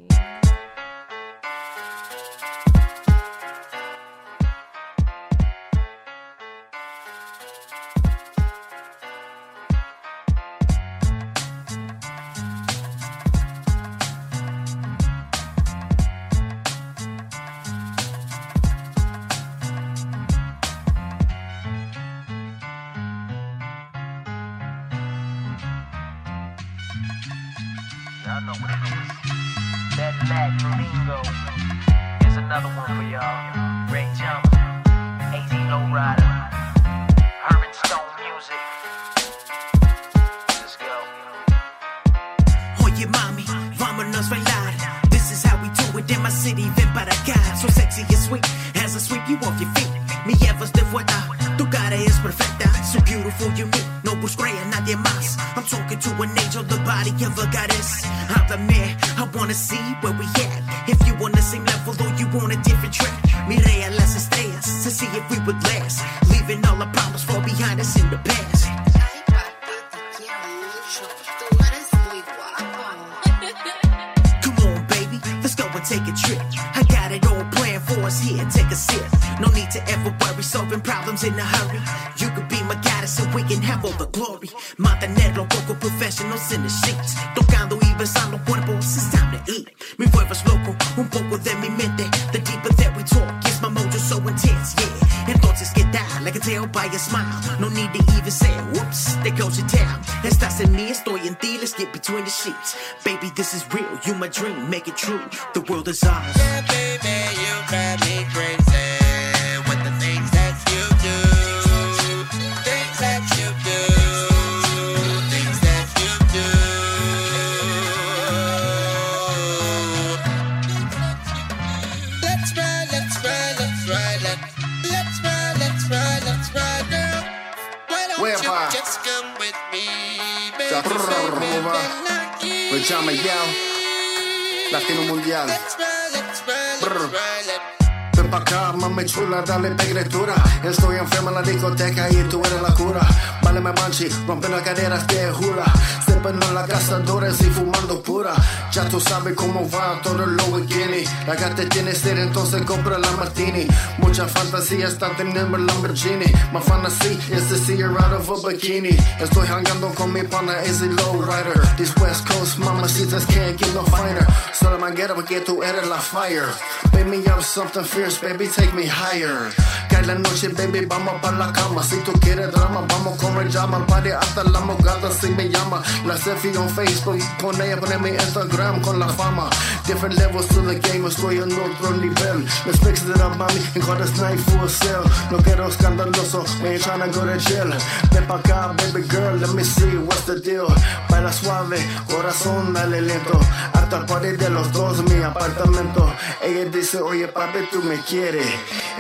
Tú 148.94 149.00
sabes 149.00 149.34
cómo 149.34 149.68
va 149.70 150.00
todo 150.02 150.24
lo 150.24 150.44
bikini. 150.52 151.02
La 151.26 151.34
gata 151.34 151.68
tiene 151.68 151.92
sed, 151.92 152.16
entonces 152.16 152.62
compra 152.62 152.96
la 152.96 153.10
martini. 153.12 153.66
Mucha 153.98 154.24
fantasía 154.28 154.86
está 154.86 155.10
teniendo 155.16 155.56
el 155.56 155.66
Lamborghini. 155.66 156.26
My 156.52 156.60
fantasy 156.60 157.18
is 157.34 157.48
to 157.48 157.56
see 157.56 157.76
her 157.82 157.90
out 157.90 158.12
of 158.12 158.30
a 158.30 158.34
bikini. 158.46 158.96
Estoy 159.18 159.48
hangando 159.48 159.92
con 159.96 160.12
mi 160.12 160.22
pana, 160.22 160.62
es 160.62 160.80
Easy 160.80 160.88
Lowrider. 160.90 161.60
These 161.76 161.92
West 162.00 162.24
Coast 162.28 162.58
mamacitas 162.58 163.26
can't 163.26 163.58
get 163.58 163.74
no 163.74 163.82
finer. 163.82 164.24
Solo 164.52 164.78
manguera 164.78 165.14
porque 165.14 165.40
tú 165.40 165.64
eres 165.64 165.88
la 165.88 165.98
fire. 165.98 166.46
Baby, 166.92 167.18
me 167.18 167.26
up 167.26 167.42
something 167.42 167.82
fierce, 167.82 168.18
baby, 168.20 168.46
take 168.46 168.72
me 168.74 168.86
higher. 168.86 169.50
Cae 169.94 170.06
la 170.06 170.16
noche, 170.16 170.48
baby, 170.48 170.86
vamos 170.86 171.14
pa' 171.22 171.30
la 171.30 171.52
cama. 171.52 171.80
Si 171.84 171.96
tú 171.98 172.10
quieres 172.14 172.50
drama, 172.50 172.84
vamos 172.88 173.16
con 173.16 173.48
llama. 173.48 173.86
Party 173.86 174.10
hasta 174.10 174.42
la 174.42 174.58
mogada 174.58 175.08
si 175.12 175.28
me 175.28 175.48
llama. 175.48 175.84
La 176.04 176.16
selfie 176.16 176.56
on 176.58 176.68
Facebook, 176.68 177.20
con 177.40 177.60
ella 177.62 177.78
poner 177.78 178.00
mi 178.00 178.10
Instagram 178.10 178.80
con 178.80 178.98
la 178.98 179.08
fama. 179.08 179.48
Different 179.86 180.16
levels 180.18 180.48
to 180.48 180.62
the 180.62 180.80
game, 180.80 181.06
estoy 181.06 181.36
en 181.36 181.52
otro 181.52 181.92
nivel. 181.92 182.44
Let's 182.66 182.82
mix 182.82 183.04
it 183.04 183.20
up, 183.20 183.36
mami, 183.36 183.60
and 183.76 183.84
call 183.84 183.94
this 183.94 184.18
night 184.18 184.40
full 184.40 184.68
sale. 184.68 185.04
No 185.30 185.38
quiero 185.38 185.68
escandaloso, 185.68 186.44
we 186.60 186.70
ain't 186.70 186.82
tryna 186.82 187.06
go 187.14 187.24
to 187.24 187.38
jail. 187.38 187.70
Ven 188.10 188.26
pa' 188.26 188.38
acá, 188.38 188.74
baby 188.76 189.06
girl, 189.06 189.36
let 189.36 189.54
me 189.54 189.62
see 189.62 189.96
what's 189.98 190.24
the 190.24 190.40
deal. 190.40 190.66
Baila 191.08 191.32
suave, 191.32 191.78
corazón, 192.10 192.72
dale 192.72 193.00
lento. 193.00 193.38
Hasta 193.74 193.98
el 193.98 194.06
party 194.06 194.32
de 194.32 194.50
los 194.50 194.72
dos, 194.72 195.04
mi 195.04 195.22
apartamento. 195.22 196.12
Ella 196.42 196.64
dice, 196.64 196.98
oye 197.00 197.28
papi, 197.28 197.60
tú 197.70 197.80
me 197.82 198.00
quieres. 198.00 198.46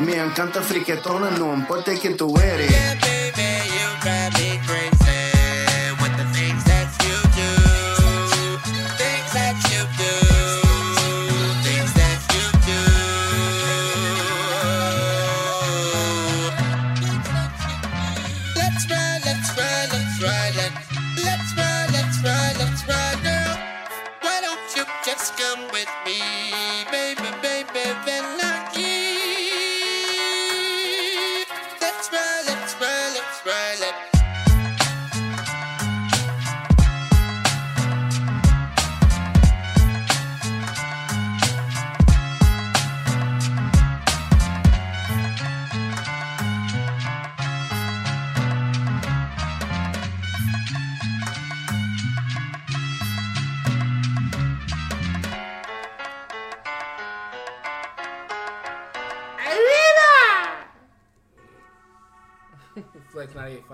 Me 0.00 0.16
encanta 0.16 0.60
friquetona, 0.84 1.30
no 1.30 1.54
importa 1.54 1.92
quién 1.94 2.14
tú 2.16 2.34
eres. 2.38 3.23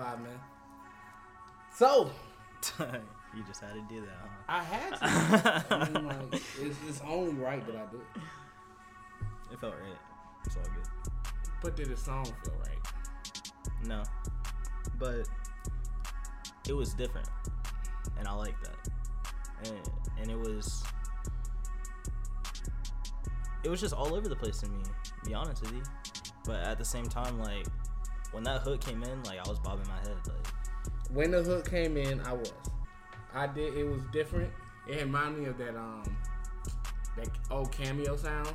98.5, 0.01 0.23
man. 0.23 0.39
So, 1.73 2.11
you 3.35 3.43
just 3.47 3.61
had 3.61 3.73
to 3.73 3.81
do 3.89 4.01
that, 4.01 4.17
huh? 4.19 4.27
I 4.47 4.63
had 4.63 4.95
to. 4.97 5.75
I 5.75 5.89
mean, 5.89 6.07
like, 6.07 6.33
it's, 6.33 6.77
it's 6.87 7.01
only 7.07 7.33
right 7.33 7.65
that 7.65 7.75
I 7.75 7.85
do 7.91 7.97
it. 7.97 8.21
It 9.53 9.59
felt 9.59 9.73
right. 9.73 9.97
It's 10.45 10.55
all 10.55 10.63
good. 10.63 11.21
But 11.61 11.75
did 11.75 11.89
the 11.89 11.97
song 11.97 12.25
feel 12.25 12.53
right? 12.59 12.77
No. 13.85 14.03
But 14.97 15.27
it 16.67 16.73
was 16.73 16.93
different. 16.93 17.27
And 18.17 18.27
I 18.27 18.33
like 18.33 18.55
that. 18.63 18.89
And 19.65 19.89
and 20.19 20.31
it 20.31 20.37
was 20.37 20.83
it 23.63 23.69
was 23.69 23.79
just 23.79 23.93
all 23.93 24.15
over 24.15 24.27
the 24.27 24.35
place 24.35 24.59
to 24.61 24.69
me, 24.69 24.81
to 24.83 25.29
be 25.29 25.33
honest 25.33 25.61
with 25.61 25.73
you. 25.73 25.83
But 26.45 26.61
at 26.61 26.77
the 26.79 26.85
same 26.85 27.05
time, 27.05 27.39
like 27.39 27.67
when 28.31 28.43
that 28.43 28.61
hook 28.61 28.81
came 28.81 29.03
in, 29.03 29.23
like 29.23 29.39
I 29.45 29.49
was 29.49 29.59
bobbing 29.59 29.87
my 29.87 29.99
head, 29.99 30.17
like 30.25 30.47
When 31.11 31.31
the 31.31 31.43
hook 31.43 31.69
came 31.69 31.97
in, 31.97 32.21
I 32.21 32.33
was. 32.33 32.51
I 33.33 33.47
did. 33.47 33.75
It 33.75 33.83
was 33.85 34.01
different. 34.11 34.51
It 34.87 35.01
reminded 35.03 35.41
me 35.41 35.49
of 35.49 35.57
that 35.57 35.75
um 35.75 36.03
that 37.17 37.27
old 37.49 37.71
cameo 37.71 38.15
sound. 38.15 38.53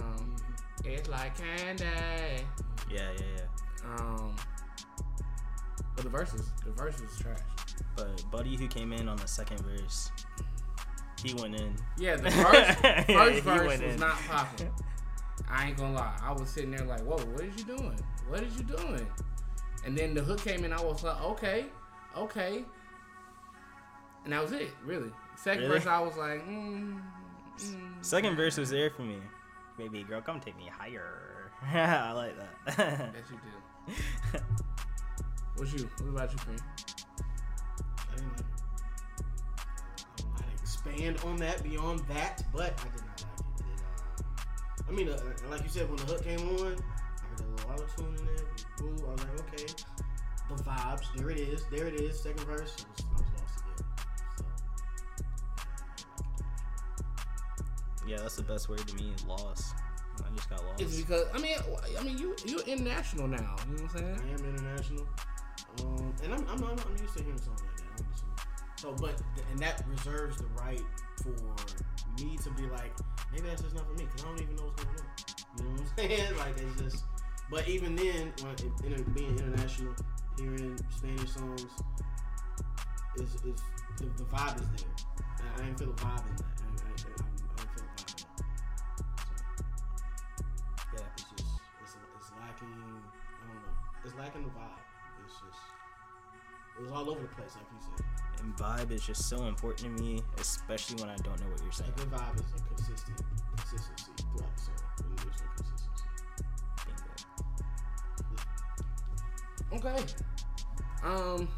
Um, 0.00 0.36
it's 0.84 1.08
like 1.08 1.36
candy. 1.38 1.84
yeah, 1.84 2.42
yeah, 2.90 3.10
yeah. 3.36 3.94
Um, 3.96 4.34
but 5.94 6.04
the 6.04 6.10
verses, 6.10 6.48
the 6.64 6.72
verses 6.72 7.02
was 7.02 7.18
trash. 7.18 7.38
But 7.96 8.24
Buddy 8.30 8.56
who 8.56 8.66
came 8.66 8.92
in 8.92 9.08
on 9.08 9.16
the 9.16 9.28
second 9.28 9.60
verse, 9.60 10.10
he 11.22 11.34
went 11.34 11.54
in. 11.54 11.76
Yeah, 11.98 12.16
the 12.16 12.30
first, 12.30 12.78
first 13.06 13.34
he 13.34 13.40
verse 13.40 13.66
went 13.68 13.82
was 13.84 13.94
in. 13.94 14.00
not 14.00 14.16
popping. 14.28 14.70
I 15.54 15.68
ain't 15.68 15.76
gonna 15.76 15.94
lie. 15.94 16.18
I 16.22 16.32
was 16.32 16.48
sitting 16.50 16.72
there 16.72 16.84
like, 16.84 17.00
whoa, 17.02 17.16
what 17.16 17.44
is 17.44 17.56
you 17.56 17.64
doing? 17.76 17.98
What 18.28 18.42
is 18.42 18.56
you 18.56 18.64
doing? 18.64 19.06
And 19.84 19.96
then 19.96 20.12
the 20.14 20.22
hook 20.22 20.40
came 20.42 20.64
in. 20.64 20.72
I 20.72 20.82
was 20.82 21.04
like, 21.04 21.20
okay, 21.22 21.66
okay. 22.16 22.64
And 24.24 24.32
that 24.32 24.42
was 24.42 24.52
it, 24.52 24.70
really. 24.84 25.10
Second 25.36 25.64
Really? 25.64 25.78
verse, 25.78 25.86
I 25.86 26.00
was 26.00 26.16
like, 26.16 26.46
mm, 26.48 27.00
Second 28.00 28.36
verse 28.36 28.56
was 28.56 28.70
there 28.70 28.90
for 28.90 29.02
me. 29.02 29.18
Baby 29.78 30.02
girl, 30.02 30.20
come 30.20 30.40
take 30.40 30.56
me 30.56 30.66
higher. 30.66 31.50
I 31.72 32.10
like 32.12 32.34
that. 32.36 32.76
that 32.76 33.14
you 33.30 33.38
do. 34.32 34.38
What's 35.56 35.72
you? 35.72 35.88
What 35.98 36.08
about 36.08 36.32
you, 36.32 36.38
Cream? 36.38 36.56
I 38.12 38.16
didn't 38.16 38.32
like. 38.36 38.46
I 40.18 40.22
don't 40.22 40.36
to 40.38 40.62
expand 40.62 41.20
on 41.24 41.36
that 41.36 41.62
beyond 41.62 42.00
that, 42.08 42.42
but 42.52 42.72
I 42.80 42.96
did 42.96 43.04
not 43.06 43.13
I 44.88 44.92
mean, 44.92 45.08
uh, 45.08 45.18
like 45.50 45.62
you 45.62 45.68
said, 45.68 45.88
when 45.88 45.96
the 45.96 46.04
hook 46.04 46.22
came 46.24 46.40
on, 46.40 46.44
I 46.44 46.58
heard 46.58 47.40
a 47.40 47.42
little 47.42 47.70
auto 47.70 47.86
tune 47.96 48.14
in 48.18 48.26
there. 48.26 48.44
Boo, 48.78 49.06
I 49.06 49.10
was 49.10 49.20
like, 49.20 49.40
okay, 49.40 49.66
the 50.48 50.62
vibes. 50.62 51.06
There 51.16 51.30
it 51.30 51.38
is. 51.38 51.64
There 51.70 51.86
it 51.86 51.94
is. 51.94 52.20
Second 52.20 52.44
verse. 52.44 52.76
I 52.78 52.88
was, 52.90 53.00
I 53.00 53.12
was 53.12 53.30
lost 53.40 53.60
again. 53.60 53.86
Yeah, 58.06 58.18
that's 58.18 58.36
the 58.36 58.42
best 58.42 58.68
word 58.68 58.86
to 58.86 58.94
me. 58.96 59.12
Lost. 59.26 59.74
I 60.24 60.34
just 60.36 60.48
got 60.50 60.64
lost. 60.64 60.80
It's 60.80 60.96
because 60.96 61.26
I 61.34 61.38
mean, 61.38 61.56
I 61.98 62.02
mean, 62.02 62.18
you 62.18 62.36
you're 62.44 62.62
international 62.62 63.26
now. 63.26 63.56
You 63.68 63.76
know 63.76 63.82
what 63.84 63.94
I'm 63.94 63.98
saying? 63.98 64.20
I 64.20 64.28
am 64.32 64.44
international, 64.54 65.06
um, 65.80 66.14
and 66.22 66.34
I'm, 66.34 66.46
I'm, 66.48 66.62
I'm, 66.62 66.78
I'm 66.78 66.96
used 67.00 67.16
to 67.16 67.22
hearing 67.22 67.40
songs 67.40 67.62
like 67.62 67.73
So, 68.84 68.92
but 69.00 69.18
and 69.50 69.58
that 69.60 69.82
reserves 69.88 70.36
the 70.36 70.44
right 70.60 70.82
for 71.22 71.30
me 72.20 72.36
to 72.36 72.50
be 72.50 72.66
like, 72.66 72.92
maybe 73.32 73.48
that's 73.48 73.62
just 73.62 73.74
not 73.74 73.86
for 73.86 73.94
me 73.94 74.04
because 74.04 74.22
I 74.22 74.28
don't 74.28 74.42
even 74.42 74.56
know 74.56 74.64
what's 74.64 74.84
going 74.84 74.96
on. 75.00 75.06
You 75.56 75.64
know 75.64 75.70
what 75.70 75.80
I'm 75.80 75.96
saying? 75.96 76.36
like 76.36 76.58
it's 76.58 76.82
just. 76.82 77.04
But 77.50 77.66
even 77.66 77.96
then, 77.96 78.34
when 78.42 78.52
it, 78.92 79.14
being 79.14 79.38
international, 79.38 79.94
hearing 80.36 80.78
Spanish 80.90 81.30
songs 81.30 81.64
is 83.16 83.34
is 83.36 83.62
the, 83.96 84.04
the 84.18 84.24
vibe 84.24 84.60
is 84.60 84.68
there. 84.76 84.92
And 85.40 85.62
I 85.62 85.66
ain't 85.66 85.78
feel 85.78 85.88
the 85.88 85.94
vibe 85.94 86.28
in 86.28 86.36
that. 86.36 86.44
I, 86.44 86.68
I, 86.68 86.84
I, 86.84 86.84
I 86.84 87.64
feel 87.72 87.88
the 87.88 88.12
vibe. 88.12 88.36
Yeah. 90.92 91.08
It's 91.16 91.24
just 91.38 91.56
it's 92.20 92.30
lacking. 92.38 92.68
I 92.68 93.48
don't 93.48 93.62
know. 93.64 94.04
It's 94.04 94.14
lacking 94.18 94.42
the 94.42 94.50
vibe. 94.50 94.84
It's 95.24 95.32
just 95.40 95.62
it 96.76 96.82
was 96.82 96.92
all 96.92 97.08
over 97.08 97.20
the 97.22 97.28
place, 97.28 97.56
like 97.56 97.64
you 97.72 97.80
said. 97.80 98.13
And 98.44 98.54
vibe 98.56 98.90
is 98.90 99.06
just 99.06 99.26
so 99.28 99.44
important 99.46 99.96
to 99.96 100.02
me, 100.02 100.22
especially 100.38 101.00
when 101.00 101.08
I 101.08 101.16
don't 101.16 101.40
know 101.40 101.46
what 101.48 101.60
you're 101.60 101.70
A 101.70 101.72
saying. 101.72 101.92
good 101.96 102.10
vibe 102.10 102.34
is 102.34 102.42
a 102.60 102.62
consistent 102.74 103.22
consistency 103.56 104.12
throughout 104.18 104.54
the 104.54 104.62
song. 104.62 104.74
And 104.98 105.18
there's 105.18 105.40
no 105.40 105.46
consistency. 105.56 106.04
Okay. 109.72 110.04
Um, 111.02 111.48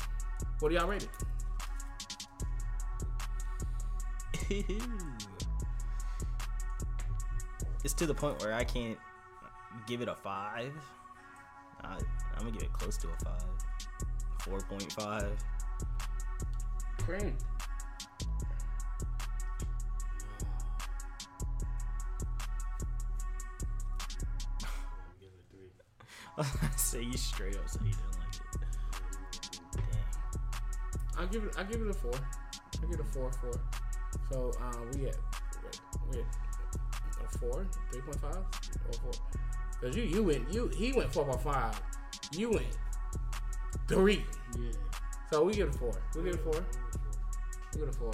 what 0.60 0.68
do 0.68 0.74
y'all 0.76 0.86
rate 0.88 1.02
it? 1.02 1.10
it's 7.84 7.94
to 7.94 8.06
the 8.06 8.14
point 8.14 8.40
where 8.42 8.54
I 8.54 8.62
can't 8.62 8.98
give 9.88 10.02
it 10.02 10.08
a 10.08 10.14
five. 10.14 10.72
I, 11.82 11.94
I'm 12.36 12.38
gonna 12.38 12.52
give 12.52 12.62
it 12.62 12.72
close 12.72 12.96
to 12.98 13.08
a 13.08 13.24
five. 13.24 13.42
Four 14.42 14.60
point 14.60 14.92
five. 14.92 15.36
Cream. 17.06 17.36
say 26.76 27.02
you 27.02 27.16
straight 27.16 27.56
up 27.56 27.68
say 27.68 27.78
you 27.84 27.92
didn't 27.92 28.18
like 28.18 28.34
it. 28.34 28.40
I'll 31.16 31.26
give 31.28 31.44
it. 31.44 31.54
I 31.56 31.62
give 31.62 31.80
it 31.80 31.88
a 31.88 31.94
four. 31.94 32.10
I 32.12 32.80
give 32.80 32.90
it 32.90 33.00
a 33.00 33.04
four. 33.04 33.30
Four. 33.32 33.52
So 34.32 34.52
um, 34.60 34.90
we 34.92 35.06
at 35.06 35.16
we 36.10 36.18
at 36.18 36.26
a 37.24 37.38
four, 37.38 37.66
three 37.92 38.00
point 38.00 38.20
five, 38.20 38.36
or 38.36 38.92
four. 39.00 39.12
Cause 39.80 39.96
you 39.96 40.02
you 40.02 40.24
went 40.24 40.52
you 40.52 40.68
he 40.74 40.92
went 40.92 41.12
four 41.12 41.24
point 41.24 41.42
five. 41.42 41.80
You 42.32 42.50
went 42.50 42.76
three. 43.86 44.24
Yeah. 44.58 44.72
So 45.30 45.44
we 45.44 45.54
give 45.54 45.68
it 45.68 45.74
a 45.76 45.78
four. 45.78 45.92
We 46.16 46.24
give 46.24 46.34
it 46.34 46.40
a 46.40 46.42
four. 46.42 46.64
We 47.76 47.80
give 47.80 47.88
it 47.88 47.94
a 47.94 47.98
four. 47.98 48.12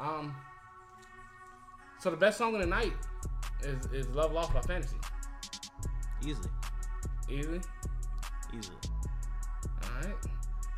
Um. 0.00 0.34
So 2.00 2.10
the 2.10 2.16
best 2.16 2.38
song 2.38 2.54
of 2.56 2.60
the 2.60 2.66
night 2.66 2.92
is 3.62 3.86
is 3.92 4.08
Love 4.08 4.32
Lost 4.32 4.52
by 4.52 4.60
Fantasy. 4.62 4.96
Easily. 6.22 6.50
Easily. 7.30 7.60
Easily. 8.56 8.76
All 9.82 9.90
right. 10.00 10.16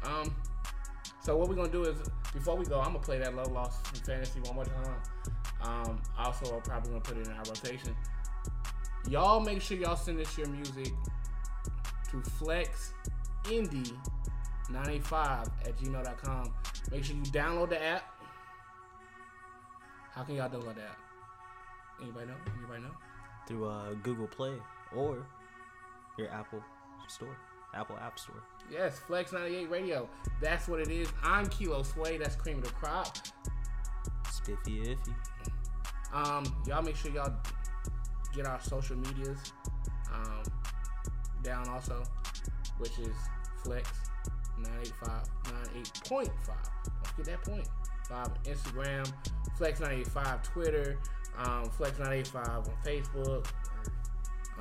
Um. 0.05 0.35
So 1.23 1.37
what 1.39 1.49
we're 1.49 1.55
gonna 1.55 1.71
do 1.71 1.85
is 1.85 1.97
before 2.35 2.57
we 2.57 2.67
go, 2.67 2.81
I'm 2.81 2.93
gonna 2.93 2.99
play 2.99 3.19
that 3.19 3.35
Love 3.35 3.53
Lost 3.53 3.87
from 3.87 4.01
Fantasy 4.01 4.41
one 4.41 4.57
more 4.57 4.65
time. 4.65 4.97
Um. 5.63 6.03
Also, 6.19 6.55
I'm 6.55 6.63
probably 6.63 6.91
gonna 6.91 7.01
put 7.01 7.17
it 7.17 7.27
in 7.29 7.33
our 7.33 7.45
rotation. 7.49 7.97
Y'all 9.09 9.41
make 9.41 9.63
sure 9.63 9.79
y'all 9.79 9.97
send 9.97 10.21
us 10.21 10.37
your 10.37 10.49
music 10.49 10.93
to 12.11 12.21
Flex 12.21 12.93
Indie 13.45 13.97
985 14.71 15.49
at 15.65 15.79
gmail.com. 15.79 16.53
Make 16.91 17.05
sure 17.05 17.17
you 17.17 17.23
download 17.23 17.71
the 17.71 17.83
app. 17.83 18.05
How 20.13 20.23
can 20.23 20.35
y'all 20.37 20.49
download 20.49 20.75
the 20.75 20.83
app? 20.83 20.99
Anybody 22.03 22.27
know? 22.27 22.35
Anybody 22.59 22.83
know? 22.83 22.95
Through 23.47 23.69
uh, 23.69 23.95
Google 24.03 24.27
Play 24.27 24.55
or 24.95 25.25
your 26.19 26.31
Apple 26.31 26.63
Store, 27.09 27.37
Apple 27.75 27.97
App 27.97 28.19
Store. 28.19 28.43
Yes, 28.71 28.99
Flex 28.99 29.33
98 29.33 29.71
Radio. 29.71 30.09
That's 30.41 30.69
what 30.69 30.81
it 30.81 30.89
is. 30.89 31.09
I'm 31.23 31.47
Kilo 31.47 31.83
Sway. 31.83 32.19
That's 32.19 32.37
Cream 32.37 32.59
of 32.59 32.65
the 32.65 32.71
Crop. 32.71 33.17
Spiffy 34.31 34.83
iffy. 34.83 35.15
Um, 36.13 36.45
y'all 36.67 36.83
make 36.83 36.97
sure 36.97 37.11
y'all 37.11 37.35
get 38.35 38.47
our 38.47 38.61
social 38.61 38.97
medias 38.97 39.53
um, 40.13 40.43
down 41.43 41.69
also, 41.69 42.03
which 42.79 42.99
is 42.99 43.15
Flex 43.63 44.08
985 44.63 45.23
98.5. 45.45 46.31
Don't 46.85 47.07
forget 47.07 47.25
that 47.27 47.43
point. 47.43 47.69
Five 48.09 48.29
on 48.29 48.39
Instagram, 48.45 49.13
Flex 49.59 49.81
985 49.81 50.43
Twitter, 50.43 50.99
um, 51.39 51.65
Flex 51.71 51.99
985 51.99 52.49
on 52.49 52.65
Facebook. 52.85 53.47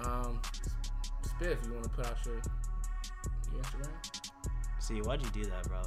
Um, 0.04 0.40
Spiff, 1.24 1.66
you 1.66 1.74
want 1.74 1.84
to 1.84 1.90
put 1.90 2.06
out 2.06 2.18
your, 2.26 2.36
your 2.36 3.62
Instagram? 3.64 3.92
See, 4.80 5.02
why'd 5.02 5.22
you 5.22 5.30
do 5.30 5.46
that, 5.50 5.68
bro? 5.68 5.82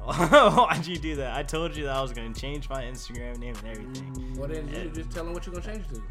why'd 0.66 0.86
you 0.86 0.96
do 0.98 1.16
that? 1.16 1.36
I 1.36 1.42
told 1.42 1.76
you 1.76 1.84
that 1.84 1.96
I 1.96 2.02
was 2.02 2.12
gonna 2.12 2.34
change 2.34 2.68
my 2.68 2.82
Instagram 2.84 3.38
name 3.38 3.54
and 3.64 3.68
everything. 3.68 4.34
Well, 4.36 4.48
then 4.48 4.68
Yeah. 4.68 4.82
you 4.84 4.90
just 4.90 5.10
tell 5.10 5.24
them 5.24 5.34
what 5.34 5.44
you're 5.46 5.54
going 5.54 5.64
to 5.64 5.72
change 5.72 5.88
to. 5.88 6.02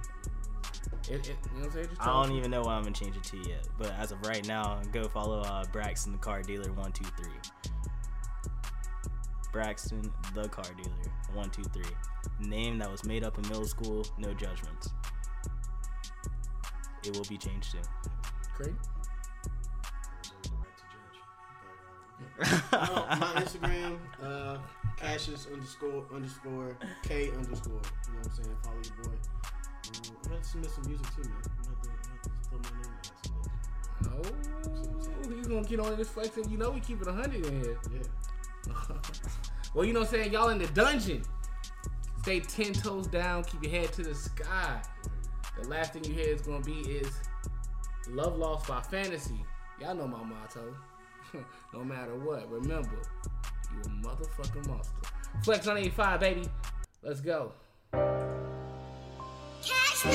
It, 1.10 1.14
it, 1.14 1.28
you 1.28 1.34
know 1.34 1.38
what 1.60 1.66
I'm 1.66 1.72
saying? 1.72 1.88
I 2.02 2.06
don't 2.06 2.28
them. 2.28 2.38
even 2.38 2.52
know 2.52 2.62
what 2.62 2.72
I'm 2.72 2.84
gonna 2.84 2.94
change 2.94 3.16
it 3.16 3.24
to 3.24 3.38
yet, 3.50 3.68
but 3.78 3.92
as 3.98 4.12
of 4.12 4.22
right 4.26 4.46
now, 4.46 4.82
go 4.92 5.08
follow 5.08 5.40
uh, 5.40 5.64
Braxton 5.72 6.12
the 6.12 6.18
Car 6.18 6.42
Dealer 6.42 6.72
one 6.74 6.92
two 6.92 7.06
three. 7.18 7.32
Braxton 9.54 10.12
the 10.34 10.50
Car 10.50 10.66
Dealer 10.76 10.96
one 11.34 11.50
two 11.50 11.64
three. 11.64 11.84
Name 12.42 12.78
that 12.80 12.92
was 12.92 13.06
made 13.06 13.24
up 13.24 13.38
in 13.38 13.48
middle 13.48 13.66
school. 13.66 14.06
No 14.18 14.34
judgments. 14.34 14.90
It 17.06 17.16
will 17.16 17.26
be 17.26 17.38
changed 17.38 17.72
soon. 17.72 17.82
Great. 18.56 18.76
uh, 22.74 23.18
my 23.20 23.42
Instagram, 23.42 23.98
uh, 24.22 24.58
Cassius 24.98 25.48
underscore 25.52 26.04
underscore 26.14 26.78
K 27.04 27.32
underscore. 27.32 27.74
You 27.74 28.14
know 28.14 28.20
what 28.20 28.28
I'm 28.28 28.44
saying? 28.44 28.58
Follow 28.62 28.76
your 28.84 29.06
boy. 29.06 29.18
Um, 29.88 30.18
I'm 30.24 30.32
gonna 30.32 30.44
submit 30.44 30.72
some 30.72 30.88
music 30.88 31.08
too, 31.16 31.30
man. 31.30 31.42
I'm 31.48 31.74
gonna 31.74 32.10
have 32.10 32.22
to, 32.22 32.30
I'm 32.52 32.62
gonna 32.62 32.78
have 32.78 33.02
to 33.02 33.30
throw 34.00 34.10
my 34.10 34.12
name 34.12 34.24
in. 34.24 34.48
Oh, 35.32 35.36
he's 35.36 35.48
gonna 35.48 35.68
get 35.68 35.80
on 35.80 35.98
this 35.98 36.10
flex, 36.10 36.38
and 36.38 36.52
you 36.52 36.58
know 36.58 36.72
we 36.72 36.80
keep 36.80 37.02
it 37.02 37.08
hundred 37.08 37.46
in 37.46 37.62
here. 37.62 37.80
Yeah. 37.94 38.74
well, 39.74 39.86
you 39.86 39.94
know 39.94 40.02
what 40.02 40.10
I'm 40.10 40.14
saying? 40.14 40.34
Y'all 40.34 40.50
in 40.50 40.58
the 40.58 40.68
dungeon. 40.68 41.24
Stay 42.22 42.40
ten 42.42 42.74
toes 42.74 43.08
down. 43.08 43.44
Keep 43.46 43.64
your 43.64 43.72
head 43.72 43.94
to 43.94 44.04
the 44.04 44.16
sky. 44.16 44.82
The 45.62 45.68
last 45.70 45.94
thing 45.94 46.04
you 46.04 46.14
hear 46.14 46.36
is 46.36 46.42
gonna 46.42 46.64
be 46.64 46.80
is 46.82 47.12
"Love 48.10 48.38
Lost" 48.38 48.68
by 48.68 48.82
Fantasy. 48.82 49.46
Y'all 49.80 49.96
know 49.96 50.08
my 50.08 50.24
motto. 50.24 50.76
no 51.74 51.84
matter 51.84 52.16
what, 52.16 52.50
remember 52.52 53.00
you 53.74 53.82
a 53.82 54.08
motherfucking 54.08 54.68
monster. 54.68 54.96
Flex 55.44 55.66
985, 55.66 56.20
baby. 56.20 56.44
Let's 57.04 57.22
go. 57.22 57.54
See, 59.98 60.06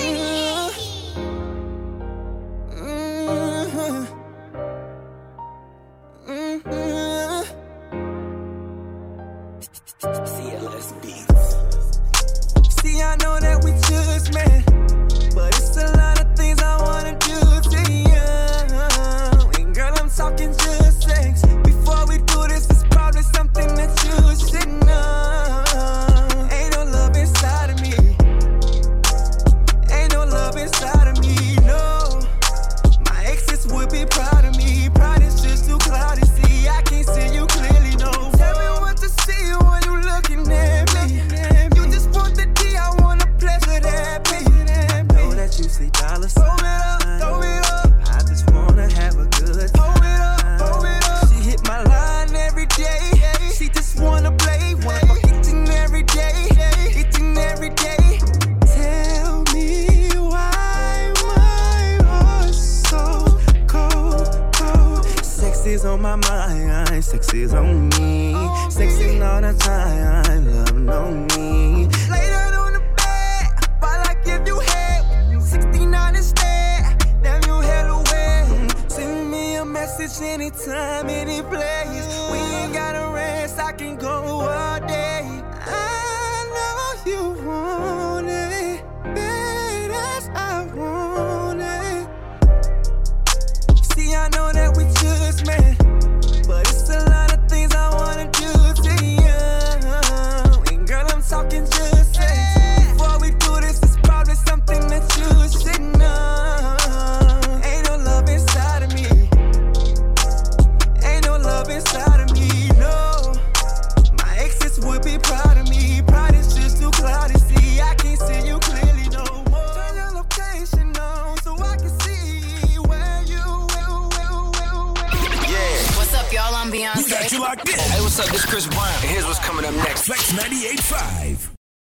I 13.00 13.16
know 13.16 13.40
that 13.40 13.64
we 13.64 13.72
just 13.90 14.32
met, 14.32 14.61